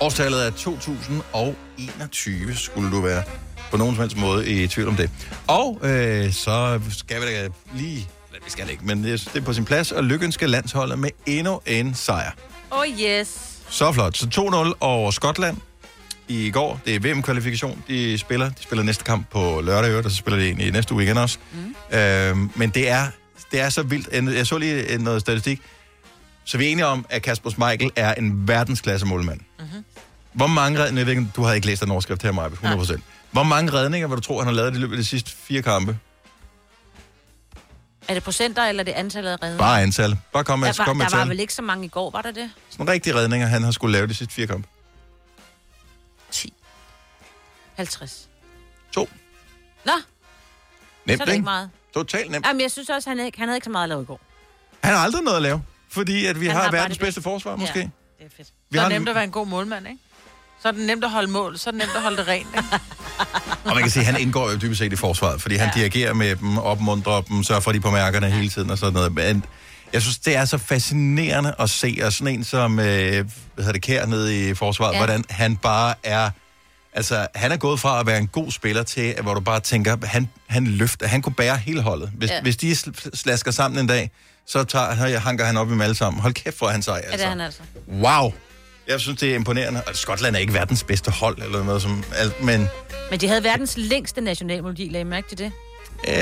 Årstallet 0.00 0.46
er 0.46 0.50
2021, 0.50 2.54
skulle 2.54 2.90
du 2.90 3.00
være 3.00 3.22
på 3.70 3.76
nogen 3.76 3.94
som 3.94 4.02
helst 4.02 4.16
måde 4.16 4.48
i 4.48 4.66
tvivl 4.66 4.88
om 4.88 4.96
det. 4.96 5.10
Og 5.46 5.78
øh, 5.82 6.32
så 6.32 6.80
skal 6.90 7.20
vi 7.20 7.26
da 7.26 7.48
lige, 7.74 8.08
vi 8.44 8.50
skal 8.50 8.70
ikke, 8.70 8.86
men 8.86 9.04
det 9.04 9.36
er 9.36 9.40
på 9.40 9.52
sin 9.52 9.64
plads, 9.64 9.92
og 9.92 10.04
lykønske 10.04 10.46
landsholdet 10.46 10.98
med 10.98 11.10
endnu 11.26 11.60
en 11.66 11.94
sejr. 11.94 12.30
Oh 12.70 12.86
yes. 13.00 13.58
Så 13.68 13.92
flot. 13.92 14.16
Så 14.16 14.26
2-0 14.70 14.76
over 14.80 15.10
Skotland 15.10 15.56
i 16.28 16.50
går. 16.50 16.80
Det 16.84 16.94
er 16.94 17.00
VM-kvalifikation, 17.00 17.82
de 17.88 18.18
spiller. 18.18 18.48
De 18.48 18.62
spiller 18.62 18.82
næste 18.82 19.04
kamp 19.04 19.30
på 19.30 19.60
lørdag, 19.60 19.96
og 19.96 20.10
så 20.10 20.16
spiller 20.16 20.40
de 20.40 20.50
en 20.50 20.60
i 20.60 20.70
næste 20.70 20.94
uge 20.94 21.04
igen 21.04 21.16
også. 21.16 21.38
Mm. 21.52 21.96
Øhm, 21.98 22.50
men 22.54 22.70
det 22.70 22.88
er, 22.88 23.06
det 23.52 23.60
er 23.60 23.68
så 23.68 23.82
vildt. 23.82 24.34
Jeg 24.36 24.46
så 24.46 24.58
lige 24.58 24.98
noget 24.98 25.20
statistik. 25.20 25.60
Så 26.44 26.58
vi 26.58 26.66
er 26.66 26.72
enige 26.72 26.86
om, 26.86 27.06
at 27.08 27.22
Kasper 27.22 27.50
Schmeichel 27.50 27.90
er 27.96 28.14
en 28.14 28.48
verdensklasse 28.48 29.06
målmand. 29.06 29.40
Mm-hmm. 29.58 29.84
Hvor 30.32 30.46
mange 30.46 30.78
redninger, 30.78 31.26
du 31.36 31.42
har 31.42 31.52
ikke 31.52 31.66
læst 31.66 31.82
den 31.82 31.90
overskrift 31.90 32.22
her, 32.22 32.32
Maja, 32.32 32.48
100%. 32.48 33.00
Hvor 33.30 33.42
mange 33.42 33.72
redninger 33.72 34.08
vil 34.08 34.16
du 34.16 34.22
tro, 34.22 34.38
han 34.38 34.46
har 34.46 34.54
lavet 34.54 34.74
i 34.74 34.78
løbet 34.78 34.92
af 34.94 34.98
de 34.98 35.04
sidste 35.04 35.30
fire 35.30 35.62
kampe? 35.62 35.98
Er 38.08 38.14
det 38.14 38.22
procenter, 38.22 38.62
eller 38.62 38.80
er 38.80 38.84
det 38.84 38.92
antallet 38.92 39.30
af 39.30 39.36
redninger? 39.42 39.58
Bare 39.58 39.82
antal. 39.82 40.16
Bare 40.32 40.44
kom 40.44 40.58
med, 40.58 40.68
der 40.68 40.74
var, 40.78 40.84
kom 40.84 40.96
med 40.96 41.06
der 41.06 41.16
var 41.16 41.24
vel 41.24 41.40
ikke 41.40 41.54
så 41.54 41.62
mange 41.62 41.84
i 41.84 41.88
går, 41.88 42.10
var 42.10 42.22
der 42.22 42.30
det? 42.30 42.50
Sådan 42.70 42.88
rigtige 42.88 43.14
redninger, 43.14 43.46
han 43.46 43.62
har 43.62 43.70
skulle 43.70 43.92
lave 43.92 44.06
de 44.06 44.14
sidste 44.14 44.34
fire 44.34 44.46
kampe. 44.46 44.68
50. 47.76 48.28
To. 48.92 49.08
Nå, 49.84 49.92
Nemt, 51.06 51.18
så 51.18 51.22
er 51.22 51.26
det 51.26 51.32
ikke? 51.32 51.44
meget. 51.44 51.70
Totalt 51.94 52.30
nemt. 52.30 52.46
Jamen, 52.46 52.60
jeg 52.60 52.70
synes 52.70 52.88
også, 52.88 53.10
han, 53.10 53.20
ikke, 53.20 53.38
han 53.38 53.48
havde 53.48 53.56
ikke 53.56 53.64
så 53.64 53.70
meget 53.70 53.82
at 53.84 53.88
lave 53.88 54.02
i 54.02 54.04
går. 54.04 54.20
Han 54.84 54.94
har 54.94 55.00
aldrig 55.00 55.22
noget 55.22 55.36
at 55.36 55.42
lave, 55.42 55.62
fordi 55.90 56.26
at 56.26 56.40
vi 56.40 56.46
Han 56.46 56.56
har, 56.56 56.62
har 56.62 56.70
verdens 56.70 56.96
det 56.98 57.04
bedste 57.04 57.22
forsvar, 57.22 57.56
måske. 57.56 57.78
Ja, 57.78 57.84
det 58.24 58.32
er 58.32 58.36
fedt. 58.36 58.48
Vi 58.70 58.76
så 58.76 58.80
er 58.80 58.82
har 58.82 58.88
det 58.88 58.96
en- 58.96 59.00
nemt 59.00 59.08
at 59.08 59.14
være 59.14 59.24
en 59.24 59.30
god 59.30 59.46
målmand, 59.46 59.86
ikke? 59.88 59.98
Så 60.62 60.68
er 60.68 60.72
det 60.72 60.80
nemt 60.86 61.04
at 61.04 61.10
holde 61.10 61.30
mål, 61.30 61.58
så 61.58 61.70
er 61.70 61.72
det 61.72 61.78
nemt 61.78 61.90
at 61.96 62.02
holde 62.02 62.16
det 62.16 62.28
rent, 62.28 62.46
ikke? 62.56 62.68
Og 63.64 63.74
man 63.74 63.78
kan 63.82 63.90
sige, 63.90 64.00
at 64.00 64.06
han 64.12 64.20
indgår 64.20 64.50
jo 64.50 64.56
dybest 64.56 64.78
set 64.78 64.92
i 64.92 64.96
forsvaret, 64.96 65.42
fordi 65.42 65.54
han 65.56 65.70
dirigerer 65.74 66.12
med 66.12 66.36
dem, 66.36 66.58
opmuntrer 66.58 67.20
dem, 67.20 67.42
sørger 67.42 67.60
for, 67.60 67.70
at 67.70 67.74
de 67.74 67.80
på 67.80 67.90
mærkerne 67.90 68.30
hele 68.30 68.48
tiden 68.48 68.70
og 68.70 68.78
sådan 68.78 68.92
noget. 68.92 69.12
Men 69.14 69.44
jeg 69.92 70.02
synes, 70.02 70.18
det 70.18 70.36
er 70.36 70.44
så 70.44 70.58
fascinerende 70.58 71.54
at 71.58 71.70
se, 71.70 71.98
og 72.04 72.12
sådan 72.12 72.34
en 72.34 72.44
som, 72.44 72.78
øh, 72.78 72.84
hvad 72.84 73.24
hedder 73.58 73.72
det, 73.72 73.82
Kær 73.82 74.06
nede 74.06 74.48
i 74.50 74.54
forsvaret, 74.54 74.92
ja. 74.92 74.98
Ja. 74.98 75.04
hvordan 75.06 75.24
han 75.30 75.56
bare 75.56 75.94
er... 76.02 76.30
Altså, 76.96 77.26
han 77.34 77.52
er 77.52 77.56
gået 77.56 77.80
fra 77.80 78.00
at 78.00 78.06
være 78.06 78.18
en 78.18 78.26
god 78.26 78.50
spiller 78.50 78.82
til, 78.82 79.00
at 79.00 79.22
hvor 79.22 79.34
du 79.34 79.40
bare 79.40 79.60
tænker, 79.60 79.96
han, 80.06 80.28
han 80.46 80.66
løfter, 80.66 81.06
han 81.06 81.22
kunne 81.22 81.34
bære 81.34 81.56
hele 81.56 81.80
holdet. 81.82 82.10
Hvis, 82.14 82.30
ja. 82.30 82.40
Hvis 82.42 82.56
de 82.56 82.72
sl- 82.72 83.10
slasker 83.14 83.50
sammen 83.50 83.80
en 83.80 83.86
dag, 83.86 84.10
så 84.46 84.64
tager, 84.64 85.18
hanker 85.18 85.44
han 85.44 85.56
op 85.56 85.68
i 85.68 85.70
dem 85.70 85.80
alle 85.80 85.94
sammen. 85.94 86.22
Hold 86.22 86.34
kæft, 86.34 86.58
for 86.58 86.66
han 86.66 86.82
sej, 86.82 86.94
Ja, 86.94 87.00
det 87.00 87.12
altså. 87.12 87.26
er 87.26 87.30
han 87.30 87.40
altså. 87.40 87.60
Wow! 87.88 88.32
Jeg 88.88 89.00
synes, 89.00 89.20
det 89.20 89.30
er 89.30 89.34
imponerende. 89.34 89.82
Og 89.86 89.96
Skotland 89.96 90.36
er 90.36 90.40
ikke 90.40 90.52
verdens 90.52 90.84
bedste 90.84 91.10
hold, 91.10 91.42
eller 91.42 91.64
noget 91.64 91.82
som... 91.82 92.04
Alt, 92.16 92.42
men... 92.44 92.68
Men 93.10 93.20
de 93.20 93.28
havde 93.28 93.44
verdens 93.44 93.74
længste 93.76 94.20
nationalmelodi, 94.20 94.88
lagde 94.88 95.00
I 95.00 95.04
mærke 95.04 95.28
til 95.28 95.38
det? 95.38 95.52
Øh, 96.08 96.14
De 96.14 96.18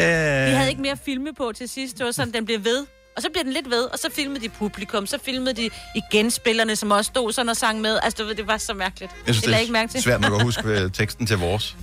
havde 0.57 0.69
ikke 0.71 0.83
mere 0.83 0.97
filme 1.05 1.29
på 1.37 1.53
til 1.57 1.69
sidst. 1.69 1.99
Det 1.99 2.07
var 2.07 2.13
sådan, 2.13 2.33
den 2.35 2.45
blev 2.45 2.65
ved. 2.65 2.87
Og 3.17 3.23
så 3.23 3.29
bliver 3.33 3.45
den 3.45 3.53
lidt 3.53 3.71
ved, 3.71 3.83
og 3.85 3.99
så 3.99 4.09
filmede 4.15 4.41
de 4.41 4.49
publikum, 4.49 5.07
så 5.07 5.19
filmede 5.25 5.55
de 5.55 5.71
igen 5.95 6.31
spillerne, 6.31 6.77
som 6.77 6.91
også 6.91 7.09
stod 7.09 7.33
sådan 7.33 7.49
og 7.49 7.57
sang 7.57 7.81
med. 7.81 7.99
Altså, 8.03 8.23
du 8.23 8.29
ved, 8.29 8.35
det 8.35 8.47
var 8.47 8.59
så 8.59 8.75
mærkeligt. 8.75 9.13
Jeg 9.27 9.35
synes, 9.35 9.45
det 9.45 9.53
det 9.53 9.59
I 9.59 9.61
ikke 9.61 9.73
mærke 9.73 9.89
er 9.89 9.93
til. 9.93 10.03
svært 10.03 10.21
nok 10.21 10.33
at 10.33 10.43
huske 10.43 10.63
øh, 10.69 10.91
teksten 10.91 11.27
til 11.27 11.39
vores. 11.39 11.77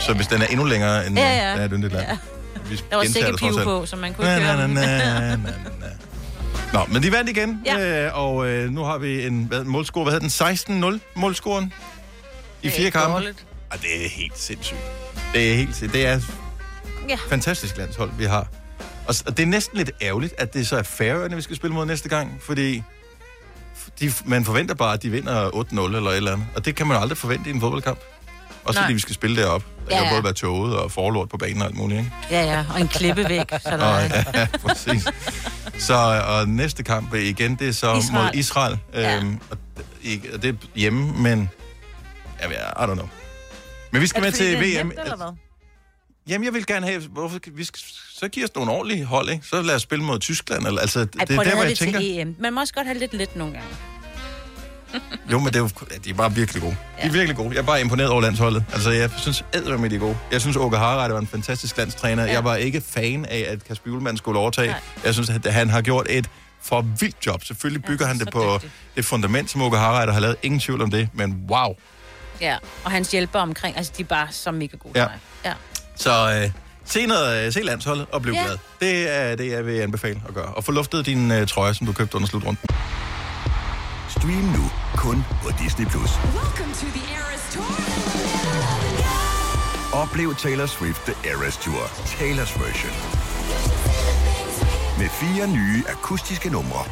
Så 0.00 0.12
hvis 0.14 0.26
den 0.26 0.42
er 0.42 0.46
endnu 0.46 0.64
længere 0.64 1.06
end 1.06 1.18
Ja, 1.18 1.24
ja, 1.28 1.36
ja. 1.36 1.60
ja. 1.60 1.64
det 1.68 1.72
er 1.72 1.86
et 1.86 1.92
land. 1.92 2.06
Ja. 2.08 2.18
Vi 2.68 2.80
Der 2.90 2.96
var 2.96 3.04
sikkert 3.04 3.38
pive 3.38 3.64
på, 3.64 3.86
så 3.86 3.96
man 3.96 4.14
kunne 4.14 4.26
Na, 4.26 4.34
ikke 4.36 4.46
na, 4.46 4.56
na, 4.56 4.62
dem. 4.62 4.70
na, 4.70 5.36
na, 5.36 5.36
na. 5.36 5.86
Nå, 6.72 6.84
men 6.88 7.02
de 7.02 7.12
vandt 7.12 7.30
igen, 7.30 7.62
ja. 7.66 8.06
øh, 8.06 8.18
og 8.18 8.46
øh, 8.48 8.70
nu 8.70 8.82
har 8.82 8.98
vi 8.98 9.26
en 9.26 9.44
hvad, 9.44 9.64
målscore. 9.64 10.04
Hvad 10.04 10.12
hedder 10.20 10.54
den? 10.78 10.94
16-0 10.94 10.98
målscoren 11.16 11.72
i 12.62 12.70
fire 12.70 12.90
kampe. 12.90 13.12
Dårligt. 13.14 13.44
Det 13.72 14.04
er 14.04 14.08
helt 14.08 14.38
sindssygt. 14.38 14.78
Det 15.34 15.50
er 15.52 15.54
helt 15.56 15.68
sindssygt. 15.76 15.92
Det 15.92 16.06
er 16.06 16.20
Ja. 17.08 17.16
fantastisk 17.28 17.76
landshold, 17.76 18.10
vi 18.18 18.24
har. 18.24 18.46
Og, 19.08 19.14
og 19.26 19.36
det 19.36 19.42
er 19.42 19.46
næsten 19.46 19.78
lidt 19.78 19.90
ærgerligt, 20.02 20.34
at 20.38 20.54
det 20.54 20.66
så 20.68 20.76
er 20.76 20.82
Færøerne, 20.82 21.36
vi 21.36 21.42
skal 21.42 21.56
spille 21.56 21.74
mod 21.74 21.86
næste 21.86 22.08
gang, 22.08 22.38
fordi 22.42 22.82
de, 24.00 24.12
man 24.24 24.44
forventer 24.44 24.74
bare, 24.74 24.92
at 24.94 25.02
de 25.02 25.10
vinder 25.10 25.50
8-0 25.50 25.96
eller 25.96 26.10
et 26.10 26.16
eller 26.16 26.32
andet. 26.32 26.46
Og 26.56 26.64
det 26.64 26.74
kan 26.76 26.86
man 26.86 26.96
aldrig 26.96 27.18
forvente 27.18 27.50
i 27.50 27.52
en 27.52 27.60
fodboldkamp. 27.60 27.98
Også 28.64 28.78
Nej. 28.80 28.84
fordi 28.86 28.94
vi 28.94 29.00
skal 29.00 29.14
spille 29.14 29.42
deroppe. 29.42 29.66
Der 29.88 29.94
Ja, 29.96 29.96
kan 30.02 30.06
ja. 30.06 30.12
både 30.14 30.24
være 30.24 30.32
toget 30.32 30.76
og 30.76 30.92
forlort 30.92 31.28
på 31.28 31.36
banen 31.36 31.62
og 31.62 31.68
alt 31.68 31.76
muligt, 31.76 31.98
ikke? 31.98 32.12
Ja, 32.30 32.44
ja, 32.44 32.64
og 32.74 32.80
en 32.80 32.88
klippe 32.88 33.28
væk. 33.28 33.50
Så 33.50 33.70
der 33.70 33.84
Og, 33.86 34.02
er... 34.02 34.22
ja, 34.34 34.46
præcis. 34.62 35.04
Så 35.78 35.94
og 36.28 36.48
næste 36.48 36.82
kamp 36.82 37.14
igen, 37.14 37.56
det 37.56 37.68
er 37.68 37.72
så 37.72 37.96
Israel. 37.96 38.24
mod 38.24 38.30
Israel. 38.34 38.78
Ja. 38.94 39.16
Øhm, 39.16 39.38
og, 39.50 39.58
og 40.34 40.42
det 40.42 40.48
er 40.50 40.54
hjemme, 40.74 41.12
men... 41.22 41.50
Jeg 42.40 42.50
I 42.50 42.82
don't 42.82 42.94
know. 42.94 43.08
Men 43.90 44.02
vi 44.02 44.06
skal 44.06 44.22
med 44.22 44.32
til 44.32 44.56
VM. 44.56 44.86
nemt, 44.86 44.98
eller 45.00 45.16
hvad? 45.16 45.26
Jamen, 46.28 46.44
jeg 46.44 46.54
vil 46.54 46.66
gerne 46.66 46.86
have... 46.86 47.00
Hvorfor, 47.00 47.38
vi 47.52 47.64
skal, 47.64 47.80
så 48.14 48.28
giver 48.28 48.46
os 48.46 48.54
nogle 48.54 48.70
ordentlige 48.72 49.04
hold, 49.04 49.30
ikke? 49.30 49.46
Så 49.46 49.62
lad 49.62 49.74
os 49.74 49.82
spille 49.82 50.04
mod 50.04 50.18
Tyskland. 50.18 50.66
Eller, 50.66 50.80
altså, 50.80 50.98
Ej, 50.98 51.04
det 51.04 51.20
er 51.20 51.24
der, 51.24 51.44
det 51.44 51.52
hvor 51.52 51.62
jeg 51.62 51.78
tænker... 51.78 52.00
til 52.00 52.20
EM. 52.20 52.36
Man 52.38 52.52
må 52.52 52.60
også 52.60 52.74
godt 52.74 52.86
have 52.86 52.98
lidt 52.98 53.14
let 53.14 53.36
nogle 53.36 53.52
gange. 53.52 53.68
Jo, 55.32 55.38
men 55.38 55.46
det 55.46 55.56
er, 55.56 55.60
jo, 55.60 55.68
ja, 55.90 55.96
de 55.96 56.10
er 56.10 56.14
bare 56.14 56.34
virkelig 56.34 56.62
gode. 56.62 56.76
De 57.02 57.06
er 57.06 57.12
virkelig 57.12 57.36
gode. 57.36 57.50
Jeg 57.50 57.58
er 57.58 57.62
bare 57.62 57.80
imponeret 57.80 58.10
over 58.10 58.22
landsholdet. 58.22 58.64
Altså, 58.72 58.90
jeg 58.90 59.10
synes 59.16 59.44
ædre 59.54 59.88
de 59.88 59.94
er 59.94 59.98
gode. 59.98 60.18
Jeg 60.32 60.40
synes, 60.40 60.56
Åke 60.56 60.76
Harald 60.76 61.12
var 61.12 61.20
en 61.20 61.26
fantastisk 61.26 61.76
landstræner. 61.76 62.24
Ja. 62.24 62.32
Jeg 62.32 62.44
var 62.44 62.56
ikke 62.56 62.80
fan 62.80 63.24
af, 63.24 63.46
at 63.48 63.64
Kasper 63.64 63.90
Julemand 63.90 64.16
skulle 64.16 64.38
overtage. 64.38 64.68
Nej. 64.68 64.80
Jeg 65.04 65.14
synes, 65.14 65.30
at 65.30 65.52
han 65.52 65.70
har 65.70 65.82
gjort 65.82 66.06
et 66.10 66.30
for 66.62 66.86
vildt 67.00 67.26
job. 67.26 67.44
Selvfølgelig 67.44 67.84
bygger 67.84 68.06
ja, 68.06 68.12
han 68.12 68.18
det 68.18 68.30
på 68.32 68.54
dygtig. 68.54 68.70
det 68.96 69.04
fundament, 69.04 69.50
som 69.50 69.62
Åke 69.62 69.76
Harald 69.76 70.10
har 70.10 70.20
lavet. 70.20 70.36
Ingen 70.42 70.60
tvivl 70.60 70.82
om 70.82 70.90
det, 70.90 71.08
men 71.12 71.44
wow. 71.48 71.74
Ja, 72.40 72.56
og 72.84 72.90
hans 72.90 73.10
hjælper 73.10 73.38
omkring, 73.38 73.76
altså 73.76 73.92
de 73.96 74.02
er 74.02 74.06
bare 74.06 74.28
så 74.30 74.50
mega 74.50 74.76
gode. 74.76 75.00
Ja. 75.00 75.06
ja. 75.44 75.52
Så 75.96 76.40
øh, 76.42 76.50
se, 76.84 77.06
noget, 77.06 77.46
øh, 77.46 77.52
se 77.52 77.62
landsholdet 77.62 78.06
og 78.12 78.22
bliv 78.22 78.34
Ja. 78.34 78.42
glad. 78.44 78.58
Det 78.80 79.14
er 79.16 79.36
det, 79.36 79.50
jeg 79.50 79.66
vil 79.66 79.80
anbefale 79.80 80.22
at 80.28 80.34
gøre. 80.34 80.46
Og 80.46 80.64
få 80.64 80.72
luftet 80.72 81.06
din 81.06 81.30
øh, 81.30 81.46
trøje, 81.46 81.74
som 81.74 81.86
du 81.86 81.92
købte 81.92 82.16
under 82.16 82.28
slutrunden. 82.28 82.58
Stream 84.08 84.44
nu 84.56 84.70
kun 84.96 85.24
på 85.42 85.50
Disney+. 85.62 85.86
Plus. 85.86 86.10
Oplev 89.92 90.34
Taylor 90.34 90.66
Swift 90.66 91.02
The 91.06 91.30
Eras 91.30 91.56
Tour, 91.56 91.82
Taylor's 92.18 92.54
version. 92.64 92.92
Med 94.98 95.08
fire 95.08 95.46
nye 95.48 95.84
akustiske 95.88 96.48
numre. 96.50 96.84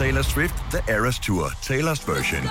Taylor 0.00 0.22
Swift 0.22 0.54
The 0.70 0.82
Eras 0.94 1.18
Tour, 1.18 1.44
Taylor's 1.62 2.02
version. 2.12 2.42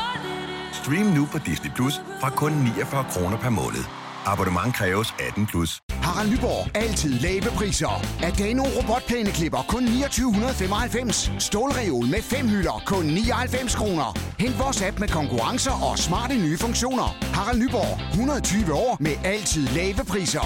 Stream 0.73 1.05
nu 1.05 1.27
på 1.31 1.38
Disney 1.45 1.71
Plus 1.75 1.93
fra 2.21 2.29
kun 2.29 2.51
49 2.51 3.05
kroner 3.12 3.38
per 3.38 3.49
måned. 3.49 3.83
Abonnement 4.25 4.75
kræves 4.75 5.13
18 5.27 5.45
plus. 5.45 5.79
Harald 5.91 6.29
Nyborg. 6.31 6.75
Altid 6.75 7.13
lave 7.19 7.49
priser. 7.57 8.05
Adano 8.23 8.63
robotplæneklipper 8.77 9.65
kun 9.67 9.83
2995. 9.85 11.31
Stålreol 11.39 12.05
med 12.05 12.21
fem 12.21 12.47
hylder 12.47 12.83
kun 12.85 13.05
99 13.05 13.75
kroner. 13.75 14.17
Hent 14.39 14.59
vores 14.59 14.81
app 14.81 14.99
med 14.99 15.07
konkurrencer 15.07 15.91
og 15.91 15.99
smarte 15.99 16.35
nye 16.35 16.57
funktioner. 16.57 17.07
Harald 17.33 17.59
Nyborg. 17.59 18.09
120 18.09 18.73
år 18.73 18.97
med 18.99 19.15
altid 19.23 19.67
lave 19.67 20.05
priser. 20.12 20.45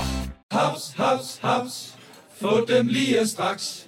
Haps, 0.51 0.93
haps, 0.97 1.39
haps. 1.41 1.95
Få 2.41 2.65
dem 2.65 2.87
lige 2.87 3.27
straks. 3.27 3.87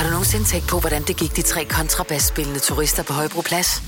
Har 0.00 0.06
du 0.06 0.10
nogensinde 0.12 0.44
tænkt 0.44 0.68
på, 0.68 0.80
hvordan 0.80 1.02
det 1.02 1.16
gik 1.16 1.36
de 1.36 1.42
tre 1.42 1.64
kontrabasspillende 1.64 2.60
turister 2.60 3.02
på 3.02 3.12
Højbroplads? 3.12 3.82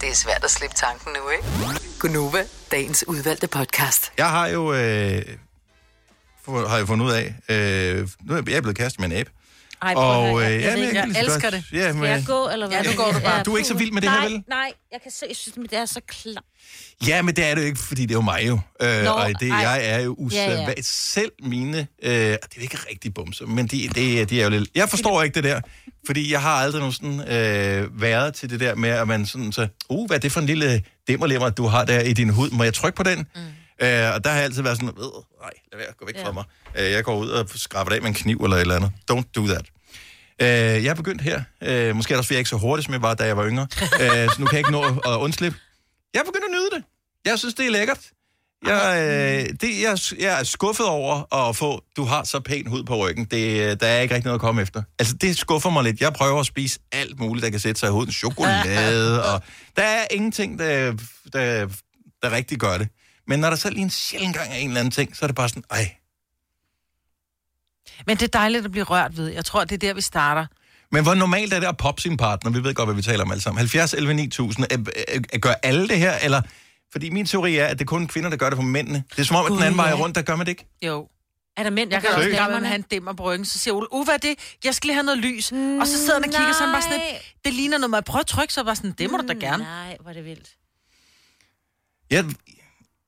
Det 0.00 0.08
er 0.08 0.14
svært 0.14 0.44
at 0.44 0.50
slippe 0.50 0.76
tanken 0.76 1.12
nu, 1.12 1.30
ikke? 1.30 1.44
Gunova, 2.00 2.44
dagens 2.70 3.04
udvalgte 3.08 3.46
podcast. 3.46 4.12
Jeg 4.18 4.30
har 4.30 4.46
jo, 4.46 4.72
øh, 4.74 5.22
for, 6.44 6.68
har 6.68 6.76
jeg 6.76 6.86
fundet 6.86 7.06
ud 7.06 7.12
af, 7.12 7.34
øh, 7.48 8.08
nu 8.24 8.34
er 8.34 8.42
jeg 8.48 8.62
blevet 8.62 8.76
kastet 8.76 9.00
med 9.00 9.08
en 9.10 9.16
abe. 9.16 9.30
Ej, 9.82 9.90
at 9.90 9.96
høre, 9.98 10.36
jeg- 10.38 10.52
jeg 10.52 10.60
ja, 10.60 10.68
jeg 10.68 11.06
lige 11.06 11.14
så 11.14 11.20
elsker 11.20 11.50
det. 11.50 11.64
Ja, 11.72 11.82
Skal 11.82 11.94
men, 11.94 12.04
jeg 12.04 12.24
gå, 12.26 12.48
eller 12.48 12.66
hvad? 12.68 12.82
Ja, 12.82 12.90
nu 12.90 12.96
går 12.96 13.12
du 13.12 13.20
bare. 13.20 13.42
Du 13.42 13.52
er 13.52 13.56
ikke 13.56 13.68
så 13.68 13.74
vild 13.74 13.92
med 13.92 14.02
det 14.02 14.10
her, 14.10 14.18
nej, 14.18 14.28
vel? 14.28 14.42
Nej, 14.48 14.72
jeg 14.92 15.00
kan 15.02 15.12
se, 15.12 15.26
jeg 15.28 15.36
synes, 15.36 15.68
det 15.70 15.78
er 15.78 15.86
så 15.86 16.00
klart. 16.08 16.44
Ja, 17.06 17.22
men 17.22 17.36
det 17.36 17.44
er 17.44 17.54
det 17.54 17.62
jo 17.62 17.66
ikke, 17.66 17.78
fordi 17.78 18.02
det 18.02 18.10
er 18.10 18.14
jo 18.14 18.20
mig 18.20 18.42
jo. 18.46 18.60
Øh, 18.82 19.04
Nå, 19.04 19.10
og 19.10 19.30
det, 19.40 19.50
ej. 19.50 19.56
jeg 19.56 19.88
er 19.88 20.00
jo 20.00 20.14
usædvanligt. 20.18 20.68
Ja, 20.68 20.74
ja. 20.76 20.82
Selv 20.82 21.32
mine, 21.42 21.78
øh, 22.02 22.12
det 22.12 22.32
er 22.32 22.38
jo 22.56 22.62
ikke 22.62 22.78
rigtig 22.90 23.14
bumser, 23.14 23.46
men 23.46 23.66
de, 23.66 23.88
de, 23.94 24.24
de 24.24 24.40
er 24.40 24.44
jo 24.44 24.50
lidt... 24.50 24.70
Jeg 24.74 24.88
forstår 24.88 25.22
ikke 25.22 25.34
det 25.34 25.44
der, 25.44 25.60
fordi 26.06 26.32
jeg 26.32 26.42
har 26.42 26.50
aldrig 26.50 26.80
nogen 26.80 26.92
sådan, 26.92 27.32
øh, 27.32 28.00
været 28.00 28.34
til 28.34 28.50
det 28.50 28.60
der 28.60 28.74
med, 28.74 28.90
at 28.90 29.08
man 29.08 29.26
sådan 29.26 29.52
så, 29.52 29.68
uh, 29.88 30.06
hvad 30.06 30.16
er 30.16 30.20
det 30.20 30.32
for 30.32 30.40
en 30.40 30.46
lille 30.46 30.82
dimmerlemmer, 31.08 31.50
du 31.50 31.66
har 31.66 31.84
der 31.84 32.00
i 32.00 32.12
din 32.12 32.30
hud? 32.30 32.50
Må 32.50 32.64
jeg 32.64 32.74
trykke 32.74 32.96
på 32.96 33.02
den? 33.02 33.18
Mm. 33.18 33.40
Øh, 33.86 34.14
og 34.14 34.24
der 34.24 34.30
har 34.30 34.36
jeg 34.36 34.44
altid 34.44 34.62
været 34.62 34.76
sådan, 34.76 34.88
øh, 34.88 35.04
nej, 35.40 35.50
lad 35.72 35.78
være, 35.78 35.92
gå 35.98 36.06
væk 36.06 36.24
fra 36.24 36.32
mig. 36.32 36.44
Øh, 36.78 36.90
jeg 36.90 37.04
går 37.04 37.16
ud 37.16 37.28
og 37.28 37.48
skraber 37.54 37.88
det 37.88 37.96
af 37.96 38.02
med 38.02 38.08
en 38.08 38.14
kniv 38.14 38.36
eller 38.44 38.56
et 38.56 38.60
eller 38.60 38.76
andet. 38.76 38.90
Don't 39.12 39.32
do 39.36 39.46
that. 39.46 39.66
Øh, 40.42 40.48
jeg 40.84 40.86
er 40.86 40.94
begyndt 40.94 41.22
her. 41.22 41.42
Øh, 41.62 41.96
måske 41.96 42.12
er 42.12 42.14
det 42.14 42.18
også, 42.18 42.28
fordi 42.28 42.34
jeg 42.34 42.40
ikke 42.40 42.50
så 42.50 42.56
hurtigt, 42.56 42.84
som 42.84 42.94
jeg 42.94 43.02
var, 43.02 43.14
da 43.14 43.24
jeg 43.24 43.36
var 43.36 43.46
yngre. 43.46 43.66
øh, 44.02 44.28
så 44.30 44.36
nu 44.38 44.46
kan 44.46 44.52
jeg 44.52 44.60
ikke 44.60 44.72
nå 44.72 44.82
at 44.84 45.16
undslippe. 45.18 45.58
Jeg 46.16 46.22
er 46.22 46.24
begyndt 46.24 46.44
at 46.44 46.50
nyde 46.50 46.70
det. 46.72 46.84
Jeg 47.24 47.38
synes, 47.38 47.54
det 47.54 47.66
er 47.66 47.70
lækkert. 47.70 48.10
Jeg, 48.66 48.96
øh, 48.98 49.54
det, 49.60 49.82
jeg, 49.82 49.98
jeg 50.18 50.40
er 50.40 50.44
skuffet 50.44 50.86
over 50.86 51.34
at 51.48 51.56
få, 51.56 51.84
du 51.96 52.04
har 52.04 52.24
så 52.24 52.40
pæn 52.40 52.66
hud 52.66 52.84
på 52.84 52.96
ryggen. 52.96 53.24
Det, 53.24 53.80
der 53.80 53.86
er 53.86 54.00
ikke 54.00 54.14
rigtig 54.14 54.26
noget 54.26 54.38
at 54.38 54.40
komme 54.40 54.62
efter. 54.62 54.82
Altså, 54.98 55.14
det 55.14 55.38
skuffer 55.38 55.70
mig 55.70 55.84
lidt. 55.84 56.00
Jeg 56.00 56.12
prøver 56.12 56.40
at 56.40 56.46
spise 56.46 56.80
alt 56.92 57.18
muligt, 57.18 57.44
der 57.44 57.50
kan 57.50 57.60
sætte 57.60 57.80
sig 57.80 57.86
i 57.86 57.90
huden. 57.90 58.12
Chokolade, 58.12 59.24
og 59.32 59.42
der 59.76 59.82
er 59.82 60.06
ingenting, 60.10 60.58
der, 60.58 60.92
der, 61.32 61.68
der 62.22 62.30
rigtig 62.30 62.58
gør 62.58 62.78
det. 62.78 62.88
Men 63.26 63.40
når 63.40 63.50
der 63.50 63.56
så 63.56 63.70
lige 63.70 63.82
en 63.82 63.90
sjældent 63.90 64.36
gang 64.36 64.50
er 64.50 64.56
en 64.56 64.68
eller 64.68 64.80
anden 64.80 64.92
ting, 64.92 65.16
så 65.16 65.24
er 65.24 65.26
det 65.26 65.36
bare 65.36 65.48
sådan, 65.48 65.64
ej, 65.70 65.94
Men 68.06 68.16
det 68.16 68.22
er 68.22 68.38
dejligt 68.38 68.64
at 68.64 68.70
blive 68.70 68.84
rørt 68.84 69.16
ved. 69.16 69.28
Jeg 69.28 69.44
tror, 69.44 69.64
det 69.64 69.72
er 69.72 69.78
der, 69.88 69.94
vi 69.94 70.00
starter. 70.00 70.46
Men 70.92 71.02
hvor 71.02 71.14
normalt 71.14 71.52
er 71.52 71.60
det 71.60 71.66
at 71.66 71.76
poppe 71.76 72.00
sin 72.00 72.16
partner? 72.16 72.50
Vi 72.50 72.64
ved 72.64 72.74
godt, 72.74 72.86
hvad 72.86 72.96
vi 72.96 73.02
taler 73.02 73.24
om 73.24 73.30
alle 73.30 73.42
sammen. 73.42 73.58
70, 73.58 73.94
11, 73.94 74.14
9000. 74.14 74.66
Er, 74.70 74.76
er, 75.08 75.20
er, 75.32 75.38
gør 75.38 75.54
alle 75.62 75.88
det 75.88 75.98
her, 75.98 76.14
eller... 76.24 76.42
Fordi 76.92 77.10
min 77.10 77.26
teori 77.26 77.56
er, 77.56 77.66
at 77.66 77.78
det 77.78 77.84
er 77.84 77.86
kun 77.86 78.06
kvinder, 78.06 78.30
der 78.30 78.36
gør 78.36 78.50
det 78.50 78.56
for 78.56 78.62
mændene. 78.62 79.04
Det 79.10 79.18
er 79.18 79.22
som 79.22 79.36
om, 79.36 79.46
at 79.46 79.52
den 79.52 79.62
anden 79.62 79.76
vej 79.76 79.92
rundt, 79.92 80.14
der 80.14 80.22
gør 80.22 80.36
man 80.36 80.46
det 80.46 80.50
ikke. 80.52 80.66
Jo. 80.82 81.08
Er 81.56 81.62
der 81.62 81.70
mænd, 81.70 81.90
der 81.90 81.96
Jeg 81.96 82.02
kan 82.02 82.10
også 82.10 82.28
det? 82.28 82.36
gerne 82.36 82.60
med, 82.60 82.66
have 82.68 82.76
en 82.76 82.84
dimmer 82.90 83.12
på 83.12 83.22
ryggen. 83.22 83.44
Så 83.44 83.58
siger 83.58 83.74
Ole, 83.74 83.92
uh, 83.92 84.04
hvad 84.04 84.14
er 84.14 84.18
det? 84.18 84.34
Jeg 84.64 84.74
skal 84.74 84.88
lige 84.88 84.94
have 84.94 85.04
noget 85.04 85.20
lys. 85.20 85.52
Mm, 85.52 85.78
og 85.80 85.86
så 85.86 85.98
sidder 85.98 86.14
han 86.14 86.24
og 86.24 86.30
kigger 86.30 86.52
sådan 86.52 86.72
bare 86.72 86.82
sådan 86.82 86.98
lidt, 86.98 87.22
det 87.44 87.54
ligner 87.54 87.78
noget, 87.78 87.90
man 87.90 88.02
prøver 88.02 88.20
at 88.20 88.26
trykke, 88.26 88.54
så 88.54 88.64
bare 88.64 88.76
sådan, 88.76 88.92
det 88.92 89.10
må 89.10 89.16
du 89.16 89.26
da 89.28 89.32
gerne. 89.32 89.62
Nej, 89.64 89.96
hvor 90.00 90.10
er 90.10 90.14
det 90.14 90.24
vildt. 90.24 90.48
Ja, 92.10 92.24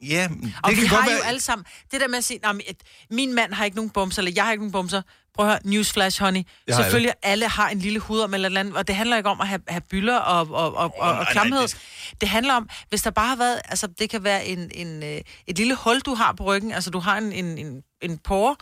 ja 0.03 0.29
det 0.43 0.53
Og 0.63 0.71
vi 0.71 0.77
kan 0.77 0.87
har 0.89 0.97
godt 0.97 1.07
jo 1.07 1.13
være... 1.13 1.27
alle 1.27 1.41
sammen, 1.41 1.65
det 1.93 2.01
der 2.01 2.09
med 2.09 2.19
at 2.19 2.25
sige, 2.25 2.41
"Nå, 2.43 2.53
men, 2.53 2.63
et- 2.67 2.83
min 3.11 3.35
mand 3.35 3.53
har 3.53 3.65
ikke 3.65 3.77
nogen 3.77 3.91
bumser, 3.91 4.21
eller 4.23 4.33
jeg 4.37 4.45
har 4.45 4.53
ikke 4.53 4.63
nogen 4.63 4.73
bumser. 4.73 5.03
Prøv 5.35 5.47
at 5.47 5.53
høre, 5.53 5.61
newsflash, 5.65 6.23
honey. 6.23 6.43
Det 6.67 6.75
har 6.75 6.83
Selvfølgelig, 6.83 7.13
alle 7.23 7.49
har 7.49 7.69
en 7.69 7.79
lille 7.79 7.99
hud 7.99 8.21
om 8.21 8.35
eller 8.35 8.47
eller 8.49 8.61
andet, 8.61 8.77
og 8.77 8.87
det 8.89 8.97
handler 8.97 9.17
ikke 9.17 9.29
om 9.29 9.41
at 9.41 9.49
have, 9.49 9.61
have 9.69 9.81
byller 9.91 10.17
og, 10.17 10.41
og, 10.51 10.75
og, 10.75 10.77
og, 10.77 10.93
og 10.99 11.15
nej, 11.15 11.33
klamhed. 11.33 11.63
det- 11.63 11.77
Det 12.21 12.29
handler 12.29 12.55
om, 12.55 12.69
hvis 12.89 13.03
der 13.03 13.11
bare 13.11 13.29
har 13.29 13.37
været, 13.37 13.61
altså 13.65 13.87
det 13.99 14.11
kan 14.11 14.25
være 14.25 14.47
en, 14.47 14.71
en, 14.75 15.03
øh, 15.03 15.21
et 15.47 15.57
lille 15.59 15.75
hul, 15.75 16.01
du 16.01 16.15
har 16.15 16.33
på 16.33 16.45
ryggen, 16.45 16.73
altså 16.73 16.91
du 16.91 16.99
har 16.99 17.17
en, 17.19 17.33
en, 17.33 17.59
en, 17.59 17.83
en 18.03 18.19
pore, 18.19 18.57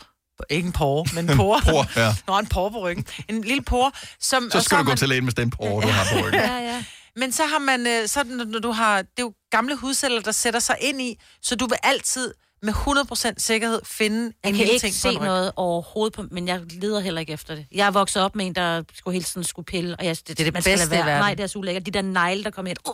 ikke 0.50 0.66
en 0.66 0.72
pore, 0.72 1.06
men 1.14 1.30
en 1.30 1.36
pore. 1.42 1.60
Pore, 1.70 1.86
ja. 1.96 2.14
Nå, 2.26 2.38
en 2.38 2.46
pore 2.46 2.70
på 2.70 2.80
ryggen. 2.88 3.06
En 3.28 3.42
lille 3.42 3.62
pore, 3.62 3.92
som... 4.20 4.48
Så 4.52 4.58
og 4.58 4.64
skal 4.64 4.78
du 4.78 4.82
gå 4.82 4.88
man- 4.90 4.96
til 4.96 5.08
lægen 5.08 5.24
med 5.24 5.32
den 5.32 5.50
porre, 5.50 5.82
du 5.82 5.88
har 5.88 6.04
på 6.12 6.26
ryggen. 6.26 6.40
Ja, 6.40 6.56
ja. 6.58 6.84
Men 7.16 7.32
så 7.32 7.42
har 7.46 7.58
man, 7.58 7.86
øh, 7.86 8.08
så 8.08 8.24
når 8.24 8.60
du 8.60 8.70
har, 8.70 8.96
det 9.02 9.08
er 9.18 9.22
jo 9.22 9.32
gamle 9.50 9.76
hudceller, 9.76 10.20
der 10.20 10.32
sætter 10.32 10.60
sig 10.60 10.76
ind 10.80 11.00
i, 11.02 11.18
så 11.42 11.56
du 11.56 11.66
vil 11.66 11.78
altid 11.82 12.34
med 12.62 12.72
100% 12.72 13.32
sikkerhed 13.38 13.80
finde 13.84 14.18
Jeg 14.44 14.48
en 14.48 14.54
kan 14.54 14.54
lille 14.54 14.72
ikke 14.72 14.80
ting 14.86 14.94
se 14.94 15.02
på 15.02 15.08
en 15.12 15.18
ryg. 15.18 15.24
noget 15.24 15.52
overhovedet, 15.56 16.14
på, 16.14 16.24
men 16.30 16.48
jeg 16.48 16.60
leder 16.70 17.00
heller 17.00 17.20
ikke 17.20 17.32
efter 17.32 17.54
det. 17.54 17.66
Jeg 17.72 17.86
er 17.86 17.90
vokset 17.90 18.22
op 18.22 18.36
med 18.36 18.46
en, 18.46 18.54
der 18.54 18.82
skulle 18.94 19.12
hele 19.12 19.24
tiden 19.24 19.44
skulle 19.44 19.66
pille, 19.66 19.96
og 19.98 20.04
jeg, 20.06 20.16
det, 20.16 20.30
er 20.40 20.44
det 20.44 20.52
man 20.52 20.62
skal 20.62 20.72
bedste 20.72 20.88
lade 20.88 20.96
i 20.96 20.98
være. 20.98 21.06
verden. 21.06 21.20
Nej, 21.22 21.34
det 21.34 21.42
er 21.42 21.46
så 21.46 21.58
ulækkert. 21.58 21.86
De 21.86 21.90
der 21.90 22.02
negle, 22.02 22.44
der 22.44 22.50
kommer 22.50 22.70
ind. 22.70 22.78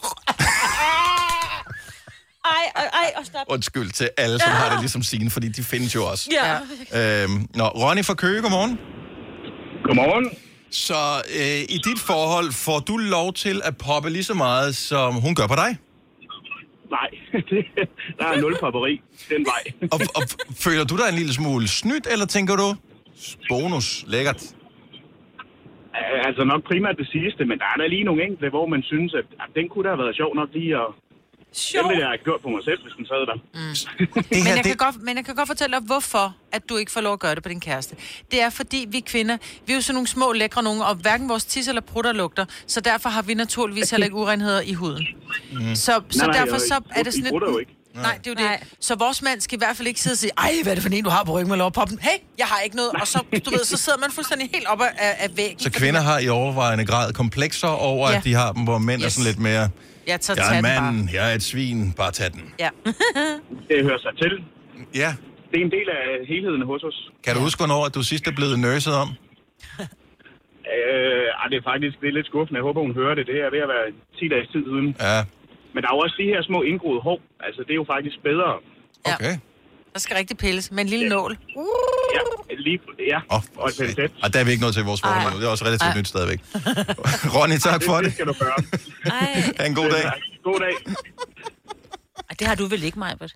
Ej, 2.44 2.72
ej, 2.76 2.85
ej, 2.92 3.12
og 3.16 3.26
stop. 3.26 3.46
Undskyld 3.48 3.90
til 3.92 4.11
alle, 4.16 4.38
som 4.40 4.50
har 4.50 4.70
det 4.70 4.80
ligesom 4.80 5.02
sine, 5.02 5.30
fordi 5.30 5.48
de 5.48 5.62
findes 5.62 5.94
jo 5.94 6.06
også. 6.06 6.30
Ja. 6.92 7.22
Øhm, 7.24 7.46
nå, 7.54 7.64
Ronny 7.68 8.04
fra 8.04 8.14
Køge, 8.14 8.42
godmorgen. 8.42 8.78
Godmorgen. 9.85 10.30
Så 10.72 11.00
øh, 11.40 11.61
i 11.76 11.78
dit 11.88 12.00
forhold, 12.11 12.48
får 12.66 12.78
du 12.88 12.96
lov 12.96 13.32
til 13.32 13.56
at 13.64 13.74
poppe 13.87 14.11
lige 14.11 14.26
så 14.32 14.35
meget, 14.35 14.76
som 14.76 15.14
hun 15.14 15.35
gør 15.35 15.46
på 15.46 15.58
dig? 15.64 15.70
Nej, 16.96 17.11
der 18.18 18.26
er 18.32 18.40
nul 18.40 18.56
popperi 18.61 19.00
den 19.28 19.46
vej. 19.52 19.62
og, 19.94 19.98
og 20.18 20.22
føler 20.64 20.85
du 20.85 20.96
dig 20.96 21.08
en 21.12 21.18
lille 21.20 21.32
smule 21.32 21.68
snydt, 21.68 22.06
eller 22.12 22.26
tænker 22.26 22.56
du, 22.56 22.68
bonus, 23.48 24.04
lækkert? 24.06 24.42
Altså 26.26 26.44
nok 26.44 26.62
primært 26.70 26.96
det 26.98 27.08
sidste, 27.16 27.44
men 27.44 27.58
der 27.58 27.64
er 27.64 27.76
der 27.80 27.87
lige 27.87 28.04
nogle 28.04 28.22
enkelte, 28.26 28.48
hvor 28.48 28.66
man 28.66 28.82
synes, 28.82 29.14
at, 29.14 29.26
at 29.44 29.50
den 29.56 29.68
kunne 29.68 29.85
da 29.85 29.88
have 29.88 30.02
været 30.04 30.16
sjov 30.16 30.35
nok 30.35 30.48
lige 30.52 30.76
at... 30.76 30.88
Den 31.72 31.88
ville 31.88 32.00
jeg 32.00 32.08
have 32.08 32.18
gjort 32.24 32.40
på 32.42 32.48
mig 32.48 32.64
selv, 32.64 32.82
hvis 32.82 32.92
den 32.98 33.06
sad 33.06 33.26
der. 33.30 33.34
Mm. 33.34 33.74
Men 34.44 34.56
jeg, 34.56 34.64
kan 34.64 34.76
godt, 34.76 35.02
men 35.02 35.16
jeg 35.16 35.24
kan 35.24 35.34
godt 35.34 35.46
fortælle 35.48 35.76
dig, 35.76 35.84
hvorfor 35.86 36.34
at 36.52 36.68
du 36.68 36.76
ikke 36.76 36.92
får 36.92 37.00
lov 37.00 37.12
at 37.12 37.18
gøre 37.18 37.34
det 37.34 37.42
på 37.42 37.48
din 37.48 37.60
kæreste. 37.60 37.96
Det 38.30 38.42
er 38.42 38.50
fordi, 38.50 38.86
vi 38.88 39.00
kvinder, 39.00 39.36
vi 39.66 39.72
er 39.72 39.76
jo 39.76 39.82
sådan 39.82 39.94
nogle 39.94 40.06
små 40.08 40.32
lækre 40.32 40.62
nogen, 40.62 40.82
og 40.82 40.94
hverken 40.94 41.28
vores 41.28 41.44
tis 41.44 41.68
eller 41.68 41.80
prutter 41.80 42.12
lugter, 42.12 42.44
så 42.66 42.80
derfor 42.80 43.08
har 43.08 43.22
vi 43.22 43.34
naturligvis 43.34 43.90
heller 43.90 44.04
ikke 44.04 44.16
urenheder 44.16 44.60
i 44.60 44.72
huden. 44.72 45.06
Mm. 45.52 45.74
Så, 45.74 46.00
så 46.10 46.26
nej, 46.26 46.36
derfor 46.36 46.54
og 46.54 46.60
så 46.60 46.80
er 46.90 47.02
det 47.02 47.14
sådan 47.14 47.30
prutter 47.30 47.48
jo 47.50 47.58
lidt... 47.58 47.68
ikke. 47.68 47.78
Nej, 47.94 48.18
det 48.24 48.26
er 48.38 48.44
jo 48.44 48.48
det. 48.48 48.74
Så 48.80 48.94
vores 48.94 49.22
mand 49.22 49.40
skal 49.40 49.56
i 49.56 49.58
hvert 49.58 49.76
fald 49.76 49.88
ikke 49.88 50.00
sidde 50.00 50.14
og 50.14 50.18
sige, 50.18 50.30
ej, 50.38 50.52
hvad 50.62 50.72
er 50.72 50.74
det 50.74 50.82
for 50.82 50.90
en, 50.90 51.04
du 51.04 51.10
har 51.10 51.24
på 51.24 51.32
ryggen 51.32 51.48
med 51.48 51.56
lov 51.56 51.66
at 51.66 51.72
poppe 51.72 51.90
den? 51.90 51.98
Hey, 52.02 52.18
jeg 52.38 52.46
har 52.46 52.60
ikke 52.60 52.76
noget. 52.76 52.90
Og 53.00 53.06
så, 53.06 53.18
du 53.44 53.50
ved, 53.50 53.64
så 53.64 53.76
sidder 53.76 53.98
man 53.98 54.10
fuldstændig 54.12 54.50
helt 54.54 54.66
oppe 54.66 54.84
af, 54.84 55.16
af 55.18 55.36
væggen. 55.36 55.60
Så 55.60 55.70
kvinder 55.70 56.00
har 56.00 56.18
i 56.18 56.28
overvejende 56.28 56.86
grad 56.86 57.12
komplekser 57.12 57.68
over, 57.68 58.10
Ja. 58.10 58.16
at 58.16 58.24
de 58.24 58.34
har 58.34 58.52
dem, 58.52 58.62
hvor 58.64 58.78
mænd 58.78 59.00
yes. 59.02 59.06
er 59.06 59.10
sådan 59.10 59.24
lidt 59.26 59.38
mere... 59.38 59.68
Jeg 60.06 60.20
tager 60.20 60.36
Jeg 60.40 60.54
er 60.54 60.58
en 60.58 60.62
mand, 60.62 61.08
jeg 61.12 61.30
er 61.30 61.34
et 61.34 61.42
svin, 61.42 61.92
bare 61.92 62.12
tag 62.12 62.32
den. 62.32 62.54
Ja. 62.58 62.70
det 63.68 63.76
hører 63.86 63.98
sig 63.98 64.12
til. 64.22 64.44
Ja, 64.94 65.10
det 65.50 65.56
er 65.60 65.64
en 65.64 65.70
del 65.70 65.88
af 65.98 66.26
helheden 66.26 66.62
hos 66.66 66.82
os. 66.82 67.10
Kan 67.24 67.34
du 67.34 67.40
huske, 67.40 67.58
hvornår 67.60 67.86
at 67.86 67.94
du 67.94 68.02
sidst 68.02 68.26
er 68.26 68.34
blevet 68.40 68.58
nørset 68.58 68.94
om? 68.94 69.08
Øh, 70.76 71.26
det 71.50 71.58
er 71.62 71.70
faktisk 71.72 71.94
det 72.00 72.08
er 72.08 72.16
lidt 72.18 72.26
skuffende. 72.32 72.58
Jeg 72.58 72.66
håber, 72.68 72.80
hun 72.86 72.94
hører 73.00 73.14
det. 73.18 73.24
Det 73.26 73.38
er 73.44 73.50
ved 73.54 73.60
at 73.66 73.70
være 73.76 73.86
10 74.18 74.28
dages 74.34 74.48
tid 74.52 74.62
siden. 74.70 74.88
Ja. 75.06 75.18
Men 75.72 75.78
der 75.82 75.88
er 75.90 75.94
jo 75.96 76.02
også 76.06 76.16
de 76.22 76.30
her 76.32 76.42
små 76.42 76.58
indgroede 76.70 77.00
hår. 77.06 77.20
Altså, 77.46 77.60
det 77.66 77.72
er 77.74 77.80
jo 77.82 77.86
faktisk 77.94 78.16
bedre. 78.30 78.50
Okay. 79.12 79.34
Der 79.92 79.98
skal 79.98 80.16
rigtig 80.16 80.37
pilles 80.37 80.70
med 80.70 80.81
en 80.81 80.88
lille 80.88 81.09
nål. 81.09 81.38
Ja, 82.14 82.55
lige, 82.59 82.81
ja. 83.09 83.20
Oh, 83.28 83.42
og 83.57 83.68
et 83.68 83.74
penslet. 83.78 84.12
Og 84.22 84.33
der 84.33 84.40
er 84.40 84.44
vi 84.44 84.50
ikke 84.50 84.62
nået 84.62 84.74
til 84.74 84.85
vores 84.85 85.00
forhold. 85.00 85.35
Det 85.40 85.44
er 85.46 85.50
også 85.50 85.64
relativt 85.64 85.96
nyt 85.96 86.09
stadigvæk. 86.09 86.40
Ronny, 87.35 87.59
tak 87.59 87.83
for 87.85 87.96
det. 87.96 88.05
Det 88.05 88.12
skal 88.12 88.26
du 88.26 88.35
gøre. 88.38 88.59
Ha' 89.59 89.66
en 89.66 89.74
god 89.74 89.90
dag. 89.90 90.12
God 90.44 90.61
dag. 90.61 90.94
Ej, 92.31 92.37
det 92.38 92.46
har 92.46 92.55
du 92.55 92.66
vel 92.66 92.83
ikke, 92.83 92.98
Majbert? 92.98 93.33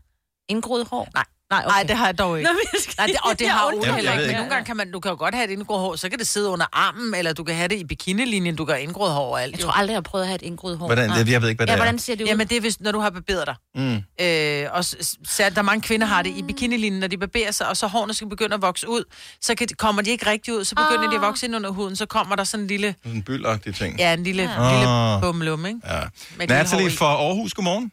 Indgroet 0.49 0.87
hår? 0.91 1.09
Nej. 1.15 1.25
Nej, 1.51 1.63
okay. 1.67 1.75
Nej, 1.75 1.83
det 1.83 1.97
har 1.97 2.07
jeg 2.07 2.19
dog 2.19 2.39
ikke. 2.39 2.51
Nå, 2.51 2.59
jeg 2.73 2.81
skal- 2.83 2.95
Nej, 2.99 3.07
det, 3.07 3.17
og 3.23 3.39
det 3.39 3.45
Jeg 3.45 3.53
har 3.53 3.67
Ole 3.67 3.95
heller 3.95 4.13
ikke. 4.13 4.15
Men 4.15 4.21
ikke. 4.21 4.33
nogle 4.35 4.51
gange 4.51 4.65
kan 4.67 4.77
man, 4.77 4.93
du 4.93 5.01
kan 5.01 5.11
jo 5.11 5.17
godt 5.19 5.35
have 5.35 5.45
et 5.45 5.51
indgroet 5.51 5.81
hår, 5.81 5.97
så 5.97 6.09
kan 6.09 6.19
det 6.19 6.27
sidde 6.27 6.49
under 6.51 6.67
armen, 6.73 7.15
eller 7.15 7.33
du 7.33 7.45
kan 7.45 7.55
have 7.55 7.69
det 7.69 7.77
i 7.79 7.85
bikinilinjen, 7.85 8.57
du 8.57 8.65
kan 8.65 8.75
have 8.75 8.83
indgroet 8.83 9.13
hår 9.13 9.31
og 9.33 9.43
alt. 9.43 9.53
Jeg 9.53 9.61
tror 9.61 9.73
aldrig, 9.73 9.93
jeg 9.93 9.97
har 9.97 10.01
prøvet 10.03 10.23
at 10.25 10.29
have 10.29 10.35
et 10.35 10.43
indgroet 10.43 10.79
hår. 10.79 10.87
Hvordan, 10.87 11.11
det, 11.11 11.29
jeg 11.29 11.43
ved 11.43 11.49
ikke, 11.49 11.59
hvad 11.59 11.67
det 11.67 11.71
ja, 11.71 11.77
er. 11.77 11.83
hvordan 11.83 11.99
ser 11.99 12.15
det 12.15 12.23
ud? 12.25 12.29
Jamen, 12.29 12.47
det 12.49 12.57
er, 12.57 12.61
hvis, 12.61 12.81
når 12.81 12.93
du 12.93 13.01
har 13.01 13.11
barberet 13.11 13.47
dig. 13.47 13.55
Mm. 13.75 14.25
Øh, 14.25 14.69
og 14.73 14.85
så, 14.85 15.17
der 15.39 15.59
er 15.59 15.63
mange 15.63 15.83
kvinder 15.83 16.07
har 16.07 16.23
det 16.23 16.31
i 16.37 16.43
bikinilinjen, 16.43 17.01
når 17.01 17.07
de 17.07 17.19
barberer 17.19 17.51
sig, 17.51 17.69
og 17.69 17.77
så 17.77 17.87
hårene 17.87 18.15
skal 18.15 18.29
begynde 18.29 18.55
at 18.55 18.63
vokse 18.63 18.89
ud. 18.89 19.05
Så 19.41 19.55
kan, 19.55 19.69
kommer 19.79 20.03
de 20.03 20.11
ikke 20.11 20.27
rigtig 20.31 20.55
ud, 20.55 20.65
så 20.65 20.75
begynder 20.75 21.11
de 21.11 21.17
at 21.17 21.23
vokse 21.23 21.47
ind 21.47 21.57
under 21.57 21.71
huden, 21.71 21.97
så 21.97 22.07
kommer 22.07 22.37
der 22.37 22.45
sådan 22.45 22.65
en 22.65 22.69
lille, 22.69 22.95
en 23.05 23.23
byldagtig 23.23 23.75
ting. 23.75 23.99
ja, 23.99 24.13
en 24.15 24.23
lille, 24.23 24.43
Ja. 24.43 24.65
ja. 24.65 24.73
lille 24.73 24.89
Ah. 24.89 25.21
bumlum, 25.23 25.67
ikke? 25.67 25.81
Ja. 25.87 26.03
Natalie 26.49 26.91
fra 26.91 27.07
Aarhus, 27.07 27.55
godmorgen. 27.55 27.91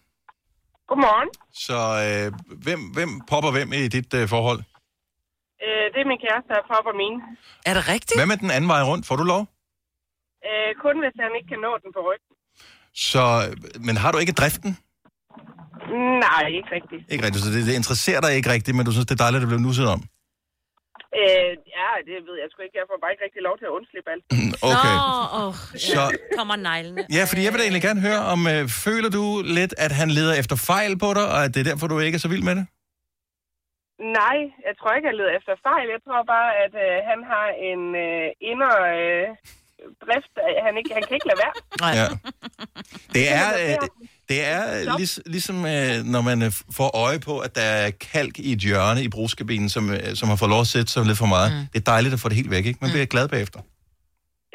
Godmorgen. 0.94 1.30
Så 1.68 1.78
øh, 2.06 2.26
hvem, 2.66 2.82
hvem 2.98 3.12
popper 3.32 3.52
hvem 3.56 3.70
i 3.74 3.88
dit 3.96 4.12
øh, 4.20 4.24
forhold? 4.36 4.60
Øh, 5.66 5.86
det 5.94 6.00
er 6.04 6.08
min 6.12 6.22
kæreste, 6.26 6.50
der 6.56 6.62
popper 6.74 6.94
mine. 7.04 7.18
Er 7.70 7.74
det 7.78 7.84
rigtigt? 7.94 8.18
Hvad 8.20 8.30
med 8.34 8.38
den 8.44 8.52
anden 8.58 8.70
vej 8.74 8.82
rundt? 8.90 9.04
Får 9.10 9.16
du 9.22 9.26
lov? 9.34 9.42
Øh, 10.48 10.70
kun 10.84 10.96
hvis 11.04 11.16
han 11.24 11.32
ikke 11.38 11.50
kan 11.54 11.62
nå 11.68 11.72
den 11.84 11.90
på 11.98 12.02
ryggen. 12.10 12.34
Så, 13.12 13.24
men 13.88 13.96
har 14.02 14.10
du 14.12 14.18
ikke 14.24 14.36
driften? 14.42 14.72
Nej, 16.26 16.44
ikke 16.58 16.70
rigtigt. 16.78 17.02
Ikke 17.14 17.24
rigtigt, 17.26 17.44
så 17.46 17.50
det, 17.56 17.62
det 17.70 17.76
interesserer 17.82 18.22
dig 18.26 18.32
ikke 18.38 18.50
rigtigt, 18.56 18.78
men 18.78 18.86
du 18.88 18.92
synes, 18.92 19.08
det 19.10 19.16
er 19.18 19.24
dejligt, 19.26 19.40
at 19.40 19.44
det 19.46 19.52
bliver 19.52 19.66
nusset 19.68 19.88
om. 19.96 20.02
Øh, 21.22 21.52
ja, 21.78 21.90
det 22.08 22.16
ved 22.28 22.36
jeg 22.42 22.48
sgu 22.52 22.58
ikke. 22.68 22.78
Jeg 22.82 22.88
får 22.92 22.98
bare 23.04 23.12
ikke 23.14 23.26
rigtig 23.28 23.42
lov 23.50 23.56
til 23.60 23.66
at 23.70 23.74
undslippe 23.80 24.10
alt. 24.14 24.24
Okay. 24.72 24.96
Nå, 24.98 25.42
oh, 25.42 25.54
Så, 25.90 26.04
kommer 26.38 26.56
neglene. 26.72 27.02
ja, 27.18 27.24
fordi 27.30 27.42
jeg 27.46 27.52
vil 27.52 27.60
da 27.60 27.66
egentlig 27.68 27.86
gerne 27.90 28.02
høre, 28.10 28.22
om 28.34 28.40
øh, 28.54 28.64
føler 28.86 29.10
du 29.18 29.24
lidt, 29.58 29.74
at 29.86 29.92
han 30.02 30.10
leder 30.18 30.34
efter 30.42 30.56
fejl 30.72 30.94
på 31.04 31.10
dig, 31.18 31.26
og 31.34 31.40
at 31.46 31.50
det 31.54 31.60
er 31.64 31.68
derfor, 31.72 31.86
du 31.88 31.96
ikke 32.00 32.18
er 32.20 32.26
så 32.28 32.32
vild 32.34 32.46
med 32.50 32.56
det? 32.60 32.66
Nej, 34.20 34.38
jeg 34.68 34.74
tror 34.80 34.92
ikke, 34.96 35.08
jeg 35.12 35.18
leder 35.20 35.34
efter 35.40 35.54
fejl. 35.70 35.88
Jeg 35.96 36.02
tror 36.06 36.22
bare, 36.36 36.50
at 36.64 36.74
øh, 36.86 36.96
han 37.12 37.20
har 37.32 37.48
en 37.72 37.82
øh, 38.06 38.28
indre 38.52 38.74
øh, 39.02 39.26
drift. 40.04 40.34
Han, 40.66 40.74
ikke, 40.80 40.92
han 40.98 41.04
kan 41.08 41.14
ikke 41.18 41.30
lade 41.32 41.42
være. 41.46 41.56
Ja. 42.00 42.08
Det 43.16 43.24
er, 43.42 43.48
øh, 43.62 43.76
det 44.30 44.40
er 44.56 44.62
lig, 45.00 45.08
ligesom, 45.36 45.58
øh, 45.74 45.96
når 46.14 46.22
man 46.30 46.38
øh, 46.48 46.52
får 46.80 46.90
øje 47.06 47.20
på, 47.20 47.34
at 47.46 47.52
der 47.56 47.62
er 47.62 47.92
kalk 48.14 48.40
i 48.40 48.52
et 48.56 48.60
hjørne 48.60 49.04
i 49.04 49.10
brugskabinen, 49.16 49.70
som, 49.76 49.84
øh, 49.94 50.16
som 50.20 50.26
har 50.30 50.36
fået 50.36 50.50
lov 50.56 50.62
at 50.62 50.68
sætte 50.76 50.92
sig 50.92 51.06
lidt 51.10 51.18
for 51.24 51.30
meget. 51.36 51.50
Mm. 51.54 51.68
Det 51.74 51.78
er 51.84 51.88
dejligt 51.94 52.14
at 52.14 52.20
få 52.20 52.30
det 52.30 52.38
helt 52.42 52.52
væk, 52.56 52.66
ikke? 52.66 52.80
Man 52.82 52.90
bliver 52.92 53.06
glad 53.06 53.28
bagefter. 53.36 53.60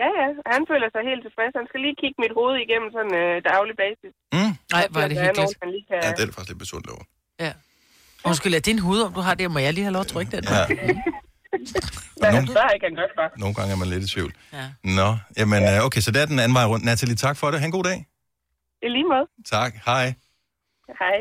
Ja, 0.02 0.08
ja. 0.20 0.26
Han 0.54 0.62
føler 0.70 0.88
sig 0.94 1.02
helt 1.10 1.22
tilfreds. 1.26 1.52
Han 1.60 1.66
skal 1.70 1.80
lige 1.86 1.96
kigge 2.02 2.16
mit 2.24 2.32
hoved 2.38 2.56
igennem 2.64 2.88
sådan 2.96 3.14
øh, 3.22 3.34
daglig 3.52 3.74
basis. 3.82 4.12
Mm. 4.36 4.52
Nej, 4.74 4.84
hvor 4.90 5.00
er 5.04 5.08
det 5.10 5.16
hyggeligt. 5.24 5.56
han 5.62 5.70
kan... 5.88 5.98
Ja, 6.04 6.10
det 6.16 6.20
er 6.22 6.26
det 6.28 6.34
faktisk 6.34 6.52
lidt 6.52 6.62
besundt 6.64 6.86
over. 6.94 7.04
Ja. 7.44 7.52
Undskyld, 8.28 8.54
er 8.54 8.62
det 8.66 8.72
en 8.76 8.82
hud, 8.88 9.00
om 9.08 9.12
du 9.18 9.20
har 9.20 9.34
det? 9.34 9.50
Må 9.54 9.58
jeg 9.66 9.72
lige 9.74 9.84
have 9.88 9.96
lov 9.98 10.04
at 10.06 10.10
trykke 10.14 10.30
den? 10.36 10.44
Ja. 10.44 10.64
Men 12.22 12.30
han 12.38 12.46
spørger 12.46 12.70
ikke, 12.76 12.86
han 12.86 12.94
gør 13.00 13.06
det 13.10 13.16
bare. 13.16 13.30
Nogle 13.42 13.54
gange 13.58 13.70
er 13.72 13.78
man 13.82 13.88
lidt 13.88 14.04
i 14.04 14.08
tvivl. 14.14 14.32
Ja. 14.52 14.64
Nå, 15.00 15.08
jamen 15.38 15.62
øh, 15.70 15.86
okay, 15.86 16.00
så 16.00 16.10
det 16.10 16.22
er 16.22 16.26
den 16.26 16.38
anden 16.38 16.54
vej 16.54 16.66
rundt. 16.72 16.84
Natalie, 16.84 17.16
tak 17.16 17.36
for 17.36 17.50
det. 17.50 17.60
Ha' 17.60 17.66
en 17.66 17.72
god 17.72 17.84
dag. 17.84 17.98
I 18.82 18.88
lige 18.88 19.04
måde. 19.04 19.26
Tak. 19.46 19.74
Hej. 19.86 20.14
Hej. 20.98 21.18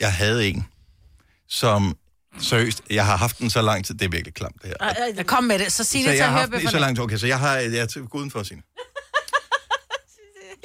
Jeg 0.00 0.12
havde 0.12 0.48
en, 0.48 0.66
som 1.48 1.96
seriøst, 2.38 2.82
jeg 2.90 3.06
har 3.06 3.16
haft 3.16 3.38
den 3.38 3.50
så 3.50 3.62
lang 3.62 3.84
tid, 3.84 3.94
det 3.94 4.04
er 4.04 4.08
virkelig 4.08 4.34
klamt 4.34 4.62
det 4.62 4.68
her. 4.80 4.92
Ja, 5.16 5.22
kom 5.22 5.44
med 5.44 5.58
det. 5.58 5.72
Så 5.72 5.84
sig 5.84 5.86
så 5.86 5.98
det 5.98 6.04
til 6.04 6.16
jeg 6.16 6.26
har 6.26 6.32
høre, 6.32 6.40
haft 6.40 6.52
den 6.52 6.60
i 6.60 6.66
så 6.66 6.78
lang 6.78 6.96
tid. 6.96 7.04
Okay, 7.04 7.16
så 7.16 7.26
jeg 7.26 7.38
har, 7.38 7.56
jeg 7.56 7.78
er 7.78 8.06
gå 8.08 8.18
udenfor, 8.18 8.42
Signe. 8.42 8.62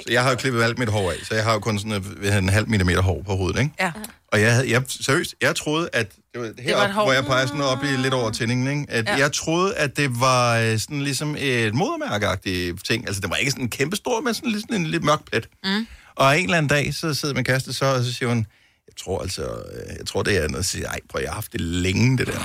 Så 0.00 0.12
jeg 0.12 0.22
har 0.22 0.30
jo 0.30 0.36
klippet 0.36 0.62
alt 0.62 0.78
mit 0.78 0.88
hår 0.88 1.12
af, 1.12 1.16
så 1.22 1.34
jeg 1.34 1.44
har 1.44 1.52
jo 1.52 1.58
kun 1.58 1.78
sådan 1.78 1.92
en, 1.92 2.32
en 2.32 2.48
halv 2.48 2.68
millimeter 2.68 3.02
hår 3.02 3.22
på 3.22 3.36
hovedet, 3.36 3.60
ikke? 3.60 3.72
Ja. 3.80 3.92
Og 4.36 4.42
jeg, 4.42 4.52
havde, 4.54 4.70
jeg, 4.70 4.82
seriøst, 4.88 5.34
jeg 5.42 5.56
troede, 5.56 5.88
at 5.92 6.12
det 6.34 6.40
var 6.40 6.52
heroppe, 6.62 6.92
hvor 6.92 7.12
jeg 7.12 7.24
peger 7.24 7.46
sådan 7.46 7.60
op 7.60 7.84
i 7.84 7.86
lidt 7.86 8.14
over 8.14 8.30
tændingen, 8.30 8.80
ikke? 8.80 8.92
At 8.92 9.04
Ja. 9.08 9.16
jeg 9.16 9.32
troede, 9.32 9.74
at 9.76 9.96
det 9.96 10.20
var 10.20 10.56
øh, 10.58 10.78
sådan 10.78 11.02
ligesom 11.02 11.36
et 11.38 11.74
modermærkeagtigt 11.74 12.84
ting. 12.86 13.06
Altså, 13.06 13.20
det 13.20 13.30
var 13.30 13.36
ikke 13.36 13.50
sådan 13.50 13.64
en 13.64 13.70
kæmpe 13.70 13.96
stor, 13.96 14.20
men 14.20 14.34
sådan, 14.34 14.50
lidt- 14.50 14.62
sådan 14.62 14.76
en 14.76 14.86
lidt 14.86 15.04
mørk 15.04 15.24
plet. 15.30 15.48
Mm. 15.64 15.86
Og 16.16 16.38
en 16.38 16.44
eller 16.44 16.56
anden 16.56 16.68
dag, 16.68 16.94
så 16.94 17.14
sidder 17.14 17.34
min 17.34 17.44
kæreste 17.44 17.72
så, 17.72 17.84
og 17.86 18.04
så 18.04 18.12
siger 18.12 18.28
hun, 18.28 18.46
jeg 18.88 18.94
tror 19.04 19.22
altså, 19.22 19.42
øh, 19.42 19.96
jeg 19.98 20.06
tror 20.06 20.22
det 20.22 20.36
er 20.44 20.48
noget, 20.48 20.66
siger 20.66 20.82
jeg, 20.82 20.90
ej, 20.90 20.98
prøv, 21.10 21.20
jeg 21.22 21.30
har 21.30 21.34
haft 21.34 21.52
det 21.52 21.60
længe, 21.60 22.18
det 22.18 22.26
der. 22.26 22.32
Jeg 22.32 22.42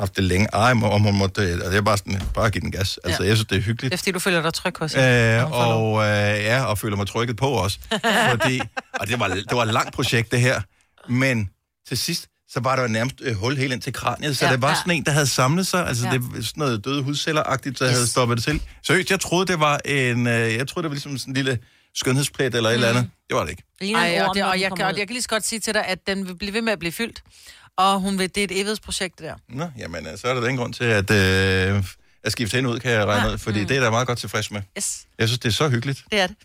har 0.00 0.02
haft 0.02 0.16
det 0.16 0.24
længe. 0.24 0.48
Ej, 0.52 0.70
om 0.70 1.02
hun 1.02 1.18
måtte, 1.18 1.42
øh, 1.42 1.58
og 1.64 1.70
det 1.70 1.76
er 1.76 1.82
bare 1.82 1.98
sådan, 1.98 2.22
bare 2.34 2.50
give 2.50 2.60
den 2.60 2.70
gas. 2.70 2.98
Altså, 3.04 3.22
Ja. 3.22 3.28
jeg 3.28 3.36
synes, 3.36 3.48
det 3.48 3.56
er 3.58 3.62
hyggeligt. 3.62 3.92
Det 3.92 3.96
er 3.96 3.98
fordi, 3.98 4.12
du 4.12 4.18
føler 4.18 4.42
dig 4.42 4.54
tryg 4.54 4.74
hende. 4.80 5.38
Øh, 5.42 5.52
og, 5.52 6.02
øh, 6.02 6.44
ja, 6.44 6.64
og 6.64 6.78
føler 6.78 6.96
mig 6.96 7.06
trykket 7.06 7.36
på 7.36 7.46
også. 7.46 7.78
Fordi, 8.30 8.60
og 9.00 9.08
det 9.08 9.20
var, 9.20 9.28
det 9.28 9.46
var 9.52 9.62
et 9.62 9.72
langt 9.74 9.94
projekt, 9.94 10.32
det 10.32 10.40
her. 10.40 10.60
Men 11.08 11.50
til 11.88 11.98
sidst, 11.98 12.26
så 12.48 12.60
var 12.60 12.76
der 12.76 12.82
jo 12.82 12.88
nærmest 12.88 13.20
et 13.20 13.36
hul 13.36 13.56
helt 13.56 13.72
ind 13.72 13.82
til 13.82 13.92
kraniet, 13.92 14.36
så 14.38 14.46
Ja, 14.46 14.52
det 14.52 14.62
var 14.62 14.68
ja. 14.68 14.74
sådan 14.76 14.92
en, 14.96 15.04
der 15.04 15.12
havde 15.12 15.26
samlet 15.26 15.66
sig. 15.66 15.86
Altså, 15.86 16.06
Ja. 16.06 16.12
det 16.12 16.20
var 16.22 16.28
sådan 16.42 16.50
noget 16.60 16.84
døde 16.84 17.02
hudceller-agtigt, 17.02 17.78
der 17.78 17.88
yes. 17.88 17.94
Havde 17.94 18.06
stoppet 18.06 18.36
det 18.36 18.44
til. 18.44 18.62
Seriøst, 18.82 19.10
jeg 19.10 19.20
troede, 19.20 19.46
det 19.46 19.60
var 19.60 19.80
en, 19.84 20.26
øh, 20.26 20.54
jeg 20.54 20.68
troede, 20.68 20.84
det 20.84 20.90
var 20.90 20.94
ligesom 20.94 21.18
sådan 21.18 21.30
en 21.30 21.34
lille 21.34 21.58
skønhedsplet 21.94 22.54
eller 22.54 22.70
et 22.70 22.74
eller 22.74 22.88
andet. 22.88 23.10
Det 23.28 23.36
var 23.36 23.42
det 23.44 23.50
ikke. 23.50 23.62
Ej, 23.94 24.22
og, 24.28 24.34
det, 24.34 24.44
og, 24.44 24.60
jeg, 24.60 24.72
kan- 24.76 24.86
og 24.86 24.98
jeg 24.98 25.06
kan 25.06 25.14
lige 25.14 25.22
så 25.22 25.28
godt 25.28 25.46
sige 25.46 25.60
til 25.60 25.74
dig, 25.74 25.84
at 25.86 26.06
den 26.06 26.26
vil 26.28 26.36
blive 26.36 26.52
ved 26.52 26.62
med 26.62 26.72
at 26.72 26.78
blive 26.78 26.92
fyldt. 26.92 27.22
Og 27.76 28.00
hun 28.00 28.18
vil, 28.18 28.28
det 28.28 28.38
er 28.40 28.44
et 28.44 28.50
evighedsprojekt, 28.52 29.18
det 29.18 29.24
der. 29.26 29.34
Nå, 29.48 29.66
jamen, 29.78 30.06
øh, 30.06 30.18
så 30.18 30.28
er 30.28 30.34
der 30.34 30.40
ingen 30.42 30.56
grund 30.56 30.74
til 30.74 30.84
at, 30.84 31.10
øh, 31.10 31.84
at 32.24 32.32
skifte 32.32 32.54
hende 32.56 32.70
ud, 32.70 32.80
kan 32.80 32.90
jeg 32.90 33.06
regne 33.06 33.32
ud, 33.32 33.38
fordi 33.38 33.60
mm. 33.60 33.66
det 33.66 33.76
er 33.76 33.80
da 33.80 33.90
meget 33.90 34.06
godt 34.06 34.18
tilfreds 34.18 34.50
med. 34.50 34.62
Yes. 34.78 35.06
Jeg 35.18 35.28
synes, 35.28 35.38
det 35.38 35.48
er 35.48 35.52
så 35.52 35.68
hyggeligt. 35.68 36.04
Det 36.10 36.20
er 36.20 36.26
det. 36.26 36.36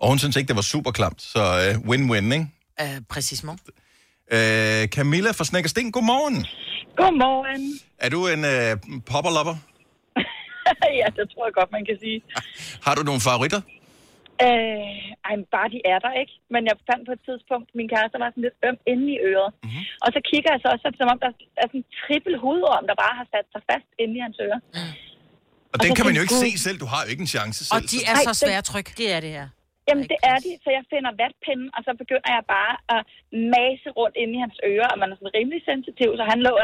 Og 0.00 0.08
hun 0.08 0.18
synes 0.18 0.36
ikke, 0.36 0.48
det 0.48 0.56
var 0.56 0.62
super 0.62 0.90
klamt, 0.90 1.22
så 1.22 1.40
øh, 1.68 1.74
win-win, 1.78 2.32
ikke? 2.32 2.48
Uh, 2.82 2.98
præcis, 3.12 3.44
mor. 3.46 3.56
Øh, 4.36 4.82
Camilla 4.96 5.30
fra 5.38 5.44
Snækkersten, 5.50 5.92
godmorgen. 5.96 6.38
Godmorgen. 7.00 7.62
Er 8.04 8.08
du 8.14 8.20
en 8.34 8.42
øh, 8.54 8.70
popperlopper? 9.10 9.56
ja, 11.00 11.06
det 11.18 11.24
tror 11.32 11.44
jeg 11.48 11.54
godt, 11.60 11.70
man 11.76 11.84
kan 11.88 11.96
sige. 12.04 12.18
Har 12.86 12.94
du 12.98 13.02
nogle 13.08 13.20
favoritter? 13.28 13.60
Øh, 14.46 15.02
ej, 15.28 15.34
bare 15.56 15.68
de 15.74 15.78
er 15.92 15.98
der, 16.04 16.12
ikke? 16.22 16.34
Men 16.54 16.62
jeg 16.70 16.76
fandt 16.90 17.02
på 17.08 17.12
et 17.18 17.22
tidspunkt, 17.28 17.66
min 17.78 17.88
kæreste 17.94 18.16
var 18.22 18.28
sådan 18.32 18.44
lidt 18.46 18.58
øm 18.68 18.78
inde 18.92 19.06
i 19.14 19.16
øret. 19.30 19.50
Mhm. 19.54 19.60
Mm-hmm. 19.64 20.02
Og 20.04 20.08
så 20.14 20.20
kigger 20.30 20.50
jeg 20.54 20.60
så 20.62 20.68
også, 20.74 20.82
så 20.86 20.90
som 21.00 21.08
om 21.14 21.18
der 21.22 21.28
er 21.62 21.66
sådan 21.70 21.80
en 21.82 21.88
trippel 22.00 22.34
hudorm, 22.44 22.84
der 22.90 22.96
bare 23.04 23.14
har 23.20 23.26
sat 23.34 23.46
sig 23.54 23.62
fast 23.70 23.88
inde 24.02 24.14
i 24.18 24.20
hans 24.26 24.38
øre. 24.48 24.58
Og 24.70 24.80
Og 25.72 25.76
den 25.82 25.88
så 25.90 25.94
kan 25.96 26.04
man 26.08 26.14
jo 26.18 26.22
ikke 26.26 26.38
se 26.46 26.50
selv. 26.66 26.76
Du 26.84 26.88
har 26.92 27.00
jo 27.04 27.08
ikke 27.12 27.24
en 27.26 27.32
chance 27.36 27.60
selv. 27.68 27.74
Og 27.76 27.80
de 27.92 27.98
er 28.10 28.16
så 28.28 28.32
det- 28.32 28.40
svære 28.42 28.60
at 28.64 28.68
trykke. 28.72 28.90
Det 29.00 29.06
er 29.16 29.20
det 29.26 29.32
her. 29.38 29.46
Jamen, 29.92 30.08
det 30.12 30.20
er 30.32 30.38
de, 30.44 30.50
så 30.64 30.68
jeg 30.78 30.84
finder 30.92 31.12
vatpinden, 31.22 31.68
og 31.76 31.80
så 31.86 31.92
begynder 32.02 32.30
jeg 32.36 32.44
bare 32.56 32.74
at 32.94 33.00
mase 33.56 33.88
rundt 33.98 34.16
inde 34.22 34.34
i 34.36 34.42
hans 34.44 34.58
ører, 34.70 34.90
og 34.92 34.98
man 35.02 35.08
er 35.12 35.16
sådan 35.16 35.36
rimelig 35.38 35.60
sensitiv, 35.70 36.10
så 36.18 36.24
han 36.32 36.40
lå 36.46 36.54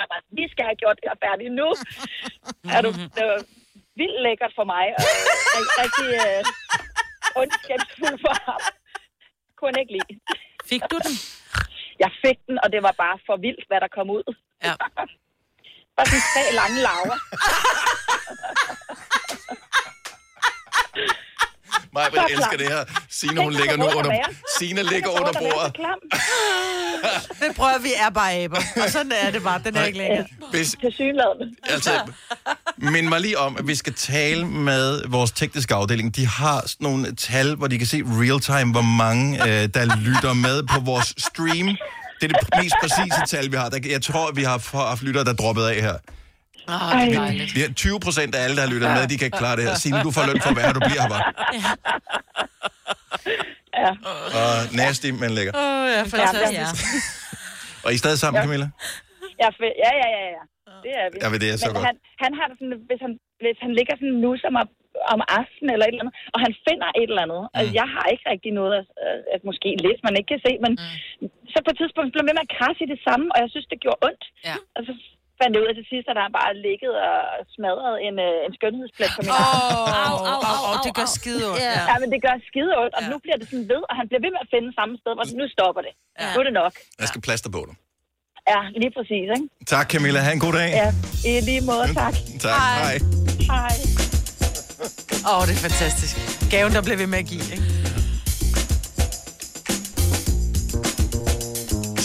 og 0.00 0.06
bare, 0.12 0.22
vi 0.40 0.44
skal 0.52 0.64
have 0.68 0.80
gjort 0.82 0.98
det 1.00 1.08
her 1.10 1.18
færdigt 1.26 1.52
nu. 1.60 1.68
er 2.76 2.80
du, 2.86 2.90
det 3.16 3.24
var 3.30 3.40
vildt 4.00 4.20
lækkert 4.26 4.52
for 4.58 4.66
mig, 4.74 4.84
og 4.98 5.02
rigtig, 5.56 5.74
rigtig 5.82 6.08
øh, 6.24 6.42
ondskabsfuld 7.40 8.16
for 8.24 8.34
ham. 8.48 8.62
Kunne 9.58 9.80
ikke 9.82 9.94
lide. 9.96 10.12
Fik 10.70 10.82
du 10.92 10.96
den? 11.06 11.14
Jeg 12.04 12.10
fik 12.24 12.38
den, 12.48 12.56
og 12.62 12.68
det 12.74 12.80
var 12.86 12.94
bare 13.04 13.18
for 13.26 13.36
vildt, 13.46 13.64
hvad 13.68 13.80
der 13.84 13.90
kom 13.96 14.08
ud. 14.18 14.26
Ja. 14.66 14.74
Bare 15.96 16.06
sådan 16.10 16.26
tre 16.32 16.44
lange 16.60 16.78
laver. 16.88 17.16
Så 21.94 22.10
jeg 22.14 22.26
elsker 22.30 22.56
det 22.56 22.66
her. 22.68 22.84
Signe, 23.10 23.42
hun 23.42 23.52
ligger 23.52 23.76
nu 23.76 23.84
under... 23.84 24.10
Signe 24.58 24.82
ligger 24.82 25.08
under 25.10 25.32
bordet. 25.32 25.76
Men 27.40 27.54
prøv 27.54 27.68
at 27.76 27.82
vi 27.82 27.88
er 27.96 28.10
bare 28.10 28.32
aber. 28.32 28.56
Og 28.56 28.90
sådan 28.90 29.12
er 29.22 29.30
det 29.30 29.42
bare. 29.42 29.60
Den 29.64 29.76
er 29.76 29.84
ikke 29.84 29.98
længere. 29.98 30.24
Hvis, 30.50 30.76
altså, 31.64 31.90
mind 32.78 33.06
mig 33.08 33.20
lige 33.20 33.38
om, 33.38 33.56
at 33.56 33.66
vi 33.68 33.74
skal 33.74 33.94
tale 33.94 34.46
med 34.46 35.02
vores 35.08 35.30
tekniske 35.32 35.74
afdeling. 35.74 36.16
De 36.16 36.26
har 36.26 36.60
sådan 36.66 36.84
nogle 36.84 37.14
tal, 37.16 37.54
hvor 37.54 37.66
de 37.66 37.78
kan 37.78 37.86
se 37.86 38.02
real 38.06 38.40
time, 38.40 38.72
hvor 38.72 38.82
mange, 38.82 39.42
øh, 39.42 39.68
der 39.74 39.96
lytter 39.96 40.32
med 40.32 40.62
på 40.62 40.80
vores 40.80 41.14
stream. 41.18 41.66
Det 42.20 42.32
er 42.32 42.38
det 42.38 42.48
mest 42.62 42.74
præcise 42.82 43.20
tal, 43.36 43.50
vi 43.50 43.56
har. 43.56 43.68
Der- 43.68 43.88
Jeg 43.90 44.02
tror, 44.02 44.32
vi 44.32 44.42
har 44.42 44.86
haft 44.88 45.02
lyttere, 45.02 45.24
der 45.24 45.30
er 45.30 45.34
droppet 45.36 45.64
af 45.64 45.74
her. 45.82 45.94
Åh, 46.76 46.90
det 47.00 47.16
er 47.16 47.20
dejligt. 47.20 47.50
Vi 47.56 47.60
har 47.66 47.72
20 47.84 48.00
procent 48.06 48.30
af 48.36 48.40
alle, 48.44 48.56
der 48.56 48.62
har 48.66 48.70
lyttet 48.74 48.88
med, 48.96 49.02
de 49.12 49.16
kan 49.18 49.26
ikke 49.28 49.40
klare 49.44 49.56
det 49.58 49.64
her. 49.68 49.74
Signe, 49.82 49.98
du 50.08 50.10
får 50.16 50.24
løn 50.28 50.40
for 50.46 50.50
her, 50.64 50.72
du 50.78 50.82
bliver 50.88 51.02
her 51.04 51.10
bare. 51.14 51.24
Ja. 53.82 53.90
Og 54.40 54.52
nasty, 54.80 55.08
men 55.22 55.30
lækker. 55.38 55.52
Åh, 55.62 55.86
ja, 55.96 56.02
fantastisk. 56.14 56.60
Ja. 56.62 56.68
Og 57.84 57.88
I 57.92 57.96
er 57.98 58.02
stadig 58.04 58.18
sammen, 58.22 58.36
Ja. 58.38 58.44
Camilla? 58.44 58.68
Ja, 59.42 59.48
ja, 59.84 59.92
ja, 60.02 60.08
ja, 60.16 60.22
ja. 60.38 60.42
Det 60.84 60.92
er 61.00 61.06
vi. 61.12 61.16
Ja, 61.22 61.26
men 61.32 61.38
det 61.42 61.48
er 61.52 61.56
så 61.64 61.68
men 61.68 61.74
godt. 61.76 61.86
Han, 61.88 61.96
han 62.24 62.32
har 62.38 62.46
det 62.50 62.56
sådan, 62.60 62.78
hvis 62.90 63.00
han, 63.06 63.12
hvis 63.42 63.58
han 63.64 63.72
ligger 63.78 63.94
sådan 64.00 64.18
nu 64.24 64.30
som 64.44 64.52
om, 64.62 64.68
om 65.14 65.20
aftenen 65.40 65.70
eller 65.74 65.86
et 65.86 65.92
eller 65.94 66.04
andet, 66.04 66.16
og 66.34 66.38
han 66.46 66.52
finder 66.66 66.88
et 67.00 67.10
eller 67.10 67.24
andet. 67.26 67.42
Mm. 67.46 67.56
Altså, 67.58 67.72
jeg 67.80 67.88
har 67.94 68.06
ikke 68.12 68.26
rigtig 68.32 68.52
noget, 68.60 68.72
at, 68.80 68.86
at 69.34 69.40
måske 69.48 69.68
lidt, 69.86 70.00
man 70.06 70.14
ikke 70.18 70.30
kan 70.34 70.42
se, 70.46 70.52
men 70.64 70.72
mm. 70.80 71.26
så 71.52 71.58
på 71.64 71.70
et 71.72 71.78
tidspunkt 71.80 72.08
blev 72.12 72.22
han 72.22 72.28
ved 72.30 72.36
med 72.38 72.46
at 72.48 72.54
krasse 72.58 72.80
i 72.86 72.92
det 72.94 73.00
samme, 73.06 73.26
og 73.32 73.38
jeg 73.42 73.48
synes, 73.54 73.66
det 73.72 73.78
gjorde 73.84 74.00
ondt. 74.08 74.24
Ja. 74.48 74.56
Og 74.76 74.80
så 74.86 74.92
fandt 75.40 75.52
jeg 75.54 75.60
ud 75.62 75.68
af 75.70 75.76
til 75.80 75.86
sidst, 75.92 76.06
at 76.10 76.16
der 76.20 76.24
bare 76.40 76.52
ligget 76.68 76.94
og 77.08 77.16
smadret 77.54 77.94
en, 78.06 78.14
øh, 78.26 78.46
en 78.46 78.52
skønhedsplet 78.58 79.10
på 79.16 79.20
min 79.26 79.34
Åh, 79.34 80.00
arm. 80.02 80.10
au, 80.10 80.16
au, 80.32 80.40
au, 80.50 80.60
au, 80.68 80.76
det 80.86 80.92
gør 80.98 81.08
skide 81.18 81.42
ondt. 81.50 81.62
Ja. 81.68 81.76
ja, 81.90 81.96
men 82.02 82.08
det 82.14 82.20
gør 82.26 82.34
skide 82.50 82.72
ondt, 82.82 82.92
og 82.98 83.02
nu 83.12 83.16
bliver 83.24 83.38
det 83.40 83.46
sådan 83.52 83.68
ved, 83.72 83.82
og 83.90 83.94
han 83.98 84.04
bliver 84.08 84.22
ved 84.24 84.30
med 84.36 84.40
at 84.44 84.48
finde 84.54 84.68
samme 84.78 84.94
sted, 85.00 85.12
hvor 85.18 85.26
nu 85.40 85.44
stopper 85.56 85.82
det. 85.86 85.92
Ja. 86.22 86.28
Nu 86.34 86.36
er 86.42 86.46
det 86.48 86.54
nok. 86.62 86.72
Jeg 87.02 87.08
skal 87.12 87.20
plaster 87.28 87.50
på 87.56 87.60
dig. 87.68 87.74
Ja, 88.52 88.60
lige 88.82 88.92
præcis, 88.98 89.26
ikke? 89.36 89.46
Tak, 89.74 89.86
Camilla. 89.92 90.20
Ha' 90.26 90.32
en 90.38 90.42
god 90.46 90.54
dag. 90.60 90.70
Ja, 90.82 90.88
i 91.30 91.32
lige 91.50 91.62
måde, 91.70 91.86
tak. 92.02 92.14
Tak. 92.46 92.60
Hej. 92.82 92.96
Hej. 93.54 93.74
Åh, 95.28 95.36
oh, 95.36 95.42
det 95.48 95.54
er 95.58 95.62
fantastisk. 95.68 96.14
Gaven, 96.52 96.72
der 96.76 96.82
bliver 96.86 96.98
ved 97.02 97.08
med 97.14 97.18
at 97.24 97.26
give, 97.32 97.46
ikke? 97.54 97.66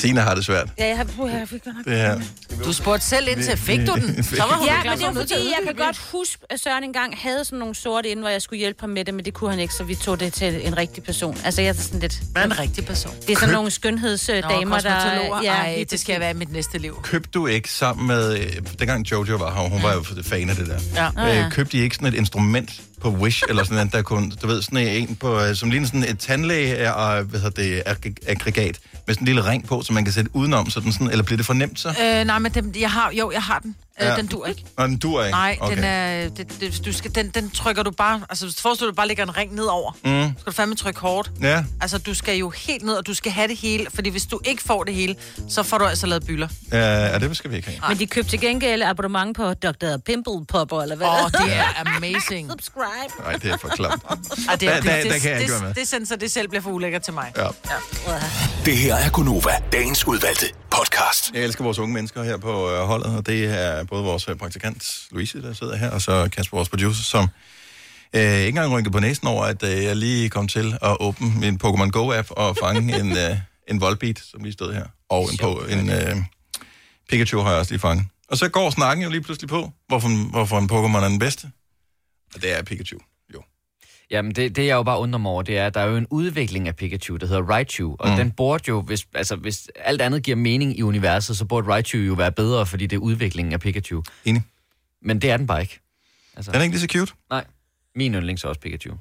Sina 0.01 0.21
har 0.21 0.35
det 0.35 0.45
svært. 0.45 0.67
Ja, 0.79 0.87
jeg 0.87 0.97
har, 0.97 1.27
jeg 1.27 1.47
fik 1.47 1.63
godt 1.63 1.75
nok. 1.75 1.85
Det 1.85 1.97
her. 1.97 2.44
Du 2.65 2.73
spurgte 2.73 3.05
selv 3.05 3.27
ind 3.27 3.43
til, 3.43 3.57
fik 3.57 3.79
du 3.87 3.93
den? 3.95 4.23
Så 4.23 4.35
var 4.37 4.55
hun 4.57 4.67
Ja, 4.67 4.73
men 4.83 4.91
det 4.91 4.99
for 4.99 5.07
er 5.07 5.13
fordi, 5.13 5.33
jeg 5.33 5.59
kan 5.65 5.75
godt 5.75 5.97
huske, 6.11 6.37
at 6.49 6.59
Søren 6.59 6.83
engang 6.83 7.13
havde 7.17 7.45
sådan 7.45 7.59
nogle 7.59 7.75
sorte 7.75 8.09
inde, 8.09 8.21
hvor 8.21 8.29
jeg 8.29 8.41
skulle 8.41 8.59
hjælpe 8.59 8.81
ham 8.81 8.89
med 8.89 9.05
det, 9.05 9.13
men 9.13 9.25
det 9.25 9.33
kunne 9.33 9.49
han 9.49 9.59
ikke, 9.59 9.73
så 9.73 9.83
vi 9.83 9.95
tog 9.95 10.19
det 10.19 10.33
til 10.33 10.67
en 10.67 10.77
rigtig 10.77 11.03
person. 11.03 11.37
Altså, 11.45 11.61
jeg 11.61 11.69
er 11.69 11.73
sådan 11.73 11.99
lidt... 11.99 12.19
Hvad 12.31 12.41
er 12.41 12.45
en 12.45 12.59
rigtig 12.59 12.85
person? 12.85 13.13
Det 13.21 13.29
er 13.29 13.35
sådan 13.35 13.49
Køb- 13.49 13.53
nogle 13.53 13.71
skønhedsdamer, 13.71 14.79
der... 14.79 14.95
kosmetologer. 14.99 15.51
Ej, 15.51 15.85
det 15.91 15.99
skal 15.99 16.13
jeg 16.13 16.19
være 16.21 16.31
i 16.31 16.33
mit 16.33 16.51
næste 16.51 16.77
liv. 16.77 16.99
Købte 17.03 17.29
du 17.33 17.47
ikke 17.47 17.71
sammen 17.71 18.07
med... 18.07 18.37
Øh, 18.39 18.49
dengang 18.79 19.11
Jojo 19.11 19.35
var 19.35 19.53
her, 19.61 19.69
hun 19.69 19.83
var 19.83 19.93
jo 19.93 20.03
fan 20.23 20.49
af 20.49 20.55
det 20.55 20.67
der. 20.67 20.79
Ja. 20.95 21.07
Øh, 21.07 21.13
Ja, 21.35 21.41
ja. 21.43 21.49
købte 21.49 21.77
I 21.77 21.81
ikke 21.81 21.95
sådan 21.95 22.07
et 22.07 22.13
instrument 22.13 22.71
på 23.05 23.11
Wish, 23.11 23.43
eller 23.49 23.63
sådan 23.63 23.75
noget, 23.75 23.93
der 23.93 24.01
kunne, 24.01 24.31
du 24.41 24.47
ved, 24.47 24.61
sådan 24.61 24.87
en 24.87 25.15
på, 25.15 25.39
øh, 25.39 25.55
som 25.55 25.69
ligner 25.69 25.87
sådan 25.87 26.03
et 26.03 26.19
tandlæge 26.19 26.87
øh, 26.87 26.97
og, 26.97 27.23
hvad 27.23 27.39
hedder 27.39 27.61
det, 27.61 27.83
aggregat, 28.27 28.79
med 29.07 29.15
sådan 29.15 29.21
en 29.21 29.25
lille 29.25 29.49
ring 29.49 29.67
på, 29.67 29.81
som 29.81 29.93
man 29.93 30.03
kan 30.03 30.13
sætte 30.13 30.31
udenom, 30.33 30.69
sådan, 30.69 30.91
sådan 30.91 31.09
eller 31.09 31.23
bliver 31.23 31.37
det 31.37 31.45
for 31.45 31.53
nemt 31.53 31.79
så? 31.79 31.89
Øh, 31.89 32.25
nej, 32.25 32.39
men 32.39 32.51
dem, 32.51 32.73
jeg 32.79 32.91
har, 32.91 33.11
jo, 33.11 33.31
jeg 33.31 33.41
har 33.41 33.59
den. 33.59 33.75
Øh, 34.01 34.07
Ja. 34.07 34.15
Den 34.15 34.27
dur 34.27 34.45
ikke. 34.45 34.63
Nå, 34.77 34.87
den 34.87 34.97
dur 34.97 35.23
ikke? 35.23 35.31
Nej, 35.31 35.57
okay. 35.61 35.75
den 35.75 35.83
er, 35.83 36.29
det, 36.29 36.59
det, 36.59 36.85
du 36.85 36.93
skal, 36.93 37.15
den, 37.15 37.29
den 37.29 37.49
trykker 37.49 37.83
du 37.83 37.91
bare, 37.91 38.21
altså 38.29 38.45
hvis 38.45 38.55
du 38.55 38.87
du 38.87 38.93
bare 38.93 39.07
lægger 39.07 39.23
en 39.23 39.37
ring 39.37 39.55
ned 39.55 39.63
over, 39.65 39.91
Mm. 40.03 40.33
skal 40.39 40.45
du 40.45 40.51
fandme 40.51 40.75
trykke 40.75 40.99
hårdt. 40.99 41.31
Ja. 41.41 41.63
Altså, 41.81 41.97
du 41.97 42.13
skal 42.13 42.37
jo 42.37 42.49
helt 42.49 42.83
ned, 42.85 42.93
og 42.93 43.07
du 43.07 43.13
skal 43.13 43.31
have 43.31 43.47
det 43.47 43.57
hele, 43.57 43.85
fordi 43.93 44.09
hvis 44.09 44.25
du 44.25 44.39
ikke 44.45 44.61
får 44.63 44.83
det 44.83 44.93
hele, 44.95 45.15
så 45.49 45.63
får 45.63 45.77
du 45.77 45.85
altså 45.85 46.07
lavet 46.07 46.25
byller. 46.25 46.47
Ja, 46.71 47.05
ja, 47.07 47.19
det 47.19 47.37
skal 47.37 47.51
vi 47.51 47.55
ikke 47.55 47.67
have. 47.69 47.79
Men 47.89 47.99
de 47.99 48.05
købte 48.07 48.29
til 48.29 48.39
gengæld 48.39 48.81
abonnement 48.81 49.37
på 49.37 49.53
Dr. 49.53 49.97
Pimple 50.05 50.45
Popper, 50.49 50.81
eller 50.81 50.95
hvad? 50.95 51.07
Åh, 51.07 51.31
det 51.45 51.55
er 51.55 51.63
amazing. 51.95 52.49
Subscribe. 52.51 53.13
Nej, 53.23 53.33
det 53.33 53.51
er 53.51 53.57
for 53.57 53.67
klamt. 53.67 54.03
Ej, 54.49 54.55
det, 54.55 54.69
er, 54.69 54.75
det, 54.75 54.83
der- 54.83 55.01
det, 55.01 55.11
der 55.11 55.19
kan 55.19 55.31
jeg 55.31 55.41
ikke 55.41 55.51
være 55.53 55.61
med. 55.61 55.67
det, 55.73 55.91
det, 55.91 55.99
det, 55.99 56.07
så 56.07 56.15
det 56.15 56.31
selv 56.31 56.47
bliver 56.47 56.61
for 56.61 56.69
ulækkert 56.71 57.01
til 57.01 57.13
mig. 57.13 57.31
Ja. 57.37 57.43
ja. 57.43 57.49
Det 58.65 58.77
her 58.77 58.95
er 58.95 59.09
Gunova, 59.09 59.51
dagens 59.71 60.07
udvalgte 60.07 60.45
podcast. 60.71 61.31
Jeg 61.33 61.43
elsker 61.43 61.63
vores 61.63 61.79
unge 61.79 61.93
mennesker 61.93 62.23
her 62.23 62.37
på 62.37 62.71
øh, 62.71 62.79
holdet, 62.79 63.15
og 63.17 63.25
det 63.25 63.45
er 63.45 63.83
både 63.85 64.03
vores 64.03 64.27
øh, 64.27 64.35
praktikant, 64.35 65.07
Louise, 65.11 65.41
der 65.41 65.53
sidder 65.53 65.75
her, 65.75 65.89
og 65.89 66.01
så 66.01 66.29
Kasper, 66.31 66.57
vores 66.57 66.69
producer, 66.69 67.03
som 67.03 67.27
øh, 68.13 68.21
ikke 68.21 68.47
engang 68.47 68.71
rynkede 68.71 68.91
på 68.91 68.99
næsen 68.99 69.27
over, 69.27 69.43
at 69.43 69.63
øh, 69.63 69.83
jeg 69.83 69.95
lige 69.95 70.29
kom 70.29 70.47
til 70.47 70.77
at 70.81 70.97
åbne 70.99 71.27
min 71.39 71.59
Pokémon 71.63 71.89
Go-app 71.89 72.27
og 72.31 72.57
fange 72.63 72.95
en, 72.99 73.17
øh, 73.17 73.37
en 73.67 73.81
Volbeat, 73.81 74.19
som 74.19 74.43
lige 74.43 74.53
stod 74.53 74.73
her, 74.73 74.85
og 75.09 75.29
en, 75.31 75.37
på, 75.37 75.63
en 75.69 75.89
øh, 75.89 76.15
Pikachu 77.09 77.39
har 77.39 77.49
jeg 77.49 77.59
også 77.59 77.71
lige 77.71 77.79
fanget. 77.79 78.05
Og 78.29 78.37
så 78.37 78.49
går 78.49 78.69
snakken 78.69 79.03
jo 79.03 79.09
lige 79.09 79.21
pludselig 79.21 79.49
på, 79.49 79.71
hvorfor, 79.87 80.29
hvorfor 80.31 80.57
en 80.59 80.69
Pokémon 80.71 81.03
er 81.03 81.09
den 81.09 81.19
bedste. 81.19 81.51
Og 82.35 82.41
det 82.41 82.57
er 82.57 82.63
Pikachu. 82.63 82.97
Jamen, 84.15 84.31
det, 84.31 84.55
det 84.55 84.65
jeg 84.65 84.73
jo 84.75 84.83
bare 84.83 84.99
undrer 84.99 85.19
mig 85.19 85.31
over, 85.31 85.43
det 85.43 85.57
er, 85.57 85.67
at 85.67 85.73
der 85.73 85.79
er 85.79 85.85
jo 85.85 85.95
en 85.97 86.07
udvikling 86.09 86.67
af 86.67 86.75
Pikachu, 86.75 87.17
der 87.17 87.27
hedder 87.27 87.41
Raichu, 87.43 87.95
og 87.99 88.09
Mm. 88.09 88.15
den 88.15 88.31
burde 88.31 88.63
jo, 88.67 88.81
hvis, 88.81 89.07
altså, 89.13 89.35
hvis 89.35 89.69
alt 89.75 90.01
andet 90.01 90.23
giver 90.23 90.37
mening 90.37 90.79
i 90.79 90.81
universet, 90.83 91.37
så 91.37 91.45
burde 91.45 91.67
Raichu 91.67 91.97
jo 91.97 92.13
være 92.13 92.31
bedre, 92.31 92.65
fordi 92.65 92.87
det 92.87 92.95
er 92.95 92.99
udviklingen 92.99 93.53
af 93.53 93.59
Pikachu. 93.59 94.03
Enig. 94.25 94.43
Men 95.01 95.21
det 95.21 95.31
er 95.31 95.37
den 95.37 95.47
bare 95.47 95.61
ikke. 95.61 95.79
Altså, 96.35 96.51
Den 96.51 96.59
er 96.59 96.63
ikke 96.63 96.75
lige 96.77 96.81
så 96.81 96.87
cute. 96.99 97.13
Nej. 97.29 97.45
Min 97.95 98.13
yndlings 98.13 98.43
er 98.43 98.47
også 98.47 98.61
Pikachu. 98.61 98.93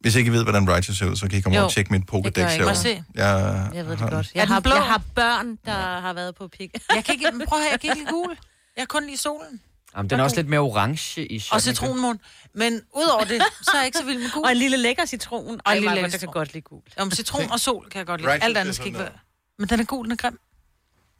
Hvis 0.00 0.14
ikke 0.14 0.28
I 0.28 0.32
ved, 0.32 0.42
hvordan 0.42 0.70
Raichu 0.70 0.94
ser 0.94 1.06
ud, 1.06 1.16
så 1.16 1.28
kan 1.28 1.38
I 1.38 1.40
komme 1.40 1.58
Jo, 1.58 1.64
og 1.64 1.72
tjekke 1.72 1.92
mit 1.92 2.00
det 2.00 2.08
gør 2.10 2.18
Pokédex 2.18 2.38
jeg 2.40 2.52
ikke. 2.52 2.64
Må 2.64 2.70
jeg 2.70 2.76
herovre. 2.76 2.76
se? 2.76 3.02
Jeg, 3.14 3.70
Jeg 3.74 3.86
ved 3.86 3.96
det 3.96 4.10
godt. 4.10 4.30
Jeg 4.34 4.46
har, 4.48 4.60
blå? 4.60 4.72
jeg 4.74 4.82
har 4.84 5.02
børn, 5.14 5.46
der 5.66 5.72
ja. 5.94 6.00
har 6.00 6.12
været 6.12 6.34
på 6.34 6.48
pik. 6.48 6.70
Jeg 6.94 7.04
kan 7.04 7.14
ikke, 7.14 7.26
prøv 7.48 7.58
at 7.58 7.64
høre, 7.64 7.70
jeg 7.72 7.80
kan 7.80 7.90
ikke 7.90 7.98
lide 8.00 8.10
gul. 8.10 8.30
Jeg 8.76 8.80
kan 8.82 8.86
kun 8.86 9.04
lide 9.06 9.16
solen. 9.16 9.60
Jamen, 9.96 10.10
den 10.10 10.20
er 10.20 10.24
også 10.24 10.36
lidt 10.36 10.48
mere 10.48 10.60
orange 10.60 11.26
i 11.26 11.44
Og 11.52 11.62
citronmåne. 11.62 12.18
Men 12.54 12.80
udover 12.96 13.24
det, 13.24 13.42
så 13.62 13.70
er 13.74 13.78
jeg 13.78 13.86
ikke 13.86 13.98
så 13.98 14.04
vild 14.04 14.18
med 14.18 14.30
gul. 14.30 14.44
Og 14.44 14.50
en 14.50 14.56
lille 14.56 14.76
lækker 14.76 15.06
citron. 15.06 15.60
Og 15.64 15.72
en 15.72 15.78
lille 15.78 15.94
lækker 15.94 16.02
jeg 16.02 16.10
kan 16.10 16.20
citron. 16.20 16.32
godt 16.32 16.52
lide 16.52 16.62
gul. 16.62 16.82
Om 16.96 17.10
citron 17.10 17.50
og 17.50 17.60
sol 17.60 17.88
kan 17.90 17.98
jeg 17.98 18.06
godt 18.06 18.20
lide. 18.20 18.30
Right, 18.30 18.44
Alt 18.44 18.54
det 18.54 18.60
andet 18.60 18.74
skal 18.74 18.86
ikke 18.86 18.98
være. 18.98 19.12
Men 19.58 19.68
den 19.68 19.80
er 19.80 19.84
gul, 19.84 20.04
den 20.04 20.12
er 20.12 20.16
grim. 20.16 20.38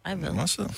Ej, 0.04 0.14
hvad? 0.14 0.30
Den 0.30 0.38
er. 0.38 0.74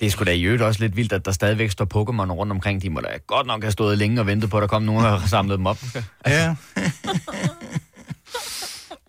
Det 0.00 0.06
er 0.06 0.10
sgu 0.10 0.24
da 0.24 0.32
i 0.32 0.42
øvrigt 0.42 0.62
også 0.62 0.80
lidt 0.80 0.96
vildt, 0.96 1.12
at 1.12 1.24
der 1.24 1.32
stadigvæk 1.32 1.70
står 1.70 1.84
Pokémon 1.84 2.32
rundt 2.32 2.52
omkring. 2.52 2.82
De 2.82 2.90
må 2.90 3.00
da 3.00 3.18
godt 3.26 3.46
nok 3.46 3.62
have 3.62 3.72
stået 3.72 3.98
længe 3.98 4.20
og 4.20 4.26
ventet 4.26 4.50
på, 4.50 4.56
at 4.56 4.60
der 4.60 4.66
kom 4.68 4.82
nogen 4.82 5.04
og 5.06 5.20
har 5.20 5.28
samlet 5.36 5.58
dem 5.58 5.66
op. 5.66 5.78
Ja. 6.26 6.54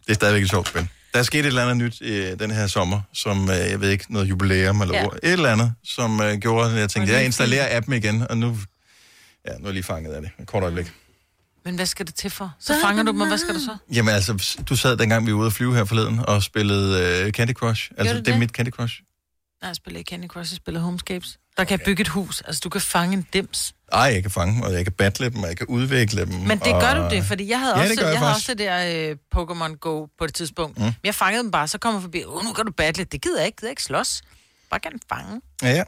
det 0.06 0.10
er 0.10 0.14
stadigvæk 0.14 0.44
et 0.44 0.50
sjovt 0.50 0.68
spil. 0.68 0.88
Der 1.16 1.20
er 1.22 1.24
sket 1.24 1.40
et 1.40 1.46
eller 1.46 1.62
andet 1.62 1.78
nyt 1.78 2.02
i 2.02 2.36
den 2.36 2.52
her 2.52 2.68
sommer, 2.68 3.02
som, 3.14 3.50
øh, 3.50 3.56
jeg 3.56 3.82
ved 3.82 3.90
ikke, 3.90 4.14
noget 4.14 4.30
jubilæum 4.30 4.82
eller 4.82 4.96
Ja. 4.96 5.02
ja. 5.02 5.08
et 5.24 5.34
eller 5.34 5.52
andet, 5.52 5.74
som 5.84 6.22
øh, 6.22 6.38
gjorde, 6.38 6.72
at 6.72 6.78
jeg 6.80 6.90
tænkte, 6.90 7.14
jeg 7.14 7.26
installerer 7.26 7.78
appen 7.78 7.94
igen, 7.94 8.28
og 8.30 8.38
nu, 8.38 8.58
ja, 9.48 9.52
nu 9.52 9.64
er 9.64 9.68
jeg 9.68 9.74
lige 9.74 9.84
fanget 9.84 10.14
af 10.14 10.22
det. 10.22 10.32
Et 10.40 10.48
kort 10.48 10.64
øjeblik. 10.64 10.92
Men 11.66 11.76
hvad 11.76 11.86
skal 11.86 12.08
det 12.08 12.16
til 12.16 12.30
for? 12.30 12.54
Så 12.60 12.74
fanger 12.82 13.04
du 13.04 13.12
dem, 13.12 13.22
og 13.22 13.28
hvad 13.28 13.38
skal 13.38 13.56
du 13.56 13.60
så? 13.60 13.78
Jamen 13.94 14.14
altså, 14.14 14.60
du 14.70 14.76
sad 14.76 14.98
dengang, 14.98 15.26
vi 15.28 15.34
var 15.34 15.38
ude 15.40 15.48
at 15.48 15.54
flyve 15.54 15.76
her 15.76 15.86
forleden, 15.86 16.20
og 16.28 16.44
spillede 16.44 17.22
øh, 17.26 17.32
Candy 17.32 17.54
Crush. 17.54 17.92
Altså, 17.98 18.14
du 18.14 18.20
det 18.20 18.28
er 18.28 18.32
det? 18.32 18.40
mit 18.40 18.50
Candy 18.50 18.70
Crush. 18.70 19.02
Nej, 19.62 19.68
jeg 19.68 19.76
spiller 19.76 19.98
ikke 19.98 20.10
Candy 20.10 20.28
Crush, 20.28 20.54
jeg 20.54 20.58
spiller 20.58 20.82
Homescapes. 20.82 21.38
Der 21.58 21.64
kan 21.64 21.80
jeg 21.80 21.86
bygge 21.86 22.02
et 22.02 22.08
hus. 22.08 22.42
Altså, 22.42 22.62
du 22.64 22.70
kan 22.70 22.82
fange 22.82 23.14
en 23.18 23.28
dims. 23.34 23.75
Ej, 23.92 24.02
jeg 24.02 24.22
kan 24.22 24.32
fange 24.32 24.54
dem, 24.54 24.62
og 24.62 24.74
jeg 24.74 24.84
kan 24.86 24.94
battle 24.94 25.30
dem, 25.30 25.44
og 25.44 25.48
jeg 25.50 25.58
kan 25.58 25.68
udvikle 25.68 26.22
dem. 26.26 26.34
Men 26.34 26.60
det 26.60 26.74
og... 26.74 26.82
gør 26.82 26.94
du 26.94 27.16
det, 27.16 27.24
fordi 27.26 27.50
jeg 27.50 27.60
havde 27.60 27.76
Ja, 27.76 27.82
også, 27.82 27.94
det 27.96 28.02
jeg 28.02 28.10
jeg 28.12 28.20
havde 28.20 28.32
også 28.34 28.54
det 28.54 28.58
der 28.60 29.10
øh, 29.10 29.16
Pokémon 29.36 29.76
Go 29.76 30.06
på 30.20 30.26
et 30.26 30.34
tidspunkt. 30.34 30.78
Mm. 30.78 30.84
Men 30.84 30.96
jeg 31.04 31.16
fangede 31.16 31.44
dem 31.44 31.52
bare, 31.52 31.68
så 31.68 31.78
kommer 31.78 32.02
forbi, 32.02 32.24
åh, 32.26 32.44
nu 32.44 32.54
kan 32.54 32.66
du 32.66 32.72
battle. 32.72 33.04
Det 33.04 33.22
gider 33.22 33.38
jeg 33.40 33.46
ikke, 33.46 33.56
gider 33.58 33.68
jeg 33.68 33.72
ikke 33.72 33.84
slås. 33.84 34.22
Bare 34.70 34.80
gerne 34.84 35.00
fange. 35.10 35.42
Ja, 35.64 35.70
ja. 35.72 35.84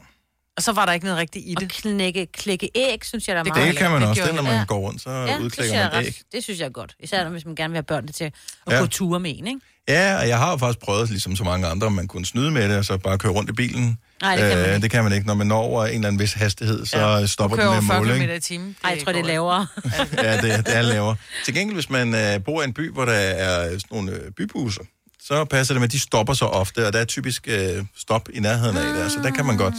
Og 0.56 0.62
så 0.62 0.72
var 0.72 0.86
der 0.86 0.92
ikke 0.92 1.06
noget 1.06 1.18
rigtigt 1.20 1.44
i 1.46 1.54
det. 1.54 1.62
Og 1.62 1.68
knække, 1.68 2.26
klikke 2.26 2.70
æg, 2.74 3.04
synes 3.04 3.28
jeg, 3.28 3.34
der 3.34 3.40
er 3.40 3.44
Det 3.44 3.52
meget 3.56 3.68
Det 3.68 3.76
kan 3.78 3.90
man 3.90 4.00
det 4.00 4.08
også. 4.08 4.22
Det, 4.26 4.34
når 4.34 4.42
man 4.42 4.66
går 4.66 4.78
rundt, 4.78 5.02
så 5.02 5.10
Ja, 5.10 5.22
det 5.22 5.28
synes, 5.30 5.44
udklikker 5.44 5.74
jeg 5.76 5.86
er 5.86 5.94
man 5.94 6.04
æg. 6.04 6.20
det 6.32 6.44
synes 6.44 6.60
jeg 6.60 6.66
er 6.66 6.70
godt. 6.70 6.94
Især 7.00 7.28
hvis 7.28 7.44
man 7.44 7.54
gerne 7.54 7.70
vil 7.70 7.76
have 7.76 7.82
børnene 7.82 8.12
til 8.12 8.24
at 8.24 8.32
Ja. 8.70 8.78
gå 8.78 8.86
ture 8.86 9.20
med 9.20 9.34
en, 9.38 9.46
ikke? 9.46 9.60
Ja, 9.88 10.18
og 10.18 10.28
jeg 10.28 10.38
har 10.38 10.50
jo 10.50 10.56
faktisk 10.56 10.78
prøvet, 10.84 11.10
ligesom 11.10 11.36
så 11.36 11.44
mange 11.44 11.66
andre, 11.66 11.86
om 11.86 11.92
man 11.92 12.06
kunne 12.08 12.26
snyde 12.26 12.50
med 12.50 12.68
det, 12.68 12.78
og 12.78 12.84
så 12.84 12.98
bare 12.98 13.18
køre 13.18 13.32
rundt 13.32 13.50
i 13.50 13.52
bilen. 13.52 13.98
Nej, 14.22 14.36
det 14.36 14.50
kan 14.50 14.58
man 14.58 14.66
ikke. 14.66 14.82
det 14.82 14.90
kan 14.90 15.04
man 15.04 15.12
ikke. 15.12 15.26
Når 15.26 15.34
man 15.34 15.46
når 15.46 15.56
over 15.58 15.84
en 15.86 15.94
eller 15.94 16.08
anden 16.08 16.20
vis 16.20 16.32
hastighed, 16.32 16.86
så 16.86 16.98
ja. 16.98 17.26
stopper 17.26 17.56
den 17.56 17.64
kører 17.64 17.80
med 17.80 17.88
40 17.88 17.98
måle, 17.98 18.14
km 18.14 18.22
ikke? 18.22 18.36
i 18.36 18.40
timen. 18.40 18.76
Ej, 18.84 18.90
jeg 18.90 19.04
tror, 19.04 19.12
det 19.12 19.20
er 19.20 19.24
lavere. 19.24 19.66
Ja, 20.22 20.36
det, 20.36 20.66
det 20.66 20.76
er 20.76 20.82
lavere. 20.82 21.16
Til 21.44 21.54
gengæld, 21.54 21.76
hvis 21.76 21.90
man 21.90 22.14
øh, 22.14 22.44
bor 22.44 22.62
i 22.62 22.64
en 22.64 22.72
by, 22.72 22.92
hvor 22.92 23.04
der 23.04 23.12
er 23.12 23.68
sådan 23.68 23.80
nogle 23.90 24.12
øh, 24.12 24.30
bybusser, 24.30 24.82
så 25.22 25.44
passer 25.44 25.74
det 25.74 25.80
med, 25.80 25.88
at 25.88 25.92
de 25.92 26.00
stopper 26.00 26.34
så 26.34 26.44
ofte, 26.44 26.86
og 26.86 26.92
der 26.92 26.98
er 26.98 27.04
typisk 27.04 27.48
øh, 27.48 27.84
stop 27.96 28.28
i 28.32 28.40
nærheden 28.40 28.76
af 28.76 28.94
der, 28.94 29.08
så 29.08 29.18
der 29.22 29.30
kan 29.30 29.46
man 29.46 29.56
godt, 29.56 29.74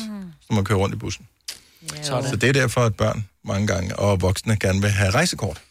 når 0.49 0.55
man 0.55 0.65
kører 0.65 0.79
rundt 0.79 0.95
i 0.95 0.97
bussen. 0.97 1.25
Sådan. 2.01 2.29
Så 2.29 2.35
det 2.35 2.49
er 2.49 2.53
derfor, 2.53 2.81
at 2.81 2.95
børn 2.95 3.25
mange 3.45 3.67
gange 3.67 3.95
og 3.95 4.21
voksne 4.21 4.57
gerne 4.59 4.81
vil 4.81 4.89
have 4.89 5.11
rejsekort. 5.11 5.61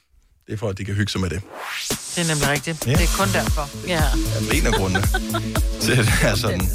Det 0.46 0.52
er 0.54 0.58
for, 0.58 0.68
at 0.68 0.78
de 0.78 0.84
kan 0.84 0.94
hygge 0.94 1.12
sig 1.12 1.20
med 1.20 1.30
det. 1.30 1.42
Det 1.88 2.24
er 2.24 2.28
nemlig 2.28 2.48
rigtigt. 2.48 2.86
Ja. 2.86 2.92
Det 2.92 3.02
er 3.02 3.16
kun 3.18 3.28
derfor. 3.32 3.88
Ja. 3.88 4.02
Det 4.40 4.58
er 4.58 4.60
en 4.60 4.66
af 4.66 4.72
grundene 4.72 5.02
til, 5.80 5.92
at 5.92 5.98
det 5.98 6.14
er 6.22 6.34
sådan. 6.34 6.68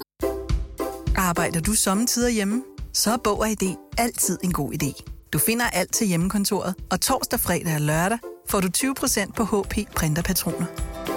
Arbejder 1.33 1.61
du 1.61 1.73
sommetider 1.73 2.29
hjemme? 2.29 2.63
Så 2.93 3.11
er 3.11 3.17
Bog 3.17 3.39
og 3.39 3.49
ID 3.49 3.75
altid 3.97 4.39
en 4.43 4.53
god 4.53 4.73
idé. 4.73 5.03
Du 5.33 5.39
finder 5.39 5.65
alt 5.65 5.93
til 5.93 6.07
hjemmekontoret, 6.07 6.75
og 6.91 7.01
torsdag, 7.01 7.39
fredag 7.39 7.75
og 7.75 7.81
lørdag 7.81 8.17
får 8.49 8.59
du 8.59 8.67
20% 8.77 9.31
på 9.31 9.43
HP 9.43 9.95
printerpatroner. 9.95 10.65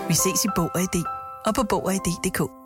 Vi 0.09 0.15
ses 0.15 0.45
i 0.45 0.49
Bog 0.57 0.71
og 0.75 0.81
ID 0.81 1.03
og 1.47 1.55
på 1.55 1.63
Bog 1.63 1.85
og 1.85 1.95
ID.dk. 1.95 2.66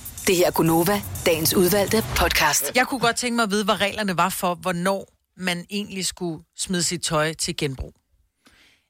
Det 0.27 0.35
her 0.35 0.47
er 0.47 0.51
Gunova, 0.51 1.01
dagens 1.25 1.53
udvalgte 1.53 2.03
podcast. 2.15 2.71
Jeg 2.75 2.87
kunne 2.87 2.99
godt 2.99 3.15
tænke 3.15 3.35
mig 3.35 3.43
at 3.43 3.51
vide, 3.51 3.63
hvad 3.63 3.81
reglerne 3.81 4.17
var 4.17 4.29
for, 4.29 4.55
hvornår 4.55 5.13
man 5.37 5.65
egentlig 5.69 6.05
skulle 6.05 6.43
smide 6.57 6.83
sit 6.83 7.01
tøj 7.01 7.33
til 7.33 7.57
genbrug. 7.57 7.93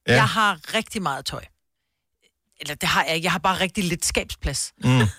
Ja. 0.07 0.13
Jeg 0.13 0.27
har 0.27 0.59
rigtig 0.73 1.01
meget 1.01 1.25
tøj. 1.25 1.43
Eller 2.59 2.75
det 2.75 2.89
har 2.89 3.03
jeg 3.03 3.15
ikke. 3.15 3.25
Jeg 3.25 3.31
har 3.31 3.39
bare 3.39 3.59
rigtig 3.59 3.83
lidt 3.83 4.05
skabsplads. 4.05 4.73
Mm. 4.83 5.01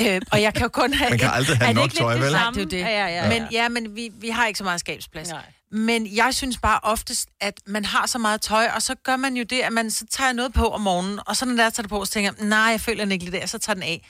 Øh, 0.00 0.20
og 0.32 0.42
jeg 0.42 0.54
kan 0.54 0.62
jo 0.62 0.68
kun 0.68 0.94
have... 0.94 1.10
Man 1.10 1.18
kan 1.18 1.30
aldrig 1.32 1.56
have 1.56 1.64
Er 1.64 1.72
det 1.72 1.76
nok 1.76 1.92
tøj, 1.92 2.12
det 2.12 2.22
vel? 2.22 2.32
Nej, 2.32 2.50
det 2.50 2.56
er 2.56 2.62
jo 2.62 2.68
det. 2.68 2.78
Ja, 2.78 2.88
ja, 2.88 3.06
ja. 3.06 3.28
Men, 3.28 3.48
ja, 3.52 3.68
men 3.68 3.96
vi, 3.96 4.10
vi 4.14 4.28
har 4.28 4.46
ikke 4.46 4.58
så 4.58 4.64
meget 4.64 4.80
skabsplads. 4.80 5.28
Nej. 5.28 5.42
Men 5.70 6.16
jeg 6.16 6.34
synes 6.34 6.58
bare 6.58 6.80
oftest, 6.82 7.28
at 7.40 7.60
man 7.66 7.84
har 7.84 8.06
så 8.06 8.18
meget 8.18 8.40
tøj, 8.40 8.66
og 8.74 8.82
så 8.82 8.94
gør 8.94 9.16
man 9.16 9.36
jo 9.36 9.44
det, 9.44 9.60
at 9.60 9.72
man 9.72 9.90
så 9.90 10.04
tager 10.10 10.32
noget 10.32 10.52
på 10.52 10.68
om 10.68 10.80
morgenen, 10.80 11.20
og 11.26 11.36
så 11.36 11.44
når 11.46 11.54
der 11.62 11.70
tager 11.70 11.82
det 11.82 11.90
på, 11.90 12.04
så 12.04 12.12
tænker 12.12 12.30
jeg, 12.38 12.46
nej, 12.46 12.58
jeg 12.58 12.80
føler 12.80 13.04
den 13.04 13.12
ikke 13.12 13.24
lige 13.24 13.40
der, 13.40 13.46
så 13.46 13.58
tager 13.58 13.74
den 13.74 13.82
af. 13.82 14.08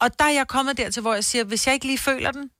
Og 0.00 0.18
der 0.18 0.24
er 0.24 0.30
jeg 0.30 0.48
kommet 0.48 0.76
dertil, 0.78 1.02
hvor 1.02 1.14
jeg 1.14 1.24
siger, 1.24 1.44
hvis 1.44 1.66
jeg 1.66 1.74
ikke 1.74 1.86
lige 1.86 1.98
føler 1.98 2.30
den, 2.32 2.50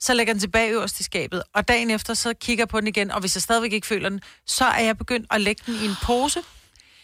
så 0.00 0.14
lægger 0.14 0.32
den 0.34 0.40
tilbage 0.40 0.70
øverst 0.70 1.00
i 1.00 1.02
skabet. 1.02 1.42
Og 1.54 1.68
dagen 1.68 1.90
efter, 1.90 2.14
så 2.14 2.34
kigger 2.34 2.62
jeg 2.62 2.68
på 2.68 2.80
den 2.80 2.88
igen, 2.88 3.10
og 3.10 3.20
hvis 3.20 3.36
jeg 3.36 3.42
stadigvæk 3.42 3.72
ikke 3.72 3.86
føler 3.86 4.08
den, 4.08 4.20
så 4.46 4.64
er 4.64 4.84
jeg 4.84 4.98
begyndt 4.98 5.26
at 5.30 5.40
lægge 5.40 5.62
den 5.66 5.74
i 5.74 5.84
en 5.84 5.94
pose, 6.02 6.40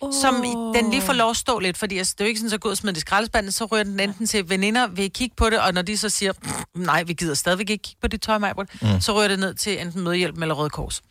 oh. 0.01 0.13
som 0.23 0.35
den 0.75 0.91
lige 0.91 1.03
får 1.03 1.13
lov 1.13 1.31
at 1.31 1.37
stå 1.37 1.59
lidt, 1.59 1.79
fordi 1.79 1.99
altså, 1.99 2.15
det 2.19 2.21
er 2.21 2.25
jo 2.25 2.29
ikke 2.29 2.41
sådan, 2.41 2.51
så 2.51 2.59
gå 2.59 2.69
ud 2.69 2.77
smide 2.77 2.93
det 2.93 2.99
i 2.99 3.01
skraldespanden, 3.01 3.53
så 3.53 3.65
rører 3.65 3.83
den 3.85 4.01
enten 4.01 4.27
til 4.27 4.49
veninder, 4.49 4.87
vil 4.87 5.11
kigge 5.13 5.37
på 5.37 5.51
det, 5.51 5.61
og 5.61 5.75
når 5.75 5.83
de 5.83 5.97
så 5.99 6.09
siger, 6.09 6.33
"Pff, 6.33 6.55
nej, 6.75 7.03
vi 7.03 7.13
gider 7.13 7.35
stadigvæk 7.35 7.71
ikke 7.71 7.83
kigge 7.83 8.01
på 8.01 8.09
dit 8.09 8.21
tøj, 8.23 8.39
Majbert, 8.39 8.83
mm. 8.83 9.01
så 9.01 9.15
rører 9.15 9.29
det 9.29 9.39
ned 9.39 9.55
til 9.55 9.81
enten 9.81 10.03
Mødehjælp 10.03 10.39
eller 10.43 10.55
Røde 10.55 10.71
Kors. 10.71 11.03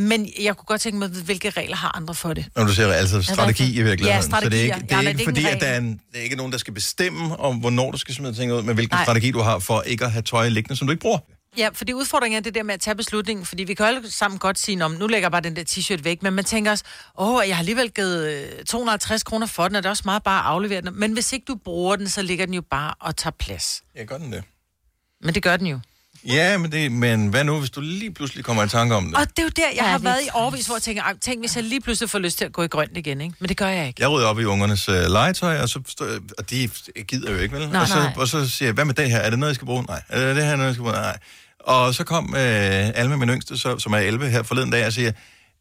Men 0.00 0.28
jeg 0.40 0.56
kunne 0.56 0.66
godt 0.66 0.80
tænke 0.80 0.98
mig 0.98 1.08
hvilke 1.08 1.50
regler 1.50 1.76
har 1.76 1.96
andre 1.96 2.14
for 2.14 2.34
det? 2.34 2.46
Når 2.56 2.64
du 2.64 2.74
siger 2.74 2.92
altså 2.92 3.22
strategi 3.22 3.78
i 3.78 3.82
virkeligheden. 3.82 4.04
Ja, 4.06 4.20
Så 4.22 4.28
det 4.50 4.58
er 4.58 4.62
ikke, 4.62 4.74
strategier. 4.74 4.78
det 4.78 4.92
er 4.92 5.02
Ja, 5.02 5.08
ikke 5.08 5.18
det 5.18 5.24
fordi, 5.24 5.44
at 5.46 5.60
der 5.60 5.66
er, 5.66 5.78
en, 5.78 6.00
der 6.12 6.18
er 6.18 6.22
ikke 6.22 6.36
nogen, 6.36 6.52
der 6.52 6.58
skal 6.58 6.74
bestemme 6.74 7.36
om, 7.40 7.56
hvornår 7.56 7.90
du 7.90 7.98
skal 7.98 8.14
smide 8.14 8.34
ting 8.34 8.52
ud, 8.52 8.62
men 8.62 8.74
hvilken 8.74 8.94
Nej. 8.96 9.04
strategi 9.04 9.30
du 9.30 9.38
har 9.40 9.58
for 9.58 9.82
ikke 9.82 10.04
at 10.04 10.12
have 10.12 10.22
tøj 10.22 10.48
liggende, 10.48 10.76
som 10.76 10.86
du 10.86 10.90
ikke 10.90 11.00
bruger. 11.00 11.18
Ja, 11.58 11.68
fordi 11.72 11.92
udfordringen 11.92 12.38
er 12.38 12.42
det 12.42 12.54
der 12.54 12.62
med 12.62 12.74
at 12.74 12.80
tage 12.80 12.94
beslutningen, 12.94 13.46
fordi 13.46 13.64
vi 13.64 13.74
kan 13.74 13.86
jo 13.86 13.96
alle 13.96 14.12
sammen 14.12 14.38
godt 14.38 14.58
sige, 14.58 14.84
om 14.84 14.90
nu 14.92 15.06
lægger 15.06 15.24
jeg 15.26 15.32
bare 15.32 15.40
den 15.40 15.56
der 15.56 15.64
t-shirt 15.70 16.02
væk, 16.04 16.22
men 16.22 16.32
man 16.32 16.44
tænker 16.44 16.70
også, 16.70 16.84
åh, 17.18 17.42
jeg 17.48 17.56
har 17.56 17.60
alligevel 17.62 17.90
givet 17.90 18.26
øh, 18.58 18.64
250 18.64 19.22
kroner 19.22 19.46
for 19.46 19.68
den, 19.68 19.76
og 19.76 19.82
det 19.82 19.86
er 19.86 19.90
også 19.90 20.02
meget 20.04 20.22
bare 20.22 20.38
at 20.40 20.46
aflevere 20.46 20.80
den. 20.80 20.90
Men 21.00 21.12
hvis 21.12 21.32
ikke 21.32 21.44
du 21.48 21.54
bruger 21.64 21.96
den, 21.96 22.08
så 22.08 22.22
ligger 22.22 22.44
den 22.46 22.54
jo 22.54 22.62
bare 22.70 22.94
og 23.00 23.16
tager 23.16 23.34
plads. 23.38 23.82
Ja, 23.96 24.04
gør 24.04 24.18
den 24.18 24.32
det. 24.32 24.44
Men 25.22 25.34
det 25.34 25.42
gør 25.42 25.56
den 25.56 25.66
jo. 25.66 25.80
Ja, 26.26 26.58
men, 26.58 26.72
det, 26.72 26.92
men 26.92 27.28
hvad 27.28 27.44
nu, 27.44 27.58
hvis 27.58 27.70
du 27.70 27.80
lige 27.80 28.10
pludselig 28.10 28.44
kommer 28.44 28.64
i 28.64 28.68
tanke 28.68 28.94
om 28.94 29.04
det? 29.06 29.14
Og 29.14 29.26
det 29.28 29.38
er 29.38 29.42
jo 29.42 29.48
der, 29.56 29.62
jeg 29.62 29.74
Ja, 29.76 29.82
har 29.82 29.98
været 29.98 30.20
i 30.26 30.28
årvis, 30.34 30.66
hvor 30.66 30.74
jeg 30.76 30.82
tænker, 30.82 31.02
"Ej, 31.02 31.14
tænk 31.20 31.40
hvis 31.42 31.56
jeg 31.56 31.64
lige 31.64 31.80
pludselig 31.80 32.10
får 32.10 32.18
lyst 32.18 32.38
til 32.38 32.44
at 32.44 32.52
gå 32.52 32.62
i 32.62 32.66
grønt 32.66 32.96
igen, 32.96 33.20
ikke? 33.20 33.34
Men 33.38 33.48
det 33.48 33.56
gør 33.56 33.66
jeg 33.68 33.86
ikke. 33.86 34.02
Jeg 34.02 34.10
rydder 34.10 34.26
op 34.26 34.40
i 34.40 34.44
ungernes 34.44 34.88
øh, 34.88 34.94
legetøj, 34.94 35.58
og, 35.60 35.68
så, 35.68 35.80
og 36.38 36.50
de 36.50 36.68
gider 37.08 37.32
jo 37.32 37.38
ikke, 37.38 37.54
vel? 37.56 37.68
Nej, 37.68 37.80
og, 37.80 37.88
så, 37.88 37.94
nej. 37.94 38.12
og 38.16 38.28
så 38.28 38.48
siger 38.48 38.66
jeg, 38.66 38.74
hvad 38.74 38.84
med 38.84 38.94
det 38.94 39.10
her? 39.10 39.18
Er 39.18 39.30
det 39.30 39.38
noget, 39.38 39.50
jeg 39.50 39.54
skal 39.54 39.66
bruge? 39.66 39.82
Nej. 39.88 40.02
Er 40.08 40.26
det 40.26 40.36
det 40.36 40.44
her, 40.44 40.56
noget, 40.56 40.66
jeg 40.66 40.74
skal 40.74 40.82
bruge? 40.82 40.92
Nej. 40.94 41.18
Og 41.60 41.94
så 41.94 42.04
kom 42.04 42.34
øh, 42.36 42.88
Alma, 42.94 43.16
min 43.16 43.28
yngste, 43.28 43.58
så, 43.58 43.78
som 43.78 43.92
er 43.92 43.98
11 43.98 44.28
her 44.30 44.42
forleden 44.42 44.70
dag, 44.70 44.86
og 44.86 44.92
siger, 44.92 45.12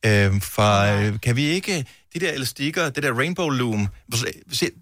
øh, 0.06 0.42
far, 0.42 0.92
øh, 0.92 1.14
kan 1.24 1.36
vi 1.36 1.46
ikke, 1.46 1.86
de 2.14 2.20
der 2.20 2.32
elastikker, 2.32 2.90
det 2.90 3.04
der 3.04 3.14
rainbow 3.14 3.50
loom, 3.50 3.88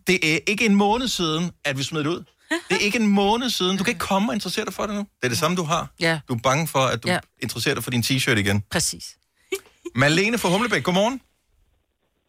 det 0.08 0.34
er 0.36 0.40
ikke 0.48 0.66
en 0.66 0.76
måned 0.76 1.08
siden, 1.08 1.52
at 1.66 1.78
vi 1.78 1.84
smed 1.84 2.00
det 2.04 2.08
ud. 2.10 2.24
Det 2.70 2.76
er 2.80 2.84
ikke 2.88 3.00
en 3.00 3.08
måned 3.08 3.50
siden. 3.50 3.78
Du 3.78 3.84
kan 3.84 3.92
ikke 3.96 4.06
komme 4.12 4.26
og 4.30 4.34
interessere 4.34 4.66
dig 4.66 4.74
for 4.74 4.84
det 4.88 4.96
nu. 5.00 5.04
Det 5.20 5.26
er 5.30 5.32
det 5.36 5.38
samme, 5.44 5.56
du 5.62 5.64
har. 5.74 5.84
Ja. 6.08 6.14
Du 6.28 6.34
er 6.34 6.42
bange 6.50 6.68
for, 6.68 6.84
at 6.94 7.00
du 7.04 7.08
Ja. 7.14 7.20
interesserer 7.46 7.76
dig 7.76 7.84
for 7.84 7.92
din 7.96 8.04
t-shirt 8.08 8.38
igen. 8.46 8.58
Præcis. 8.76 9.06
Malene 10.04 10.38
fra 10.42 10.50
Humlebæk, 10.54 10.84
godmorgen. 10.88 11.18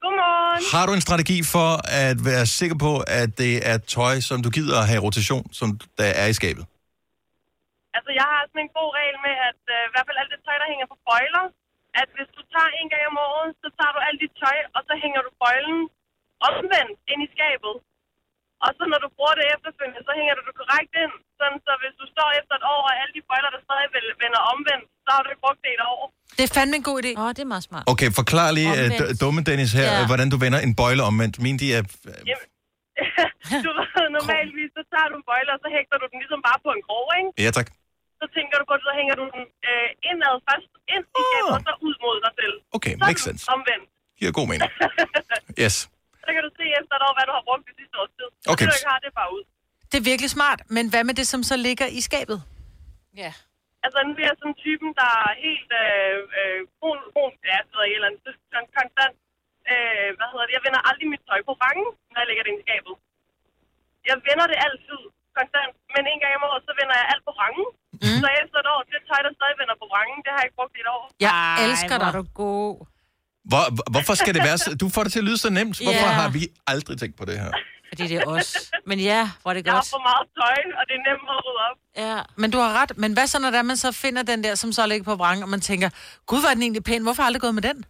Godmorgen. 0.05 0.63
Har 0.73 0.85
du 0.89 0.93
en 0.99 1.05
strategi 1.09 1.39
for 1.55 1.71
at 2.05 2.17
være 2.31 2.45
sikker 2.61 2.77
på, 2.87 2.93
at 3.21 3.29
det 3.43 3.55
er 3.71 3.77
tøj, 3.97 4.15
som 4.29 4.37
du 4.45 4.49
gider 4.59 4.77
at 4.83 4.87
have 4.91 4.99
i 5.01 5.05
rotation, 5.09 5.45
som 5.61 5.69
der 5.99 6.09
er 6.23 6.27
i 6.33 6.35
skabet? 6.41 6.65
Altså, 7.97 8.11
jeg 8.21 8.27
har 8.33 8.41
sådan 8.51 8.63
en 8.67 8.73
god 8.79 8.91
regel 8.99 9.17
med, 9.27 9.35
at 9.51 9.61
øh, 9.75 9.79
i 9.89 9.91
hvert 9.93 10.07
fald 10.09 10.19
alt 10.23 10.31
det 10.35 10.41
tøj, 10.47 10.57
der 10.63 10.69
hænger 10.73 10.87
på 10.93 10.97
bøjler, 11.09 11.45
at 12.01 12.09
hvis 12.17 12.31
du 12.37 12.43
tager 12.55 12.71
en 12.81 12.89
gang 12.93 13.05
om 13.13 13.17
året, 13.31 13.49
så 13.63 13.69
tager 13.79 13.93
du 13.97 14.01
alt 14.09 14.19
dit 14.25 14.35
tøj, 14.43 14.59
og 14.77 14.81
så 14.89 14.93
hænger 15.03 15.21
du 15.27 15.31
bøjlen 15.43 15.79
omvendt 16.49 16.97
ind 17.13 17.21
i 17.27 17.29
skabet. 17.35 17.75
Og 18.65 18.71
så 18.77 18.83
når 18.93 18.99
du 19.05 19.09
bruger 19.17 19.35
det 19.41 19.47
efterfølgende, 19.55 20.01
så 20.09 20.13
hænger 20.19 20.35
du 20.39 20.43
det 20.49 20.55
korrekt 20.61 20.93
ind. 21.03 21.13
Sådan, 21.39 21.59
så 21.67 21.73
hvis 21.83 21.95
du 22.01 22.05
står 22.15 22.29
efter 22.41 22.55
et 22.61 22.65
år, 22.75 22.81
og 22.91 22.95
alle 23.01 23.13
de 23.17 23.23
bøjler, 23.31 23.51
der 23.55 23.61
stadig 23.69 23.89
vender 24.25 24.41
omvendt, 24.53 24.85
så 25.05 25.09
har 25.15 25.21
du 25.25 25.29
ikke 25.33 25.43
brugt 25.47 25.61
det 25.65 25.71
et 25.79 25.83
år. 25.93 26.01
Det 26.39 26.45
er 26.49 26.53
fandme 26.59 26.75
en 26.81 26.87
god 26.91 26.97
idé. 27.03 27.11
Åh, 27.21 27.25
oh, 27.27 27.31
det 27.37 27.43
er 27.47 27.51
meget 27.55 27.67
smart. 27.71 27.85
Okay, 27.93 28.09
forklar 28.21 28.49
lige, 28.59 28.73
uh, 28.75 28.85
Omvendt. 28.85 29.21
dumme 29.23 29.41
Dennis 29.51 29.73
her, 29.81 29.89
Ja. 29.93 30.07
hvordan 30.11 30.29
du 30.33 30.37
vender 30.45 30.59
en 30.69 30.73
bøjle 30.81 31.03
omvendt. 31.11 31.35
Min, 31.45 31.57
de 31.63 31.67
er... 31.77 31.83
Jamen, 32.31 32.47
du 33.67 33.71
ved, 33.79 34.07
normalvis, 34.19 34.71
så 34.77 34.83
tager 34.93 35.09
du 35.11 35.15
en 35.21 35.25
bøjle, 35.31 35.51
og 35.57 35.59
så 35.63 35.69
hægter 35.77 35.97
du 36.03 36.07
den 36.11 36.19
ligesom 36.23 36.41
bare 36.49 36.59
på 36.67 36.71
en 36.77 36.83
krog, 36.87 37.07
ikke? 37.21 37.31
Ja, 37.45 37.51
tak. 37.59 37.69
Så 38.21 38.25
tænker 38.37 38.55
du 38.61 38.65
på, 38.71 38.75
så 38.87 38.91
hænger 38.99 39.15
du 39.21 39.25
den 39.35 39.43
øh, 39.71 39.89
indad 40.11 40.35
først, 40.49 40.71
ind 40.95 41.05
i 41.21 41.23
skabet, 41.29 41.53
og 41.57 41.61
så 41.67 41.73
ud 41.87 41.95
mod 42.05 42.17
dig 42.25 42.33
selv. 42.41 42.55
Okay, 42.77 42.93
så 42.95 42.99
er 43.03 43.07
makes 43.09 43.23
sense. 43.29 43.43
Omvendt. 43.55 43.87
Giver 44.19 44.33
god 44.39 44.47
mening. 44.51 44.71
Yes. 45.65 45.77
Så 46.27 46.31
kan 46.35 46.43
du 46.47 46.51
se 46.61 46.65
efter 46.81 46.95
et 46.99 47.03
år, 47.09 47.13
hvad 47.17 47.25
du 47.29 47.33
har 47.39 47.45
brugt 47.49 47.65
det 47.69 47.75
sidste 47.81 47.95
års 48.01 48.13
tid. 48.19 48.29
Og 48.33 48.53
Okay. 48.53 48.65
Det, 48.65 48.73
du 48.73 48.77
ikke 48.79 48.91
har, 48.93 48.99
det 49.05 49.09
er 49.13 49.19
bare 49.23 49.31
ud. 49.37 49.43
Det 49.91 49.97
er 50.03 50.07
virkelig 50.13 50.31
smart, 50.39 50.61
men 50.77 50.85
hvad 50.93 51.03
med 51.09 51.15
det, 51.21 51.27
som 51.33 51.41
så 51.51 51.57
ligger 51.69 51.87
i 51.99 52.01
skabet? 52.09 52.39
Ja. 53.23 53.31
Altså, 53.85 53.99
nu 54.07 54.11
er 54.23 54.27
jeg 54.31 54.37
sådan 54.41 54.59
typen, 54.67 54.91
der 55.01 55.11
er 55.27 55.33
helt 55.47 55.71
øh, 55.85 56.17
øh, 56.39 56.61
brun, 56.79 56.99
brun, 57.15 57.33
ja, 57.51 57.59
det 57.65 57.71
ved 57.75 57.83
jeg 57.83 57.89
ikke, 57.89 57.99
eller 58.01 58.11
andet, 58.11 58.23
sådan 58.53 58.69
konstant, 58.79 59.15
øh, 59.73 60.09
hvad 60.19 60.29
hedder 60.33 60.47
det, 60.49 60.55
jeg 60.59 60.65
vender 60.67 60.81
aldrig 60.89 61.07
mit 61.15 61.23
tøj 61.29 61.41
på 61.49 61.53
rangen, 61.65 61.89
når 62.11 62.19
jeg 62.23 62.29
lægger 62.29 62.43
det 62.45 62.51
ind 62.53 62.61
i 62.63 62.67
skabet. 62.69 62.95
Jeg 64.11 64.17
vender 64.29 64.47
det 64.53 64.59
altid, 64.67 65.01
konstant, 65.39 65.73
men 65.95 66.03
en 66.13 66.21
gang 66.23 66.33
om 66.39 66.43
året, 66.49 66.63
så 66.69 66.73
vender 66.81 66.95
jeg 67.01 67.07
alt 67.13 67.25
på 67.29 67.33
rangen. 67.43 67.69
Mm. 68.05 68.19
Så 68.23 68.29
efter 68.43 68.57
et 68.65 68.69
år, 68.75 68.81
det 68.91 69.01
tøj, 69.11 69.21
der 69.27 69.33
stadig 69.39 69.57
vender 69.63 69.77
på 69.83 69.87
rangen, 69.97 70.19
det 70.25 70.31
har 70.33 70.41
jeg 70.41 70.47
ikke 70.49 70.59
brugt 70.61 70.75
i 70.79 70.81
et 70.85 70.91
år. 70.97 71.03
Jeg 71.29 71.41
elsker 71.67 71.97
dig. 72.03 72.11
du 72.19 72.23
god. 72.43 72.75
Hvor, 73.51 73.91
hvorfor 73.91 74.15
skal 74.15 74.35
det 74.35 74.43
være 74.43 74.59
så... 74.59 74.75
Du 74.75 74.89
får 74.89 75.03
det 75.03 75.13
til 75.13 75.19
at 75.19 75.25
lyde 75.25 75.39
så 75.39 75.51
nemt. 75.51 75.79
Hvorfor 75.83 76.01
Ja. 76.01 76.21
har 76.23 76.29
vi 76.29 76.49
aldrig 76.67 76.99
tænkt 76.99 77.17
på 77.19 77.25
det 77.25 77.39
her? 77.41 77.51
Fordi 77.91 78.03
det 78.09 78.17
er 78.17 78.25
os. 78.27 78.57
Men 78.87 79.01
ja, 79.01 79.31
hvor 79.43 79.51
er 79.51 79.55
det 79.55 79.67
Jeg 79.67 79.73
har 79.73 79.87
for 79.91 80.03
meget 80.11 80.27
tøj, 80.41 80.59
og 80.79 80.83
det 80.89 80.95
er 81.01 81.03
nemt 81.11 81.27
at 81.35 81.39
rydde 81.47 81.61
op. 81.71 81.77
Ja. 82.17 82.21
Men 82.43 82.51
du 82.51 82.59
har 82.59 82.73
ret. 82.83 82.93
Men 83.03 83.13
hvad 83.13 83.27
så, 83.27 83.39
når 83.39 83.51
det 83.51 83.59
er, 83.59 83.63
man 83.63 83.77
så 83.77 83.93
finder 83.93 84.23
den 84.23 84.45
der, 84.45 84.55
som 84.55 84.73
så 84.73 84.87
ligger 84.87 85.05
på 85.05 85.15
vrang, 85.15 85.43
og 85.43 85.49
man 85.49 85.61
tænker, 85.61 85.89
gud, 86.27 86.41
var 86.43 86.55
den 86.55 86.63
egentlig 86.63 86.85
pæn, 86.85 87.03
hvorfor 87.03 87.23
har 87.23 87.27
jeg 87.27 87.29
aldrig 87.29 87.41
gået 87.41 87.55
med 87.55 87.63
den? 87.63 87.79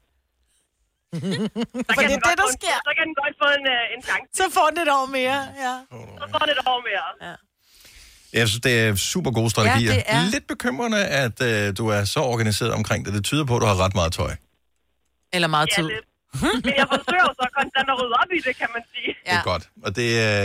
Så 1.14 1.20
For 1.20 2.00
kan, 2.00 2.10
det 2.10 2.16
er 2.16 2.28
det, 2.30 2.38
der 2.44 2.50
sker. 2.58 2.76
Så 2.88 2.92
kan 2.98 3.04
den 3.08 3.14
godt 3.22 3.34
få 3.42 3.48
en, 3.58 3.66
øh, 3.76 3.94
en 3.96 4.02
chance. 4.02 4.28
Så 4.34 4.44
får 4.54 4.66
den 4.70 4.78
et 4.86 4.88
år 4.98 5.06
mere, 5.06 5.40
ja. 5.64 5.74
Så 6.20 6.24
får 6.32 6.38
den 6.38 6.50
et 6.50 6.58
år 6.66 6.80
mere. 6.88 7.28
Ja. 7.30 7.34
Jeg 8.38 8.48
synes, 8.48 8.60
det 8.62 8.80
er 8.80 8.94
super 8.94 9.30
gode 9.30 9.50
strategier. 9.50 9.92
Ja, 9.92 9.96
det 9.96 10.04
er. 10.06 10.30
Lidt 10.30 10.46
bekymrende, 10.46 11.06
at 11.06 11.42
øh, 11.42 11.76
du 11.78 11.88
er 11.88 12.04
så 12.04 12.20
organiseret 12.20 12.72
omkring 12.72 13.04
det. 13.06 13.14
Det 13.14 13.24
tyder 13.24 13.44
på, 13.44 13.56
at 13.56 13.60
du 13.62 13.66
har 13.66 13.84
ret 13.84 13.94
meget 13.94 14.12
tøj. 14.12 14.34
Eller 15.36 15.48
meget 15.56 15.68
Ja, 15.70 15.76
tid. 15.82 15.88
lidt. 15.94 16.06
Men 16.66 16.74
jeg 16.80 16.86
forsøger 16.94 17.26
så 17.40 17.46
konstant 17.58 17.86
at 17.92 17.96
rydde 18.00 18.14
op 18.22 18.30
i 18.38 18.40
det, 18.46 18.54
kan 18.60 18.68
man 18.76 18.82
sige. 18.94 19.10
Ja. 19.26 19.30
Det 19.30 19.38
er 19.38 19.42
godt. 19.52 19.64
Og 19.86 19.90
det 19.98 20.08
er 20.28 20.40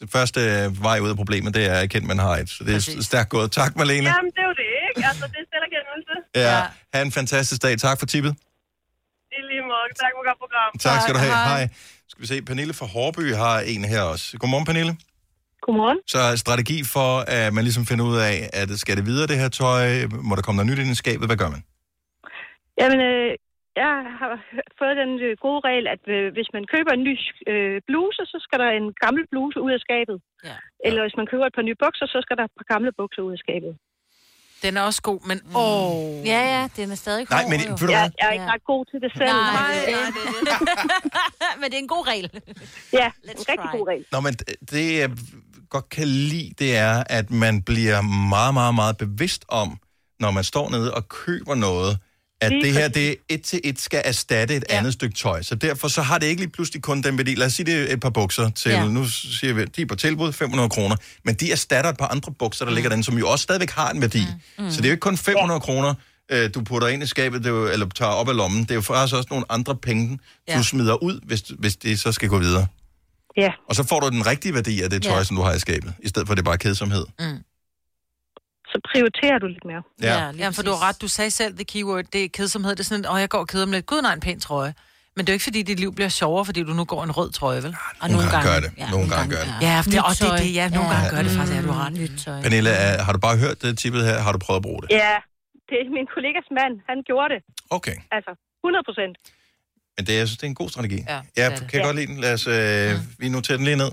det 0.00 0.08
første 0.16 0.40
vej 0.86 0.98
ud 1.04 1.10
af 1.12 1.16
problemet, 1.22 1.54
det 1.56 1.64
er 1.70 1.74
at 1.78 1.82
erkende, 1.82 2.06
man 2.12 2.18
har 2.18 2.34
et. 2.42 2.48
Så 2.50 2.64
det 2.64 2.70
er 2.70 2.76
Præcis. 2.76 3.04
stærkt 3.10 3.30
gået. 3.36 3.52
Tak, 3.52 3.76
Marlene. 3.76 4.08
Jamen, 4.14 4.30
det 4.34 4.40
er 4.44 4.48
jo 4.52 4.54
det, 4.62 4.68
ikke? 4.88 5.08
Altså, 5.08 5.26
det 5.32 5.38
er 5.44 5.48
selverkendelse. 5.54 6.14
Ja. 6.34 6.62
Ha' 6.94 7.02
en 7.02 7.12
fantastisk 7.12 7.62
dag. 7.62 7.78
Tak 7.78 7.98
for 7.98 8.06
tippet. 8.06 8.32
I 9.32 9.40
lige 9.50 9.62
måde. 9.72 9.86
Tak 10.02 10.10
for 10.16 10.22
godt 10.28 10.38
program. 10.44 10.70
Tak 10.86 11.02
skal 11.02 11.14
du 11.14 11.18
have. 11.18 11.32
Hej. 11.50 11.68
Skal 12.08 12.22
vi 12.22 12.26
se, 12.26 12.42
Pernille 12.42 12.74
fra 12.74 12.86
Hårby 12.86 13.34
har 13.34 13.60
en 13.60 13.84
her 13.84 14.02
også. 14.02 14.38
Godmorgen, 14.38 14.66
Pernille. 14.66 14.96
Godmorgen. 15.62 15.98
Så 16.06 16.36
strategi 16.36 16.84
for, 16.84 17.24
at 17.28 17.54
man 17.54 17.64
ligesom 17.64 17.86
finder 17.86 18.04
ud 18.04 18.16
af, 18.16 18.50
at 18.52 18.70
skal 18.70 18.96
det 18.96 19.06
videre, 19.06 19.26
det 19.26 19.38
her 19.38 19.48
tøj? 19.48 20.06
Må 20.28 20.36
der 20.36 20.42
komme 20.42 20.56
noget 20.56 20.70
nyt 20.72 20.82
ind 20.82 20.90
i 20.92 20.94
skabet? 20.94 21.28
Hvad 21.28 21.36
gør 21.36 21.48
man? 21.50 21.64
Jamen, 22.80 23.00
øh, 23.00 23.30
jeg 23.82 23.94
har 24.20 24.32
fået 24.78 24.94
den 25.02 25.10
øh, 25.26 25.32
gode 25.46 25.60
regel, 25.68 25.86
at 25.94 26.04
øh, 26.16 26.24
hvis 26.36 26.48
man 26.56 26.64
køber 26.74 26.92
en 26.94 27.04
ny 27.08 27.14
øh, 27.52 27.76
bluse, 27.88 28.22
så 28.32 28.38
skal 28.46 28.58
der 28.62 28.70
en 28.80 28.88
gammel 29.04 29.22
bluse 29.32 29.58
ud 29.66 29.72
af 29.76 29.80
skabet. 29.86 30.18
Ja. 30.48 30.56
Eller 30.86 31.00
hvis 31.04 31.16
man 31.20 31.26
køber 31.32 31.46
et 31.46 31.54
par 31.58 31.66
nye 31.68 31.78
bukser, 31.84 32.06
så 32.14 32.18
skal 32.24 32.34
der 32.38 32.44
et 32.50 32.54
par 32.58 32.68
gamle 32.72 32.90
bukser 33.00 33.22
ud 33.28 33.32
af 33.36 33.40
skabet. 33.46 33.72
Den 34.64 34.76
er 34.76 34.82
også 34.90 35.02
god, 35.10 35.20
men 35.30 35.38
åh. 35.56 36.26
Ja, 36.32 36.40
ja, 36.54 36.62
den 36.76 36.90
er 36.90 36.98
stadig 37.04 37.26
Nej, 37.30 37.42
hård, 37.42 37.50
men 37.52 37.60
jo. 37.60 37.70
ved 37.80 37.88
du 37.88 37.92
Jeg, 37.92 38.10
jeg 38.20 38.26
er 38.28 38.32
ikke 38.38 38.50
ret 38.54 38.64
god 38.72 38.82
til 38.90 38.98
det 39.04 39.10
selv. 39.20 39.36
Nej, 39.60 39.74
det 39.86 39.94
er 40.04 40.10
det. 40.16 40.24
men 41.60 41.66
det 41.70 41.76
er 41.78 41.82
en 41.88 41.94
god 41.96 42.04
regel. 42.12 42.30
Ja, 43.00 43.08
Let's 43.26 43.40
en 43.40 43.48
rigtig 43.52 43.70
try. 43.70 43.78
god 43.78 43.88
regel. 43.88 44.04
Nå, 44.12 44.20
men 44.26 44.32
det 44.72 45.02
er 45.02 45.08
godt 45.74 45.88
kan 45.88 46.08
lide, 46.08 46.50
det 46.58 46.76
er, 46.76 47.04
at 47.18 47.30
man 47.30 47.62
bliver 47.62 48.00
meget, 48.34 48.54
meget, 48.54 48.74
meget 48.74 48.96
bevidst 49.04 49.44
om, 49.48 49.68
når 50.20 50.30
man 50.30 50.44
står 50.44 50.70
nede 50.70 50.94
og 50.94 51.08
køber 51.08 51.54
noget, 51.54 51.92
at 52.40 52.50
Lige 52.52 52.64
det 52.64 52.72
her, 52.72 52.88
det 52.88 53.16
et 53.28 53.42
til 53.42 53.60
et 53.64 53.80
skal 53.80 54.02
erstatte 54.04 54.56
et 54.56 54.64
ja. 54.70 54.78
andet 54.78 54.92
stykke 54.92 55.14
tøj. 55.14 55.42
Så 55.42 55.54
derfor 55.54 55.88
så 55.88 56.02
har 56.02 56.18
det 56.18 56.26
ikke 56.26 56.40
lige 56.42 56.50
pludselig 56.50 56.82
kun 56.82 57.02
den 57.02 57.18
værdi. 57.18 57.34
Lad 57.34 57.46
os 57.46 57.52
sige, 57.52 57.66
det 57.66 57.90
er 57.90 57.94
et 57.94 58.00
par 58.00 58.10
bukser 58.10 58.50
til, 58.50 58.70
ja. 58.70 58.80
Ja. 58.82 58.88
nu 58.88 59.08
siger 59.08 59.52
vi, 59.54 59.64
de 59.64 59.82
er 59.82 59.86
på 59.86 59.94
tilbud, 59.94 60.32
500 60.32 60.68
kroner, 60.68 60.96
men 61.24 61.34
de 61.34 61.52
erstatter 61.52 61.90
et 61.90 61.96
par 61.96 62.06
andre 62.08 62.32
bukser, 62.38 62.64
der 62.64 62.72
ligger 62.72 62.88
derinde, 62.90 63.04
som 63.04 63.18
jo 63.18 63.28
også 63.28 63.42
stadigvæk 63.42 63.70
har 63.70 63.90
en 63.90 64.00
værdi. 64.00 64.26
Mm. 64.58 64.70
Så 64.70 64.76
det 64.76 64.84
er 64.84 64.88
jo 64.88 64.92
ikke 64.92 65.00
kun 65.00 65.16
500 65.16 65.60
kroner, 65.60 65.94
øh, 66.32 66.50
du 66.54 66.60
putter 66.64 66.88
ind 66.88 67.02
i 67.02 67.06
skabet, 67.06 67.44
det 67.44 67.50
jo, 67.50 67.66
eller 67.68 67.86
tager 67.88 68.10
op 68.12 68.28
af 68.28 68.36
lommen. 68.36 68.62
Det 68.62 68.70
er 68.70 68.74
jo 68.74 68.80
faktisk 68.80 69.14
også 69.16 69.28
nogle 69.30 69.44
andre 69.48 69.76
penge, 69.76 70.18
Ja. 70.48 70.58
du 70.58 70.64
smider 70.64 71.02
ud, 71.02 71.20
hvis, 71.22 71.42
hvis 71.58 71.76
det 71.76 72.00
så 72.00 72.12
skal 72.12 72.28
gå 72.28 72.38
videre. 72.38 72.66
Ja. 73.36 73.52
Og 73.68 73.74
så 73.74 73.84
får 73.84 74.00
du 74.00 74.08
den 74.08 74.26
rigtige 74.26 74.54
værdi 74.54 74.80
af 74.80 74.90
det 74.90 75.02
tøj, 75.02 75.16
Ja. 75.18 75.24
som 75.24 75.36
du 75.36 75.42
har 75.42 75.52
i 75.52 75.58
skabet, 75.58 75.94
i 76.02 76.08
stedet 76.08 76.28
for 76.28 76.32
at 76.32 76.36
det 76.36 76.42
er 76.42 76.44
bare 76.44 76.58
kedsomhed. 76.58 77.06
Mm. 77.20 77.38
Så 78.74 78.80
prioriterer 78.92 79.38
du 79.42 79.46
lidt 79.46 79.64
mere. 79.70 79.82
Ja. 80.02 80.30
ja 80.42 80.48
for 80.56 80.62
du 80.62 80.70
har 80.70 80.88
ret. 80.88 80.96
Du 81.02 81.08
sagde 81.08 81.30
selv, 81.30 81.52
the 81.60 81.64
keyword, 81.72 82.04
det 82.12 82.24
er 82.24 82.28
kedsomhed. 82.38 82.70
Det 82.76 82.80
er 82.80 82.84
sådan, 82.84 83.06
åh, 83.12 83.20
jeg 83.20 83.28
går 83.28 83.38
og 83.38 83.48
keder 83.48 83.66
mig 83.66 83.74
lidt. 83.74 83.86
Gud, 83.86 84.02
nej, 84.02 84.14
en 84.14 84.20
pæn 84.20 84.40
trøje. 84.40 84.74
Men 85.16 85.20
det 85.24 85.28
er 85.30 85.34
jo 85.34 85.36
ikke, 85.38 85.48
fordi 85.50 85.62
dit 85.62 85.80
liv 85.80 85.94
bliver 85.94 86.08
sjovere, 86.20 86.44
fordi 86.44 86.60
du 86.62 86.72
nu 86.80 86.84
går 86.92 87.04
en 87.04 87.12
rød 87.18 87.30
trøje, 87.38 87.62
vel? 87.62 87.76
Og 88.02 88.10
Nogle 88.10 88.30
gange 88.30 88.48
gør 88.50 88.60
det. 88.64 88.70
Nogle 88.90 89.08
gange 89.14 89.28
gør 89.36 89.42
det. 89.48 89.54
Ja, 89.68 89.80
for 89.84 89.90
det, 89.90 90.00
og 90.08 90.12
det, 90.20 90.40
det, 90.42 90.54
ja, 90.60 90.68
nogle 90.68 90.88
Ja. 90.88 90.94
gange 90.94 91.10
gør 91.16 91.22
det 91.26 91.30
faktisk, 91.38 91.56
ja, 91.56 91.62
du 91.62 91.72
har. 91.80 91.88
Nyt 91.90 92.10
tøj. 92.24 92.42
Pernille, 92.42 92.70
er, 92.70 93.02
har 93.06 93.12
du 93.12 93.18
bare 93.18 93.36
hørt 93.44 93.62
det 93.62 93.78
tippet 93.78 94.02
her? 94.08 94.16
Har 94.26 94.32
du 94.32 94.38
prøvet 94.46 94.58
at 94.58 94.62
bruge 94.68 94.80
det? 94.82 94.88
Ja, 94.90 95.14
det 95.68 95.76
er 95.82 95.86
min 95.98 96.06
kollegas 96.14 96.46
mand. 96.58 96.74
Han 96.90 96.98
gjorde 97.08 97.28
det. 97.34 97.40
Okay. 97.76 97.96
Altså, 98.16 98.30
100 98.64 98.84
procent. 98.88 99.14
Men 99.96 100.02
det, 100.06 100.12
jeg 100.20 100.26
synes, 100.28 100.38
det 100.40 100.46
er 100.48 100.52
en 100.54 100.60
god 100.62 100.70
strategi. 100.74 100.98
Ja, 101.08 101.20
jeg 101.36 101.50
det 101.50 101.60
det. 101.60 101.70
kan 101.70 101.80
Ja. 101.80 101.86
godt 101.86 101.96
lide 101.96 102.06
den. 102.12 102.18
Lad 102.24 102.32
os, 102.38 102.46
øh, 102.46 102.90
vi 103.18 103.26
noterer 103.28 103.56
den 103.56 103.64
lige 103.70 103.76
ned. 103.84 103.90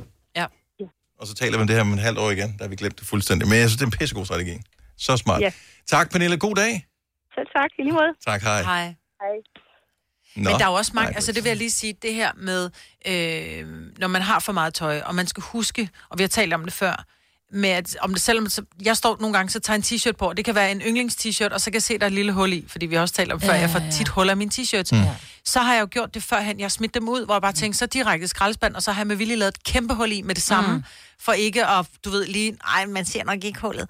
Og 1.22 1.28
så 1.28 1.34
taler 1.34 1.57
vi 1.57 1.61
om 1.61 1.67
det 1.67 1.76
her 1.76 1.82
om 1.82 1.93
et 1.93 1.99
halvt 1.99 2.19
år 2.19 2.32
igen. 2.32 2.49
Der 2.57 2.63
har 2.63 2.67
vi 2.67 2.76
glemt 2.76 2.99
det 2.99 3.07
fuldstændig. 3.07 3.47
Men 3.47 3.57
jeg 3.57 3.69
synes, 3.69 3.80
det 3.80 3.86
er 3.88 3.91
en 3.91 3.97
pissegod 3.99 4.26
strategi. 4.26 4.57
Så 4.97 5.17
smart. 5.17 5.41
Ja. 5.41 5.51
Tak, 5.88 6.11
Pernille. 6.11 6.38
God 6.38 6.55
dag. 6.55 6.88
Selv 7.36 7.47
tak, 7.57 7.69
i 7.80 7.82
lige 7.82 7.93
måde. 7.93 8.13
Tak, 8.28 8.41
hej. 8.41 8.61
Hej. 8.63 8.84
Hej. 9.22 9.36
Nå. 10.36 10.49
Men 10.49 10.59
der 10.59 10.65
er 10.65 10.69
jo 10.69 10.74
også 10.74 10.91
mange, 10.95 11.09
Nej, 11.09 11.15
altså 11.15 11.32
det 11.32 11.43
vil 11.43 11.49
jeg 11.49 11.57
lige 11.57 11.72
sige, 11.72 11.93
det 12.01 12.13
her 12.13 12.32
med, 12.38 12.69
øh, 13.07 13.67
når 13.97 14.07
man 14.07 14.22
har 14.22 14.39
for 14.39 14.51
meget 14.51 14.74
tøj, 14.74 15.01
og 15.05 15.15
man 15.15 15.28
skal 15.28 15.43
huske, 15.43 15.89
og 16.09 16.17
vi 16.17 16.24
har 16.24 16.28
talt 16.28 16.53
om 16.53 16.63
det 16.63 16.74
før, 16.74 17.05
med 17.53 17.69
at, 17.69 17.97
om 18.01 18.13
det 18.13 18.21
selvom, 18.21 18.49
så, 18.49 18.61
jeg 18.85 18.97
står 18.97 19.17
nogle 19.19 19.33
gange, 19.37 19.49
så 19.49 19.59
tager 19.59 19.75
en 19.75 19.83
t-shirt 19.83 20.11
på, 20.17 20.25
og 20.29 20.37
det 20.37 20.45
kan 20.45 20.55
være 20.55 20.71
en 20.71 20.81
yndlings-t-shirt, 20.81 21.51
og 21.53 21.61
så 21.61 21.65
kan 21.65 21.73
jeg 21.73 21.83
se, 21.83 21.97
der 21.97 22.03
er 22.03 22.07
et 22.07 22.13
lille 22.13 22.31
hul 22.31 22.53
i, 22.53 22.65
fordi 22.67 22.85
vi 22.85 22.95
har 22.95 23.01
også 23.01 23.13
talt 23.13 23.31
om 23.31 23.41
før, 23.41 23.53
Ja, 23.53 23.59
jeg 23.59 23.69
får 23.69 23.81
tit 23.91 24.07
huller 24.07 24.33
i 24.33 24.35
mine 24.37 24.51
t-shirts. 24.53 24.89
Mm. 24.95 25.01
Så 25.45 25.59
har 25.59 25.73
jeg 25.73 25.81
jo 25.81 25.87
gjort 25.91 26.13
det 26.13 26.23
førhen, 26.23 26.59
jeg 26.59 26.63
har 26.63 26.69
smidt 26.69 26.93
dem 26.93 27.09
ud, 27.09 27.25
hvor 27.25 27.33
jeg 27.35 27.41
bare 27.41 27.53
tænkte, 27.53 27.79
så 27.79 27.85
direkte 27.85 28.27
skraldespand, 28.27 28.75
og 28.75 28.83
så 28.83 28.91
har 28.91 29.01
jeg 29.01 29.07
med 29.07 29.15
vilje 29.15 29.35
lavet 29.35 29.55
et 29.57 29.63
kæmpe 29.63 29.93
hul 29.93 30.11
i 30.11 30.21
med 30.21 30.35
det 30.35 30.43
samme, 30.43 30.75
Mm. 30.75 30.83
for 31.19 31.33
ikke 31.33 31.65
at, 31.67 31.85
du 32.05 32.09
ved, 32.09 32.25
lige, 32.25 32.57
ej, 32.75 32.85
man 32.85 33.05
ser 33.05 33.23
nok 33.23 33.43
ikke 33.43 33.59
hullet. 33.59 33.89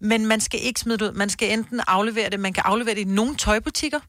Men 0.00 0.26
man 0.26 0.40
skal 0.40 0.60
ikke 0.62 0.80
smide 0.80 0.98
det 0.98 1.04
ud, 1.04 1.12
man 1.12 1.30
skal 1.30 1.52
enten 1.52 1.80
aflevere 1.86 2.30
det, 2.30 2.40
man 2.40 2.52
kan 2.52 2.62
aflevere 2.66 2.94
det 2.94 3.00
i 3.00 3.04
nogle 3.04 3.36
tøjbutikker, 3.36 4.00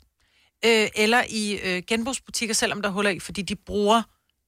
øh, 0.65 0.87
eller 0.95 1.23
i 1.29 1.53
øh, 1.63 1.83
genbrugsbutikker, 1.87 2.55
selvom 2.55 2.81
der 2.81 2.89
er 2.89 2.93
huller 2.93 3.11
i, 3.11 3.19
fordi 3.19 3.41
de 3.41 3.55
bruger 3.55 4.01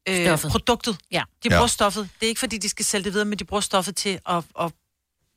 øh, 0.10 0.26
Stoffet. 0.26 0.52
produktet. 0.52 0.98
Ja. 1.12 1.24
De 1.44 1.50
bruger 1.50 1.62
Ja. 1.62 1.68
stoffet. 1.68 2.10
Det 2.20 2.26
er 2.26 2.30
ikke, 2.30 2.40
fordi 2.40 2.58
de 2.58 2.70
skal 2.70 2.86
sælge 2.86 3.04
det 3.04 3.14
videre, 3.14 3.26
men 3.26 3.40
de 3.40 3.46
bruger 3.46 3.62
stoffet 3.62 3.96
til 3.96 4.20
at... 4.30 4.44
at 4.60 4.72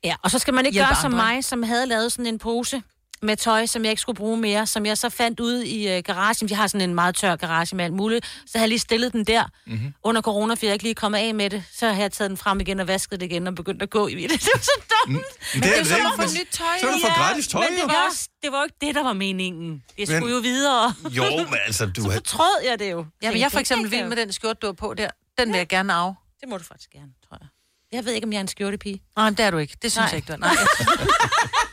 Ja, 0.04 0.14
og 0.22 0.30
så 0.30 0.38
skal 0.38 0.54
man 0.54 0.66
ikke 0.66 0.78
gøre 0.78 0.94
som 1.02 1.14
andre. 1.14 1.24
mig, 1.26 1.44
som 1.44 1.62
havde 1.62 1.86
lavet 1.86 2.12
sådan 2.12 2.26
en 2.26 2.38
pose 2.38 2.82
med 3.22 3.36
tøj, 3.36 3.66
som 3.66 3.84
jeg 3.84 3.90
ikke 3.90 4.02
skulle 4.02 4.16
bruge 4.16 4.36
mere, 4.36 4.66
som 4.66 4.86
jeg 4.86 4.98
så 4.98 5.08
fandt 5.08 5.40
ude 5.40 5.68
i 5.68 5.96
uh, 5.98 6.02
garagen. 6.04 6.48
Jeg 6.50 6.56
har 6.58 6.66
sådan 6.66 6.88
en 6.88 6.94
meget 6.94 7.14
tør 7.16 7.36
garage 7.36 7.76
med 7.76 7.84
alt 7.84 7.94
muligt. 7.94 8.26
Så 8.26 8.50
havde 8.54 8.62
jeg 8.62 8.68
lige 8.68 8.78
stillet 8.78 9.12
den 9.12 9.24
der 9.24 9.44
mm-hmm. 9.66 9.94
under 10.02 10.22
corona, 10.22 10.54
for 10.54 10.66
jeg 10.66 10.72
ikke 10.72 10.82
lige 10.82 10.94
kommet 10.94 11.18
af 11.18 11.34
med 11.34 11.50
det. 11.50 11.64
Så 11.72 11.92
har 11.92 12.02
jeg 12.02 12.12
taget 12.12 12.30
den 12.30 12.36
frem 12.36 12.60
igen 12.60 12.80
og 12.80 12.88
vasket 12.88 13.20
det 13.20 13.26
igen 13.26 13.46
og 13.46 13.54
begyndt 13.54 13.82
at 13.82 13.90
gå 13.90 14.06
i 14.06 14.14
det. 14.26 14.30
Det 14.46 14.50
var 14.54 14.60
så 14.60 14.70
dumt. 15.06 15.24
Men 15.54 15.62
det 15.62 15.76
er 15.76 15.80
at 15.80 15.86
få 15.86 16.16
men 16.16 16.28
nyt 16.40 16.48
tøj. 16.50 16.66
så 16.80 16.86
er 16.88 16.92
du 16.92 16.98
for 17.00 17.14
gratis 17.14 17.48
tøj, 17.48 17.60
men 17.68 17.76
det 17.76 17.82
jo. 17.82 17.86
var, 17.86 18.06
også, 18.08 18.28
det 18.42 18.52
var 18.52 18.58
jo 18.58 18.64
ikke 18.64 18.76
det, 18.80 18.94
der 18.94 19.02
var 19.02 19.12
meningen. 19.12 19.82
Jeg 19.98 20.06
skulle 20.06 20.20
Men- 20.20 20.30
jo 20.30 20.38
videre. 20.38 20.94
Jo, 21.10 21.24
men 21.36 21.58
altså, 21.66 21.86
du 21.86 22.02
har... 22.10 22.12
Fortrød 22.12 22.62
jeg 22.64 22.78
det 22.78 22.90
jo. 22.90 23.06
ja, 23.22 23.30
men 23.30 23.40
jeg 23.40 23.52
for 23.52 23.58
eksempel 23.58 23.90
vild 23.90 24.08
med 24.08 24.16
den 24.16 24.32
skjorte, 24.32 24.58
du 24.62 24.66
har 24.66 24.72
på 24.72 24.94
der. 24.94 25.10
Den 25.38 25.52
vil 25.52 25.58
jeg 25.58 25.68
gerne 25.68 25.92
af. 25.94 26.14
Det 26.40 26.48
må 26.48 26.58
du 26.58 26.64
faktisk 26.64 26.90
gerne, 26.90 27.10
tror 27.28 27.38
jeg. 27.40 27.48
Jeg 27.92 28.04
ved 28.04 28.12
ikke, 28.12 28.24
om 28.24 28.32
jeg 28.32 28.38
er 28.38 28.40
en 28.40 28.48
skjortepige. 28.48 29.02
Nej, 29.16 29.30
men 29.30 29.36
det 29.36 29.44
er 29.44 29.50
du 29.50 29.58
ikke. 29.58 29.76
Det 29.82 29.92
synes 29.92 29.96
Nej. 30.02 30.08
jeg 30.10 30.16
ikke, 30.16 30.26
du 30.26 30.32
er. 30.32 30.36
Nej. 30.36 30.50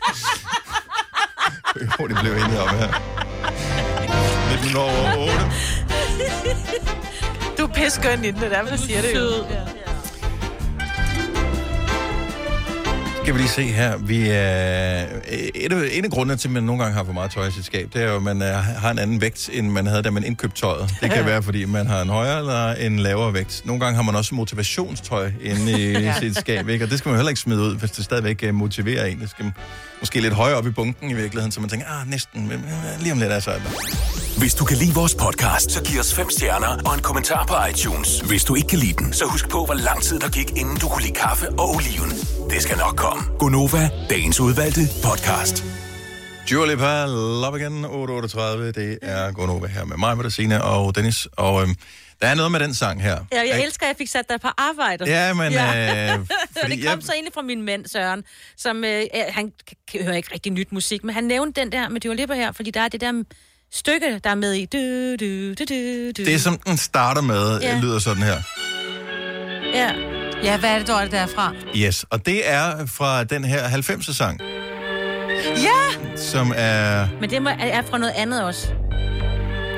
Det 2.09 2.17
blev 2.21 2.33
enige 2.33 2.61
om 2.61 2.69
her. 2.69 2.89
1908. 4.53 5.51
Du 7.57 7.63
er 7.63 7.67
pissegøn 7.73 8.25
i 8.25 8.31
den, 8.31 8.35
det 8.35 8.43
er 8.43 8.49
derfor, 8.49 8.69
jeg 8.69 8.79
siger 8.79 9.01
det 9.01 9.15
jo. 9.15 9.72
Skal 13.23 13.33
vi 13.33 13.39
lige 13.39 13.49
se 13.49 13.63
her. 13.63 13.97
Vi 13.97 14.27
er, 14.29 15.05
et, 15.55 15.73
af, 15.73 15.89
en 15.91 16.05
af 16.05 16.11
grundene 16.11 16.37
til, 16.37 16.47
at 16.47 16.51
man 16.51 16.63
nogle 16.63 16.83
gange 16.83 16.97
har 16.97 17.03
for 17.03 17.13
meget 17.13 17.31
tøj 17.31 17.47
i 17.47 17.51
sit 17.51 17.65
skab, 17.65 17.89
det 17.93 18.01
er 18.01 18.09
jo, 18.09 18.15
at 18.15 18.23
man 18.23 18.41
er, 18.41 18.57
har 18.57 18.91
en 18.91 18.99
anden 18.99 19.21
vægt, 19.21 19.49
end 19.53 19.69
man 19.69 19.85
havde, 19.87 20.03
da 20.03 20.09
man 20.09 20.23
indkøbte 20.23 20.61
tøjet. 20.61 20.89
Det 21.01 21.11
kan 21.11 21.25
være, 21.25 21.43
fordi 21.43 21.65
man 21.65 21.87
har 21.87 22.01
en 22.01 22.09
højere 22.09 22.39
eller 22.39 22.73
en 22.73 22.99
lavere 22.99 23.33
vægt. 23.33 23.61
Nogle 23.65 23.79
gange 23.79 23.95
har 23.95 24.03
man 24.03 24.15
også 24.15 24.35
motivationstøj 24.35 25.31
inde 25.41 25.71
i 25.71 25.91
ja. 26.05 26.19
sit 26.19 26.37
skab, 26.37 26.69
ikke? 26.69 26.85
og 26.85 26.91
det 26.91 26.99
skal 26.99 27.09
man 27.09 27.17
heller 27.17 27.29
ikke 27.29 27.41
smide 27.41 27.61
ud, 27.61 27.75
hvis 27.75 27.91
det 27.91 28.05
stadigvæk 28.05 28.43
øh, 28.43 28.53
motiverer 28.53 29.05
en. 29.05 29.19
Det 29.19 29.29
skal 29.29 29.51
måske 29.99 30.21
lidt 30.21 30.33
højere 30.33 30.57
op 30.57 30.67
i 30.67 30.71
bunken 30.71 31.09
i 31.09 31.13
virkeligheden, 31.13 31.51
så 31.51 31.59
man 31.59 31.69
tænker, 31.69 31.87
ah, 31.87 32.09
næsten, 32.09 32.47
men 32.47 32.57
øh, 32.57 33.01
lige 33.01 33.11
om 33.11 33.19
lidt 33.19 33.31
er 33.31 33.39
så. 33.39 33.51
Hvis 34.37 34.53
du 34.55 34.65
kan 34.65 34.77
lide 34.77 34.93
vores 34.93 35.15
podcast, 35.15 35.71
så 35.71 35.83
giv 35.83 35.99
os 35.99 36.13
fem 36.13 36.29
stjerner 36.29 36.67
og 36.85 36.93
en 36.95 37.01
kommentar 37.01 37.45
på 37.45 37.53
iTunes. 37.71 38.19
Hvis 38.19 38.43
du 38.43 38.55
ikke 38.55 38.67
kan 38.67 38.79
lide 38.79 38.93
den, 38.93 39.13
så 39.13 39.25
husk 39.25 39.49
på, 39.49 39.65
hvor 39.65 39.73
lang 39.73 40.01
tid 40.03 40.19
der 40.19 40.29
gik, 40.29 40.49
inden 40.57 40.77
du 40.77 40.87
kunne 40.89 41.01
lide 41.01 41.13
kaffe 41.13 41.49
og 41.49 41.69
oliven. 41.75 42.09
Det 42.49 42.61
skal 42.61 42.77
nok 42.77 42.95
komme. 42.95 43.23
Gonova, 43.39 43.89
dagens 44.09 44.39
udvalgte 44.39 44.81
podcast. 45.03 45.63
Dua 46.49 46.65
Lipa, 46.71 47.05
Love 47.05 47.55
Again, 47.59 47.85
838. 47.85 48.71
Det 48.71 48.99
er 49.01 49.31
Gunova 49.31 49.67
her 49.67 49.85
med 49.85 49.97
mig, 49.97 50.17
Bettina 50.17 50.57
og 50.59 50.95
Dennis. 50.95 51.27
Og 51.37 51.61
øhm, 51.61 51.75
der 52.21 52.27
er 52.27 52.35
noget 52.35 52.51
med 52.51 52.59
den 52.59 52.73
sang 52.73 53.01
her. 53.01 53.17
Ja, 53.31 53.39
jeg 53.41 53.63
elsker, 53.63 53.85
at 53.85 53.89
jeg 53.89 53.95
fik 53.97 54.07
sat 54.07 54.29
dig 54.29 54.41
på 54.41 54.47
arbejde. 54.57 55.05
Ja, 55.05 55.33
men, 55.33 55.53
øh, 55.53 55.59
og 56.19 56.27
fordi 56.61 56.75
det 56.75 56.85
kom 56.85 56.97
jeg- 56.99 57.03
så 57.05 57.11
egentlig 57.13 57.33
fra 57.33 57.41
min 57.41 57.61
mand, 57.61 57.85
Søren, 57.87 58.23
som, 58.57 58.83
øh, 58.83 59.03
ja, 59.13 59.31
han 59.31 59.51
hører 60.01 60.15
ikke 60.15 60.29
rigtig 60.33 60.51
nyt 60.51 60.71
musik, 60.71 61.03
men 61.03 61.15
han 61.15 61.23
nævnte 61.23 61.61
den 61.61 61.71
der 61.71 61.89
med 61.89 62.01
Dua 62.01 62.13
Lipa 62.13 62.33
her, 62.33 62.51
fordi 62.51 62.71
der 62.71 62.81
er 62.81 62.87
det 62.87 63.01
der 63.01 63.23
stykke, 63.73 64.19
der 64.23 64.29
er 64.29 64.35
med 64.35 64.53
i. 64.53 64.65
Du, 64.65 64.77
du, 65.25 65.49
du, 65.53 65.63
du, 65.69 66.11
du. 66.17 66.25
Det, 66.31 66.41
som 66.41 66.57
den 66.67 66.77
starter 66.77 67.21
med, 67.21 67.59
Ja. 67.61 67.79
lyder 67.81 67.99
sådan 67.99 68.23
her. 68.23 68.37
Ja. 69.73 69.91
Ja, 70.43 70.57
hvad 70.57 70.69
er 70.69 70.77
det, 70.79 70.87
dog, 70.87 71.01
det 71.01 71.11
der 71.11 71.19
er 71.19 71.27
fra? 71.35 71.53
Yes, 71.75 72.05
og 72.09 72.25
det 72.25 72.49
er 72.51 72.85
fra 72.85 73.23
den 73.23 73.43
her 73.43 73.63
90'er 73.67 74.13
sang, 74.13 74.39
Ja! 75.57 76.15
som 76.17 76.53
er... 76.55 77.07
Men 77.21 77.29
det 77.29 77.41
må, 77.41 77.49
er 77.59 77.81
fra 77.89 77.97
noget 77.97 78.13
andet 78.17 78.43
også. 78.43 78.67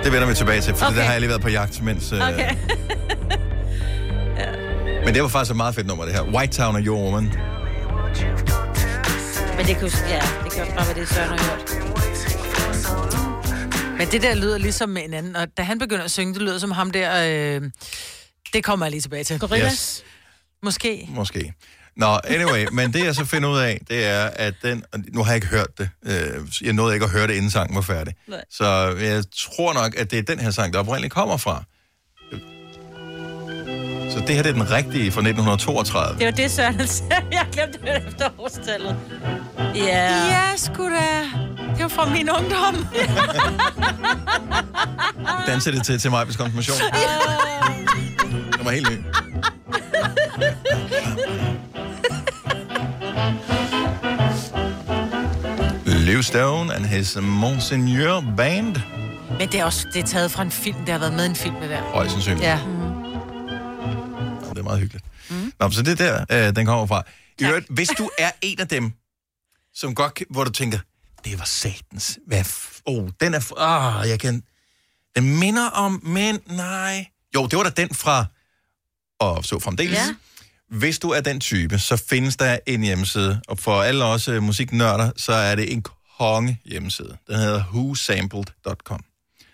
Det 0.03 0.11
vender 0.13 0.27
vi 0.27 0.33
tilbage 0.33 0.61
til, 0.61 0.75
for 0.75 0.85
okay. 0.85 0.95
Det 0.95 1.03
har 1.03 1.11
jeg 1.11 1.21
lige 1.21 1.29
været 1.29 1.41
på 1.41 1.49
jagt, 1.49 1.81
mens... 1.83 2.11
øh, 2.11 2.19
Okay. 2.29 2.55
Men 5.05 5.13
det 5.13 5.21
var 5.23 5.27
faktisk 5.29 5.51
et 5.51 5.57
meget 5.57 5.75
fedt 5.75 5.87
nummer, 5.87 6.05
det 6.05 6.13
her. 6.13 6.21
White 6.21 6.53
Town 6.57 6.75
og 6.75 6.81
Your 6.81 7.03
Woman. 7.03 7.23
Men 9.57 9.65
det 9.65 9.77
kan, 9.77 9.87
jo- 9.87 9.97
ja, 10.09 10.21
det 10.43 10.51
kan 10.53 10.61
også 10.61 10.73
bare 10.75 10.85
være 10.85 10.95
det, 10.99 11.09
Søren 11.09 11.29
har 11.29 11.37
hørt. 11.37 13.24
Men 13.97 14.07
det 14.11 14.21
der 14.21 14.35
lyder 14.35 14.57
ligesom 14.57 14.89
med 14.89 15.01
en 15.03 15.13
anden, 15.13 15.35
og 15.35 15.47
da 15.57 15.61
han 15.63 15.79
begynder 15.79 16.03
at 16.03 16.11
synge, 16.11 16.33
det 16.33 16.41
lyder 16.41 16.59
som 16.59 16.71
ham 16.71 16.91
der, 16.91 17.11
øh, 17.55 17.61
det 18.53 18.63
kommer 18.63 18.85
jeg 18.85 18.91
lige 18.91 19.01
tilbage 19.01 19.23
til. 19.23 19.39
Gorillas? 19.39 19.71
Yes. 19.73 20.03
Måske. 20.63 21.05
Måske. 21.09 21.53
Nå, 21.97 22.19
anyway, 22.23 22.65
men 22.71 22.93
det 22.93 23.05
jeg 23.05 23.15
så 23.15 23.25
finder 23.25 23.49
ud 23.49 23.57
af, 23.57 23.79
det 23.89 24.05
er, 24.05 24.25
at 24.25 24.53
den... 24.63 24.83
Nu 25.13 25.23
har 25.23 25.31
jeg 25.31 25.35
ikke 25.35 25.47
hørt 25.47 25.77
det. 25.77 25.89
Øh, 26.05 26.45
Jeg 26.61 26.73
nåede 26.73 26.93
ikke 26.93 27.03
at 27.03 27.11
høre 27.11 27.27
det, 27.27 27.33
inden 27.33 27.51
sangen 27.51 27.75
var 27.75 27.81
færdig. 27.81 28.13
Nej. 28.27 28.43
Så 28.51 28.65
jeg 28.99 29.23
tror 29.55 29.73
nok, 29.73 29.95
at 29.97 30.11
det 30.11 30.19
er 30.19 30.23
den 30.23 30.39
her 30.39 30.51
sang, 30.51 30.73
der 30.73 30.79
oprindeligt 30.79 31.13
kommer 31.13 31.37
fra. 31.37 31.63
Så 34.11 34.23
det 34.27 34.35
her 34.35 34.43
det 34.43 34.49
er 34.49 34.53
den 34.53 34.71
rigtige 34.71 35.11
fra 35.11 35.21
1932. 35.21 36.19
Det 36.19 36.25
var 36.25 36.31
det, 36.31 36.51
Søren 36.51 36.87
sagde. 36.87 37.11
Jeg 37.31 37.47
glemte 37.51 37.79
det 37.81 38.07
efter 38.07 38.29
årstallet. 38.39 38.97
Ja. 39.75 40.25
Ja, 40.27 40.55
sgu 40.57 40.89
da. 40.89 41.21
Det 41.75 41.83
var 41.83 41.87
fra 41.87 42.09
min 42.09 42.29
ungdom. 42.29 42.75
Danser 45.47 45.71
det 45.71 45.85
til, 45.85 45.99
til 45.99 46.11
mig 46.11 46.27
konfirmation. 46.37 46.77
Det 48.51 48.65
var 48.65 48.71
helt 48.71 48.89
ny. 48.89 48.97
Liv 55.85 56.23
Stone 56.23 56.75
and 56.75 56.85
his 56.85 57.17
Monseigneur 57.21 58.33
Band. 58.37 58.75
Men 59.39 59.51
det 59.51 59.59
er 59.59 59.65
også 59.65 59.87
det 59.93 60.03
er 60.03 60.07
taget 60.07 60.31
fra 60.31 60.43
en 60.43 60.51
film. 60.51 60.77
Det 60.77 60.89
har 60.89 60.99
været 60.99 61.13
med 61.13 61.25
i 61.25 61.29
en 61.29 61.35
film, 61.35 61.55
det 61.55 61.69
der. 61.69 61.81
Højst 61.81 62.11
sandsynligt. 62.11 62.45
Ja. 62.45 62.59
Nå, 62.65 64.49
det 64.49 64.59
er 64.59 64.63
meget 64.63 64.79
hyggeligt. 64.79 65.05
Mm. 65.29 65.51
Nå, 65.59 65.69
så 65.69 65.81
det 65.81 66.01
er 66.01 66.25
der, 66.27 66.47
øh, 66.47 66.55
den 66.55 66.65
kommer 66.65 66.85
fra. 66.85 67.03
I 67.39 67.45
øvrigt, 67.45 67.65
hvis 67.69 67.87
du 67.87 68.09
er 68.17 68.31
en 68.41 68.59
af 68.59 68.67
dem, 68.67 68.91
som 69.73 69.95
godt, 69.95 70.23
hvor 70.29 70.43
du 70.43 70.51
tænker, 70.51 70.79
det 71.25 71.39
var 71.39 71.45
satans. 71.45 72.19
Hvad 72.27 72.41
f- 72.41 72.81
oh, 72.85 73.09
den 73.21 73.33
er... 73.33 73.39
f- 73.39 73.61
Ah, 73.61 74.09
jeg 74.09 74.19
kan... 74.19 74.43
Den 75.15 75.39
minder 75.39 75.69
om, 75.69 75.99
men 76.03 76.39
nej. 76.47 77.05
Jo, 77.35 77.47
det 77.47 77.57
var 77.57 77.63
da 77.63 77.69
den 77.69 77.95
fra... 77.95 78.25
Og 79.19 79.45
så 79.45 79.59
fremdeles. 79.59 79.97
Ja. 79.97 80.15
Hvis 80.77 80.99
du 80.99 81.09
er 81.09 81.21
den 81.21 81.39
type, 81.39 81.79
så 81.79 81.97
findes 82.09 82.35
der 82.35 82.57
en 82.67 82.81
hjemmeside, 82.81 83.41
og 83.47 83.59
for 83.59 83.81
alle 83.81 84.05
os 84.05 84.27
øh, 84.27 84.43
musiknørder, 84.43 85.11
så 85.17 85.33
er 85.33 85.55
det 85.55 85.73
en 85.73 85.83
konge 86.19 86.59
hjemmeside. 86.65 87.17
Den 87.27 87.35
hedder 87.35 87.63
whosampled.com. 87.63 89.03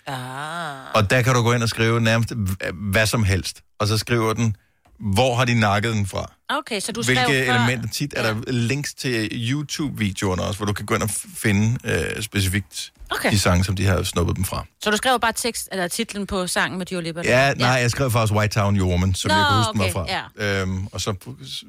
Ah. 0.07 0.93
Og 0.95 1.09
der 1.09 1.21
kan 1.21 1.33
du 1.35 1.41
gå 1.41 1.53
ind 1.53 1.63
og 1.63 1.69
skrive 1.69 2.01
nærmest 2.01 2.33
hvad 2.73 3.05
som 3.07 3.23
helst. 3.23 3.61
Og 3.79 3.87
så 3.87 3.97
skriver 3.97 4.33
den, 4.33 4.55
hvor 5.01 5.35
har 5.35 5.45
de 5.45 5.59
nakket 5.59 5.93
den 5.93 6.05
fra? 6.07 6.31
Okay, 6.49 6.79
så 6.79 6.91
du 6.91 7.03
skrev 7.03 7.15
Hvilke 7.15 7.45
før... 7.45 7.55
elementer? 7.55 7.89
Tit 7.89 8.13
er 8.17 8.33
der 8.33 8.51
links 8.51 8.93
til 8.93 9.29
YouTube-videoerne 9.51 10.41
også, 10.43 10.57
hvor 10.59 10.65
du 10.65 10.73
kan 10.73 10.85
gå 10.85 10.93
ind 10.95 11.03
og 11.03 11.09
finde 11.35 11.77
øh, 11.83 12.23
specifikt 12.23 12.91
Okay. 13.15 13.31
de 13.31 13.39
sange, 13.39 13.63
som 13.63 13.75
de 13.75 13.85
har 13.85 14.03
snuppet 14.03 14.35
dem 14.35 14.45
fra. 14.45 14.65
Så 14.83 14.91
du 14.91 14.97
skrev 14.97 15.19
bare 15.19 15.33
tekst, 15.33 15.69
eller 15.71 15.87
titlen 15.87 16.27
på 16.27 16.47
sangen 16.47 16.77
med 16.77 16.85
Dua 16.85 17.01
Lipa? 17.01 17.21
Ja, 17.25 17.53
nej, 17.53 17.69
jeg 17.69 17.91
skrev 17.91 18.11
faktisk 18.11 18.33
White 18.33 18.59
Town 18.59 18.77
Your 18.79 18.89
Woman, 18.89 19.15
som 19.15 19.29
Nå, 19.31 19.35
jeg 19.37 19.45
kan 19.49 19.57
huske 19.57 19.69
okay, 19.69 19.79
mig 19.79 19.91
fra. 20.37 20.61
Øhm, 20.61 20.87
og 20.87 21.01
så 21.01 21.15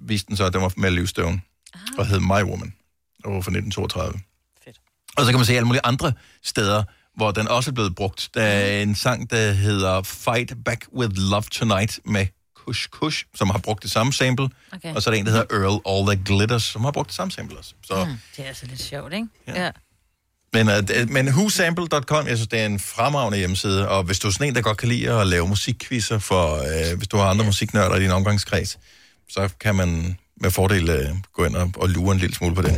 viste 0.03 0.29
den 0.29 0.37
så, 0.37 0.45
at 0.45 0.53
den 0.53 0.63
var 0.63 0.73
med 0.77 0.91
Liv 0.91 1.07
Stone, 1.07 1.41
Ah. 1.75 1.81
og 1.99 2.07
hed 2.07 2.21
My 2.21 2.43
Woman, 2.51 2.75
og 3.25 3.35
var 3.35 3.41
fra 3.41 3.51
1932. 3.51 4.21
Fedt. 4.65 4.77
Og 5.17 5.25
så 5.25 5.31
kan 5.31 5.39
man 5.39 5.47
se 5.47 5.55
alle 5.57 5.67
mulige 5.67 5.81
andre 5.87 6.13
steder, 6.45 6.85
hvor 7.17 7.31
den 7.31 7.49
også 7.49 7.71
er 7.71 7.75
blevet 7.75 7.95
brugt. 7.95 8.29
Der 8.35 8.43
er 8.43 8.83
en 8.83 8.95
sang, 8.95 9.31
der 9.31 9.53
hedder 9.53 10.03
Fight 10.03 10.53
Back 10.65 10.87
With 10.97 11.13
Love 11.17 11.43
Tonight 11.53 12.01
med 12.05 12.27
Kush 12.67 12.89
Kush, 12.91 13.25
som 13.35 13.51
har 13.51 13.59
brugt 13.59 13.83
det 13.83 13.91
samme 13.91 14.13
sample. 14.13 14.49
Okay. 14.73 14.95
Og 14.95 15.03
så 15.03 15.11
er 15.11 15.15
der 15.15 15.19
en, 15.21 15.27
der 15.27 15.33
hedder 15.33 15.47
Earl 15.57 15.81
All 15.89 16.07
That 16.07 16.27
Glitters, 16.27 16.63
som 16.63 16.85
har 16.85 16.91
brugt 16.91 17.09
det 17.09 17.17
samme 17.17 17.31
sample 17.33 17.59
også. 17.59 17.75
Så, 17.87 18.05
Mm, 18.05 18.17
det 18.37 18.45
er 18.45 18.49
altså 18.49 18.67
lidt 18.67 18.83
sjovt, 18.83 19.13
ikke? 19.13 19.27
Ja. 19.49 19.65
ja. 19.65 19.71
men, 20.53 20.69
uh, 20.69 21.11
men 21.11 21.29
whosample.com, 21.29 22.27
jeg 22.27 22.37
synes, 22.37 22.49
det 22.49 22.61
er 22.61 22.67
en 22.67 22.81
fremragende 22.81 23.39
hjemmeside, 23.39 23.89
og 23.89 24.03
hvis 24.03 24.19
du 24.19 24.29
er 24.29 24.33
sådan 24.33 24.49
en, 24.49 24.55
der 24.55 24.63
godt 24.63 24.79
kan 24.79 24.89
lide 24.89 25.21
at 25.21 25.27
lave 25.27 25.49
musikquizzer, 25.49 26.19
for 26.19 26.57
uh, 26.57 26.99
hvis 26.99 27.09
du 27.09 27.17
har 27.17 27.25
andre 27.25 27.45
musiknørder 27.45 27.97
i 27.97 28.03
din 28.03 28.11
omgangskreds, 28.11 28.79
så 29.29 29.49
kan 29.61 29.75
man 29.75 30.19
med 30.43 30.51
fordel 30.51 30.91
uh, 30.91 31.17
gå 31.35 31.45
ind 31.45 31.57
og, 31.57 31.71
og 31.77 31.89
lure 31.89 32.13
en 32.15 32.21
lille 32.21 32.35
smule 32.35 32.55
på 32.55 32.63
den. 32.63 32.77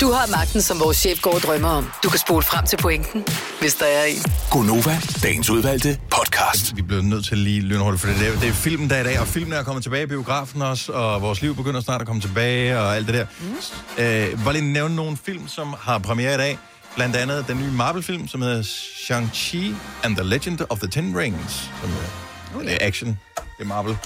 Du 0.00 0.10
har 0.10 0.26
magten, 0.30 0.62
som 0.62 0.80
vores 0.80 0.96
chef 0.96 1.20
går 1.22 1.34
og 1.34 1.40
drømmer 1.40 1.68
om. 1.68 1.90
Du 2.02 2.08
kan 2.08 2.18
spole 2.18 2.42
frem 2.42 2.66
til 2.66 2.76
pointen, 2.76 3.24
hvis 3.60 3.74
der 3.74 3.86
er 3.86 4.04
en. 4.04 4.22
Gonova, 4.50 5.00
dagens 5.22 5.50
udvalgte 5.50 5.98
podcast. 6.10 6.76
Vi 6.76 6.82
bliver 6.82 7.02
nødt 7.02 7.24
til 7.24 7.38
lige 7.38 7.60
lynhurtigt, 7.60 8.00
for 8.00 8.08
det 8.08 8.28
er, 8.28 8.40
det 8.40 8.48
er 8.48 8.52
filmen 8.52 8.90
der 8.90 9.00
i 9.00 9.04
dag, 9.04 9.20
og 9.20 9.26
filmen 9.26 9.52
er 9.52 9.62
kommet 9.62 9.82
tilbage 9.82 10.02
i 10.02 10.06
biografen 10.06 10.62
også, 10.62 10.92
og 10.92 11.22
vores 11.22 11.42
liv 11.42 11.56
begynder 11.56 11.80
snart 11.80 12.00
at 12.00 12.06
komme 12.06 12.22
tilbage, 12.22 12.78
og 12.78 12.96
alt 12.96 13.06
det 13.06 13.14
der. 13.14 13.26
Mm. 13.40 14.02
Øh, 14.04 14.44
bare 14.44 14.52
lige 14.52 14.72
nævne 14.72 14.96
nogle 14.96 15.16
film, 15.24 15.48
som 15.48 15.74
har 15.80 15.98
premiere 15.98 16.34
i 16.34 16.38
dag. 16.38 16.58
Blandt 16.94 17.16
andet 17.16 17.44
den 17.48 17.58
nye 17.58 17.70
Marvel-film, 17.70 18.28
som 18.28 18.42
hedder 18.42 18.62
Shang-Chi 18.62 19.74
and 20.02 20.16
the 20.16 20.24
Legend 20.24 20.58
of 20.70 20.78
the 20.78 20.88
Ten 20.88 21.18
Rings, 21.18 21.70
som 21.80 21.90
er, 21.90 22.58
oh, 22.58 22.64
er 22.66 22.78
action. 22.80 23.18
Det 23.58 23.64
er 23.64 23.68
Marvel. 23.68 23.96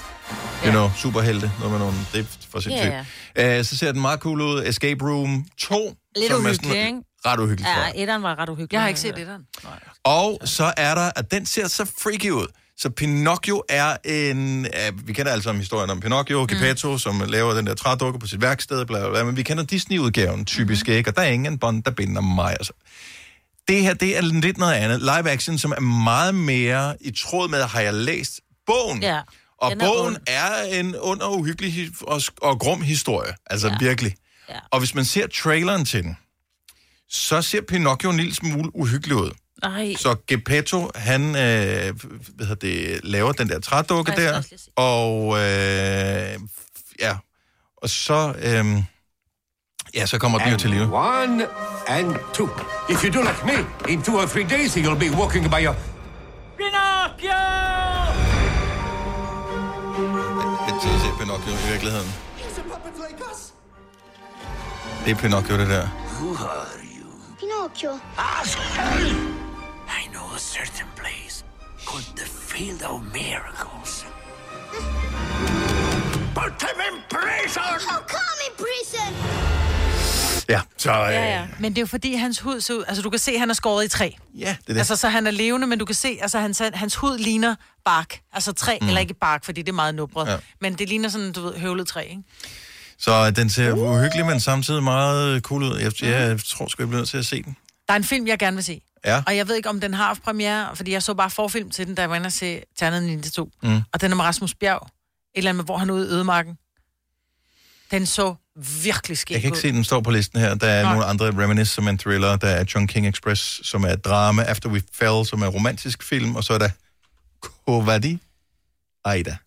You 0.65 0.71
know, 0.71 0.89
superhelte, 0.97 1.51
noget 1.59 1.71
med 1.71 1.79
nogle, 1.79 1.97
det 2.13 2.19
er 2.19 2.25
for 2.51 2.59
sindssygt. 2.59 2.93
Ja, 3.35 3.57
Øh, 3.59 3.65
så 3.65 3.77
ser 3.77 3.91
den 3.91 4.01
meget 4.01 4.19
cool 4.19 4.41
ud. 4.41 4.63
Escape 4.65 5.05
Room 5.05 5.45
2. 5.57 5.93
Lidt 6.15 6.31
som 6.31 6.35
er 6.35 6.39
uhyggelig, 6.49 6.71
sådan- 6.71 6.85
ikke? 6.87 6.99
Ret 7.25 7.39
jeg. 7.39 7.91
Ja, 7.95 8.01
etteren 8.01 8.23
var 8.23 8.39
ret 8.39 8.49
uhyggelig. 8.49 8.73
Jeg 8.73 8.81
har 8.81 8.87
ikke 8.87 8.99
set 8.99 9.17
etteren. 9.19 9.41
Og 10.03 10.39
så 10.45 10.73
er 10.77 10.95
der, 10.95 11.11
at 11.15 11.31
den 11.31 11.45
ser 11.45 11.67
så 11.67 11.85
freaky 12.01 12.29
ud. 12.29 12.47
Så 12.77 12.89
Pinocchio 12.89 13.63
er 13.69 13.97
en... 14.05 14.65
Ja, 14.73 14.89
vi 15.05 15.13
kender 15.13 15.31
alle 15.31 15.43
sammen 15.43 15.59
historien 15.61 15.89
om 15.89 15.99
Pinocchio, 15.99 16.45
Geppetto, 16.49 16.97
som 16.97 17.21
laver 17.27 17.53
den 17.53 17.67
der 17.67 17.73
trædukke 17.73 18.19
på 18.19 18.27
sit 18.27 18.41
værksted, 18.41 18.85
bla, 18.85 18.99
bla, 18.99 19.09
bla, 19.09 19.23
men 19.23 19.37
vi 19.37 19.43
kender 19.43 19.63
Disney-udgaven 19.63 20.45
typisk 20.45 20.87
ikke, 20.89 21.09
og 21.09 21.15
der 21.15 21.21
er 21.21 21.27
ingen 21.27 21.57
bånd, 21.59 21.83
der 21.83 21.91
binder 21.91 22.21
mig. 22.21 22.51
Altså. 22.51 22.73
Det 23.67 23.81
her, 23.81 23.93
det 23.93 24.17
er 24.17 24.21
lidt 24.21 24.57
noget 24.57 24.73
andet. 24.73 24.99
Live 24.99 25.29
action, 25.29 25.57
som 25.57 25.71
er 25.71 25.79
meget 25.79 26.35
mere 26.35 26.95
i 27.01 27.11
tråd 27.11 27.49
med, 27.49 27.63
har 27.63 27.79
jeg 27.81 27.93
læst 27.93 28.39
bogen. 28.69 29.01
Ja. 29.03 29.21
Og 29.57 29.71
Den 29.71 29.81
er 29.81 29.85
bogen 29.85 30.07
ond. 30.07 30.17
er 30.27 30.63
en 30.79 30.95
ond 30.99 31.21
og 31.21 31.39
uhyggelig 31.39 31.91
og, 32.01 32.21
og 32.41 32.59
grum 32.59 32.81
historie. 32.81 33.33
Altså 33.45 33.67
ja. 33.67 33.75
virkelig. 33.79 34.15
Ja. 34.49 34.59
Og 34.71 34.79
hvis 34.79 34.95
man 34.95 35.05
ser 35.05 35.27
traileren 35.27 35.85
til 35.85 36.03
den, 36.03 36.17
så 37.09 37.41
ser 37.41 37.61
Pinocchio 37.61 38.09
en 38.09 38.17
lille 38.17 38.35
smule 38.35 38.75
uhyggelig 38.75 39.15
ud. 39.15 39.31
Ej. 39.63 39.95
Så 39.97 40.15
Geppetto, 40.27 40.91
han 40.95 41.21
øh, 41.21 41.33
hvad 42.35 42.45
hedder 42.45 42.55
det, 42.55 42.99
laver 43.03 43.31
den 43.31 43.49
der 43.49 43.59
trædukke 43.59 44.11
Ej, 44.11 44.17
der, 44.17 44.41
og 44.75 45.37
øh, 45.37 46.39
ja, 46.99 47.17
og 47.77 47.89
så, 47.89 48.33
øh, 48.41 48.83
ja, 49.93 50.05
så 50.05 50.17
kommer 50.17 50.39
den 50.39 50.51
jo 50.51 50.57
til 50.57 50.69
live. 50.69 50.95
One 50.97 51.47
and 51.87 52.15
two. 52.33 52.49
If 52.89 53.03
you 53.03 53.13
do 53.13 53.21
like 53.21 53.45
me, 53.45 53.91
in 53.93 54.03
two 54.03 54.17
or 54.21 54.25
three 54.25 54.47
days 54.47 54.77
you'll 54.77 54.99
be 54.99 55.11
walking 55.11 55.45
by 55.51 55.65
your... 55.65 55.75
Pinocchio! 56.57 58.28
Lidt 60.79 60.91
til 60.91 60.97
at 60.97 61.01
se 61.01 61.19
Pinocchio 61.19 61.51
i 61.53 61.71
virkeligheden. 61.71 62.09
Det 65.05 65.11
er 65.11 65.15
Pinocchio, 65.15 65.57
det 65.57 65.69
der. 65.69 65.87
Who 66.19 66.29
are 66.47 66.67
you? 66.97 67.07
Pinocchio. 67.39 67.91
I 69.99 70.07
know 70.13 70.27
a 70.35 70.39
certain 70.39 70.87
place 70.95 71.43
called 71.87 72.15
the 72.15 72.25
Field 72.25 72.83
of 72.83 73.01
Miracles. 73.13 74.05
Put 76.39 76.53
them 76.63 76.77
in 76.87 76.95
prison! 77.09 77.61
How 77.89 78.01
come 78.15 78.39
in 78.47 78.53
prison? 78.63 79.38
Ja, 80.49 80.61
så... 80.77 80.91
Øh, 80.91 80.97
Ja, 80.97 81.23
ja. 81.39 81.47
Men 81.59 81.71
det 81.71 81.77
er 81.77 81.81
jo 81.81 81.85
fordi, 81.87 82.13
hans 82.13 82.39
hud 82.39 82.61
ser 82.61 82.73
ud... 82.73 82.83
Altså, 82.87 83.01
du 83.03 83.09
kan 83.09 83.19
se, 83.19 83.31
at 83.31 83.39
han 83.39 83.49
er 83.49 83.53
skåret 83.53 83.85
i 83.85 83.87
træ. 83.87 84.09
Ja, 84.37 84.39
det 84.39 84.49
er 84.49 84.73
det. 84.73 84.77
Altså, 84.77 84.95
så 84.95 85.09
han 85.09 85.27
er 85.27 85.31
levende, 85.31 85.67
men 85.67 85.79
du 85.79 85.85
kan 85.85 85.95
se, 85.95 86.17
altså, 86.21 86.39
hans, 86.39 86.61
hans 86.73 86.95
hud 86.95 87.17
ligner 87.17 87.55
bark. 87.85 88.19
Altså 88.33 88.51
træ, 88.53 88.77
Mm. 88.81 88.85
mm. 88.85 88.87
eller 88.87 89.01
ikke 89.01 89.13
bark, 89.13 89.45
fordi 89.45 89.61
det 89.61 89.69
er 89.69 89.73
meget 89.75 89.95
nubret. 89.95 90.31
Ja. 90.31 90.37
Men 90.61 90.73
det 90.73 90.89
ligner 90.89 91.09
sådan, 91.09 91.31
du 91.31 91.41
ved, 91.41 91.57
høvlet 91.57 91.87
træ, 91.87 92.01
ikke? 92.09 92.23
Så 92.97 93.31
den 93.31 93.49
ser 93.49 93.73
uhyggelig, 93.73 94.25
men 94.25 94.39
samtidig 94.39 94.83
meget 94.83 95.43
cool 95.43 95.63
ud. 95.63 95.77
Jeg, 95.77 96.03
jeg 96.03 96.39
tror 96.45 96.67
sgu, 96.67 96.81
jeg 96.83 96.87
bliver 96.87 96.99
nødt 96.99 97.09
til 97.09 97.17
at 97.17 97.25
se 97.25 97.43
den. 97.43 97.55
Der 97.87 97.93
er 97.93 97.97
en 97.97 98.03
film, 98.03 98.27
jeg 98.27 98.39
gerne 98.39 98.57
vil 98.57 98.63
se. 98.63 98.81
Ja. 99.05 99.23
Og 99.27 99.37
jeg 99.37 99.47
ved 99.47 99.55
ikke, 99.55 99.69
om 99.69 99.79
den 99.81 99.93
har 99.93 100.05
haft 100.05 100.23
premiere, 100.23 100.75
fordi 100.75 100.91
jeg 100.91 101.03
så 101.03 101.13
bare 101.13 101.29
forfilm 101.29 101.69
til 101.69 101.87
den, 101.87 101.95
da 101.95 102.01
jeg 102.01 102.09
var 102.09 102.15
inde 102.15 102.25
og 102.27 102.31
se 102.31 102.61
Ternet 102.79 103.03
Ninja 103.03 103.29
2. 103.29 103.49
Mm. 103.63 103.81
Og 103.93 104.01
den 104.01 104.11
er 104.11 104.15
med 104.15 104.25
Rasmus 104.25 104.53
Bjerg. 104.55 104.85
Et 104.85 104.91
eller 105.35 105.49
andet 105.49 105.57
med, 105.57 105.65
hvor 105.65 105.77
han 105.77 105.89
er 105.89 105.93
ude 105.93 106.05
i 106.07 106.09
ødemarken. 106.09 106.57
Den 107.91 108.05
så 108.05 108.35
virkelig 108.83 109.17
skæg 109.17 109.33
Jeg 109.33 109.41
kan 109.41 109.47
ikke 109.47 109.55
ud. 109.57 109.61
se, 109.61 109.67
at 109.67 109.73
den 109.73 109.83
står 109.83 110.01
på 110.01 110.11
listen 110.11 110.39
her. 110.39 110.55
Der 110.55 110.67
er 110.67 110.83
Nej. 110.83 110.91
nogle 110.93 111.05
andre 111.05 111.25
Reminisce, 111.43 111.73
som 111.75 111.85
er 111.85 111.89
en 111.89 111.97
thriller. 111.97 112.35
Der 112.35 112.47
er 112.47 112.65
John 112.75 112.87
King 112.87 113.07
Express, 113.07 113.67
som 113.67 113.83
er 113.83 113.89
et 113.89 114.05
drama. 114.05 114.43
After 114.43 114.69
We 114.69 114.81
Fell, 114.93 115.25
som 115.25 115.41
er 115.41 115.45
en 115.47 115.53
romantisk 115.53 116.03
film. 116.03 116.35
Og 116.35 116.43
så 116.43 116.53
er 116.53 116.57
der 116.57 116.69
Kovadi 117.65 118.19
Aida, 119.05 119.37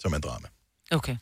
som 0.00 0.12
er 0.12 0.16
en 0.16 0.22
drama. 0.22 0.48
Okay. 0.90 1.16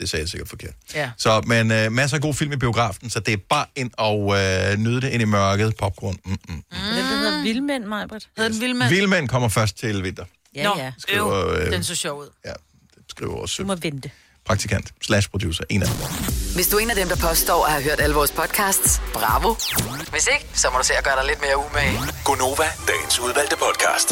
Det 0.00 0.10
sagde 0.10 0.22
jeg 0.22 0.28
sikkert 0.28 0.48
forkert. 0.48 0.74
Ja. 0.94 1.10
Så, 1.16 1.40
men 1.46 1.70
øh, 1.72 1.92
masser 1.92 2.16
af 2.16 2.20
god 2.22 2.34
film 2.34 2.52
i 2.52 2.56
biografen, 2.56 3.10
så 3.10 3.20
det 3.20 3.34
er 3.34 3.38
bare 3.48 3.66
ind 3.76 3.90
og 3.96 4.20
øh, 4.38 4.76
nyde 4.76 5.00
det 5.00 5.08
ind 5.10 5.22
i 5.22 5.24
mørket. 5.24 5.76
Popcorn. 5.76 6.16
Mm-mm. 6.24 6.38
Den 6.48 6.64
der 6.70 7.02
hedder 7.18 7.42
Vildmænd, 7.42 7.84
Majbert. 7.84 8.28
Hedder 8.36 8.50
den 8.50 8.60
Vildmænd? 8.60 8.88
Vildmænd 8.88 9.28
kommer 9.28 9.48
først 9.48 9.78
til 9.78 10.02
vinter. 10.04 10.24
Ja, 10.54 10.64
Nå, 10.64 10.74
ja. 10.78 10.92
Skriver, 10.98 11.48
øh, 11.48 11.70
den 11.72 11.84
så 11.84 11.94
sjov 11.94 12.20
ud. 12.20 12.28
Ja, 12.44 12.52
det 12.94 13.02
skriver 13.08 13.32
vores 13.32 13.56
Du 13.56 13.64
må 13.66 13.74
vente. 13.74 14.10
Praktikant 14.48 14.86
slash 15.06 15.30
producer. 15.30 15.64
En 15.68 15.82
af 15.82 15.88
dem. 15.88 15.96
Hvis 16.54 16.68
du 16.68 16.76
er 16.76 16.80
en 16.80 16.90
af 16.90 16.96
dem, 16.96 17.08
der 17.08 17.16
påstår 17.28 17.64
at 17.66 17.72
have 17.72 17.84
hørt 17.88 18.00
alle 18.00 18.14
vores 18.14 18.32
podcasts, 18.40 19.00
bravo. 19.12 19.54
Hvis 20.14 20.26
ikke, 20.34 20.46
så 20.54 20.66
må 20.72 20.78
du 20.78 20.84
se 20.84 20.94
at 21.00 21.04
gøre 21.04 21.16
dig 21.20 21.26
lidt 21.26 21.40
mere 21.46 21.56
umage. 21.64 21.98
Gonova, 22.24 22.68
dagens 22.88 23.20
udvalgte 23.20 23.56
podcast. 23.66 24.08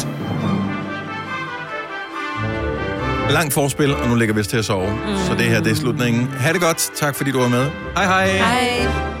Langt 3.29 3.53
forspil, 3.53 3.95
og 3.95 4.07
nu 4.07 4.15
ligger 4.15 4.35
vi 4.35 4.43
til 4.43 4.57
at 4.57 4.65
sove. 4.65 4.91
Mm. 4.91 5.17
Så 5.27 5.35
det 5.37 5.45
her, 5.45 5.59
det 5.61 5.71
er 5.71 5.75
slutningen. 5.75 6.27
Ha' 6.27 6.53
det 6.53 6.61
godt. 6.61 6.91
Tak 6.95 7.15
fordi 7.15 7.31
du 7.31 7.39
var 7.39 7.47
med. 7.47 7.71
Hej 7.95 8.05
hej. 8.05 8.27
Hej. 8.37 9.16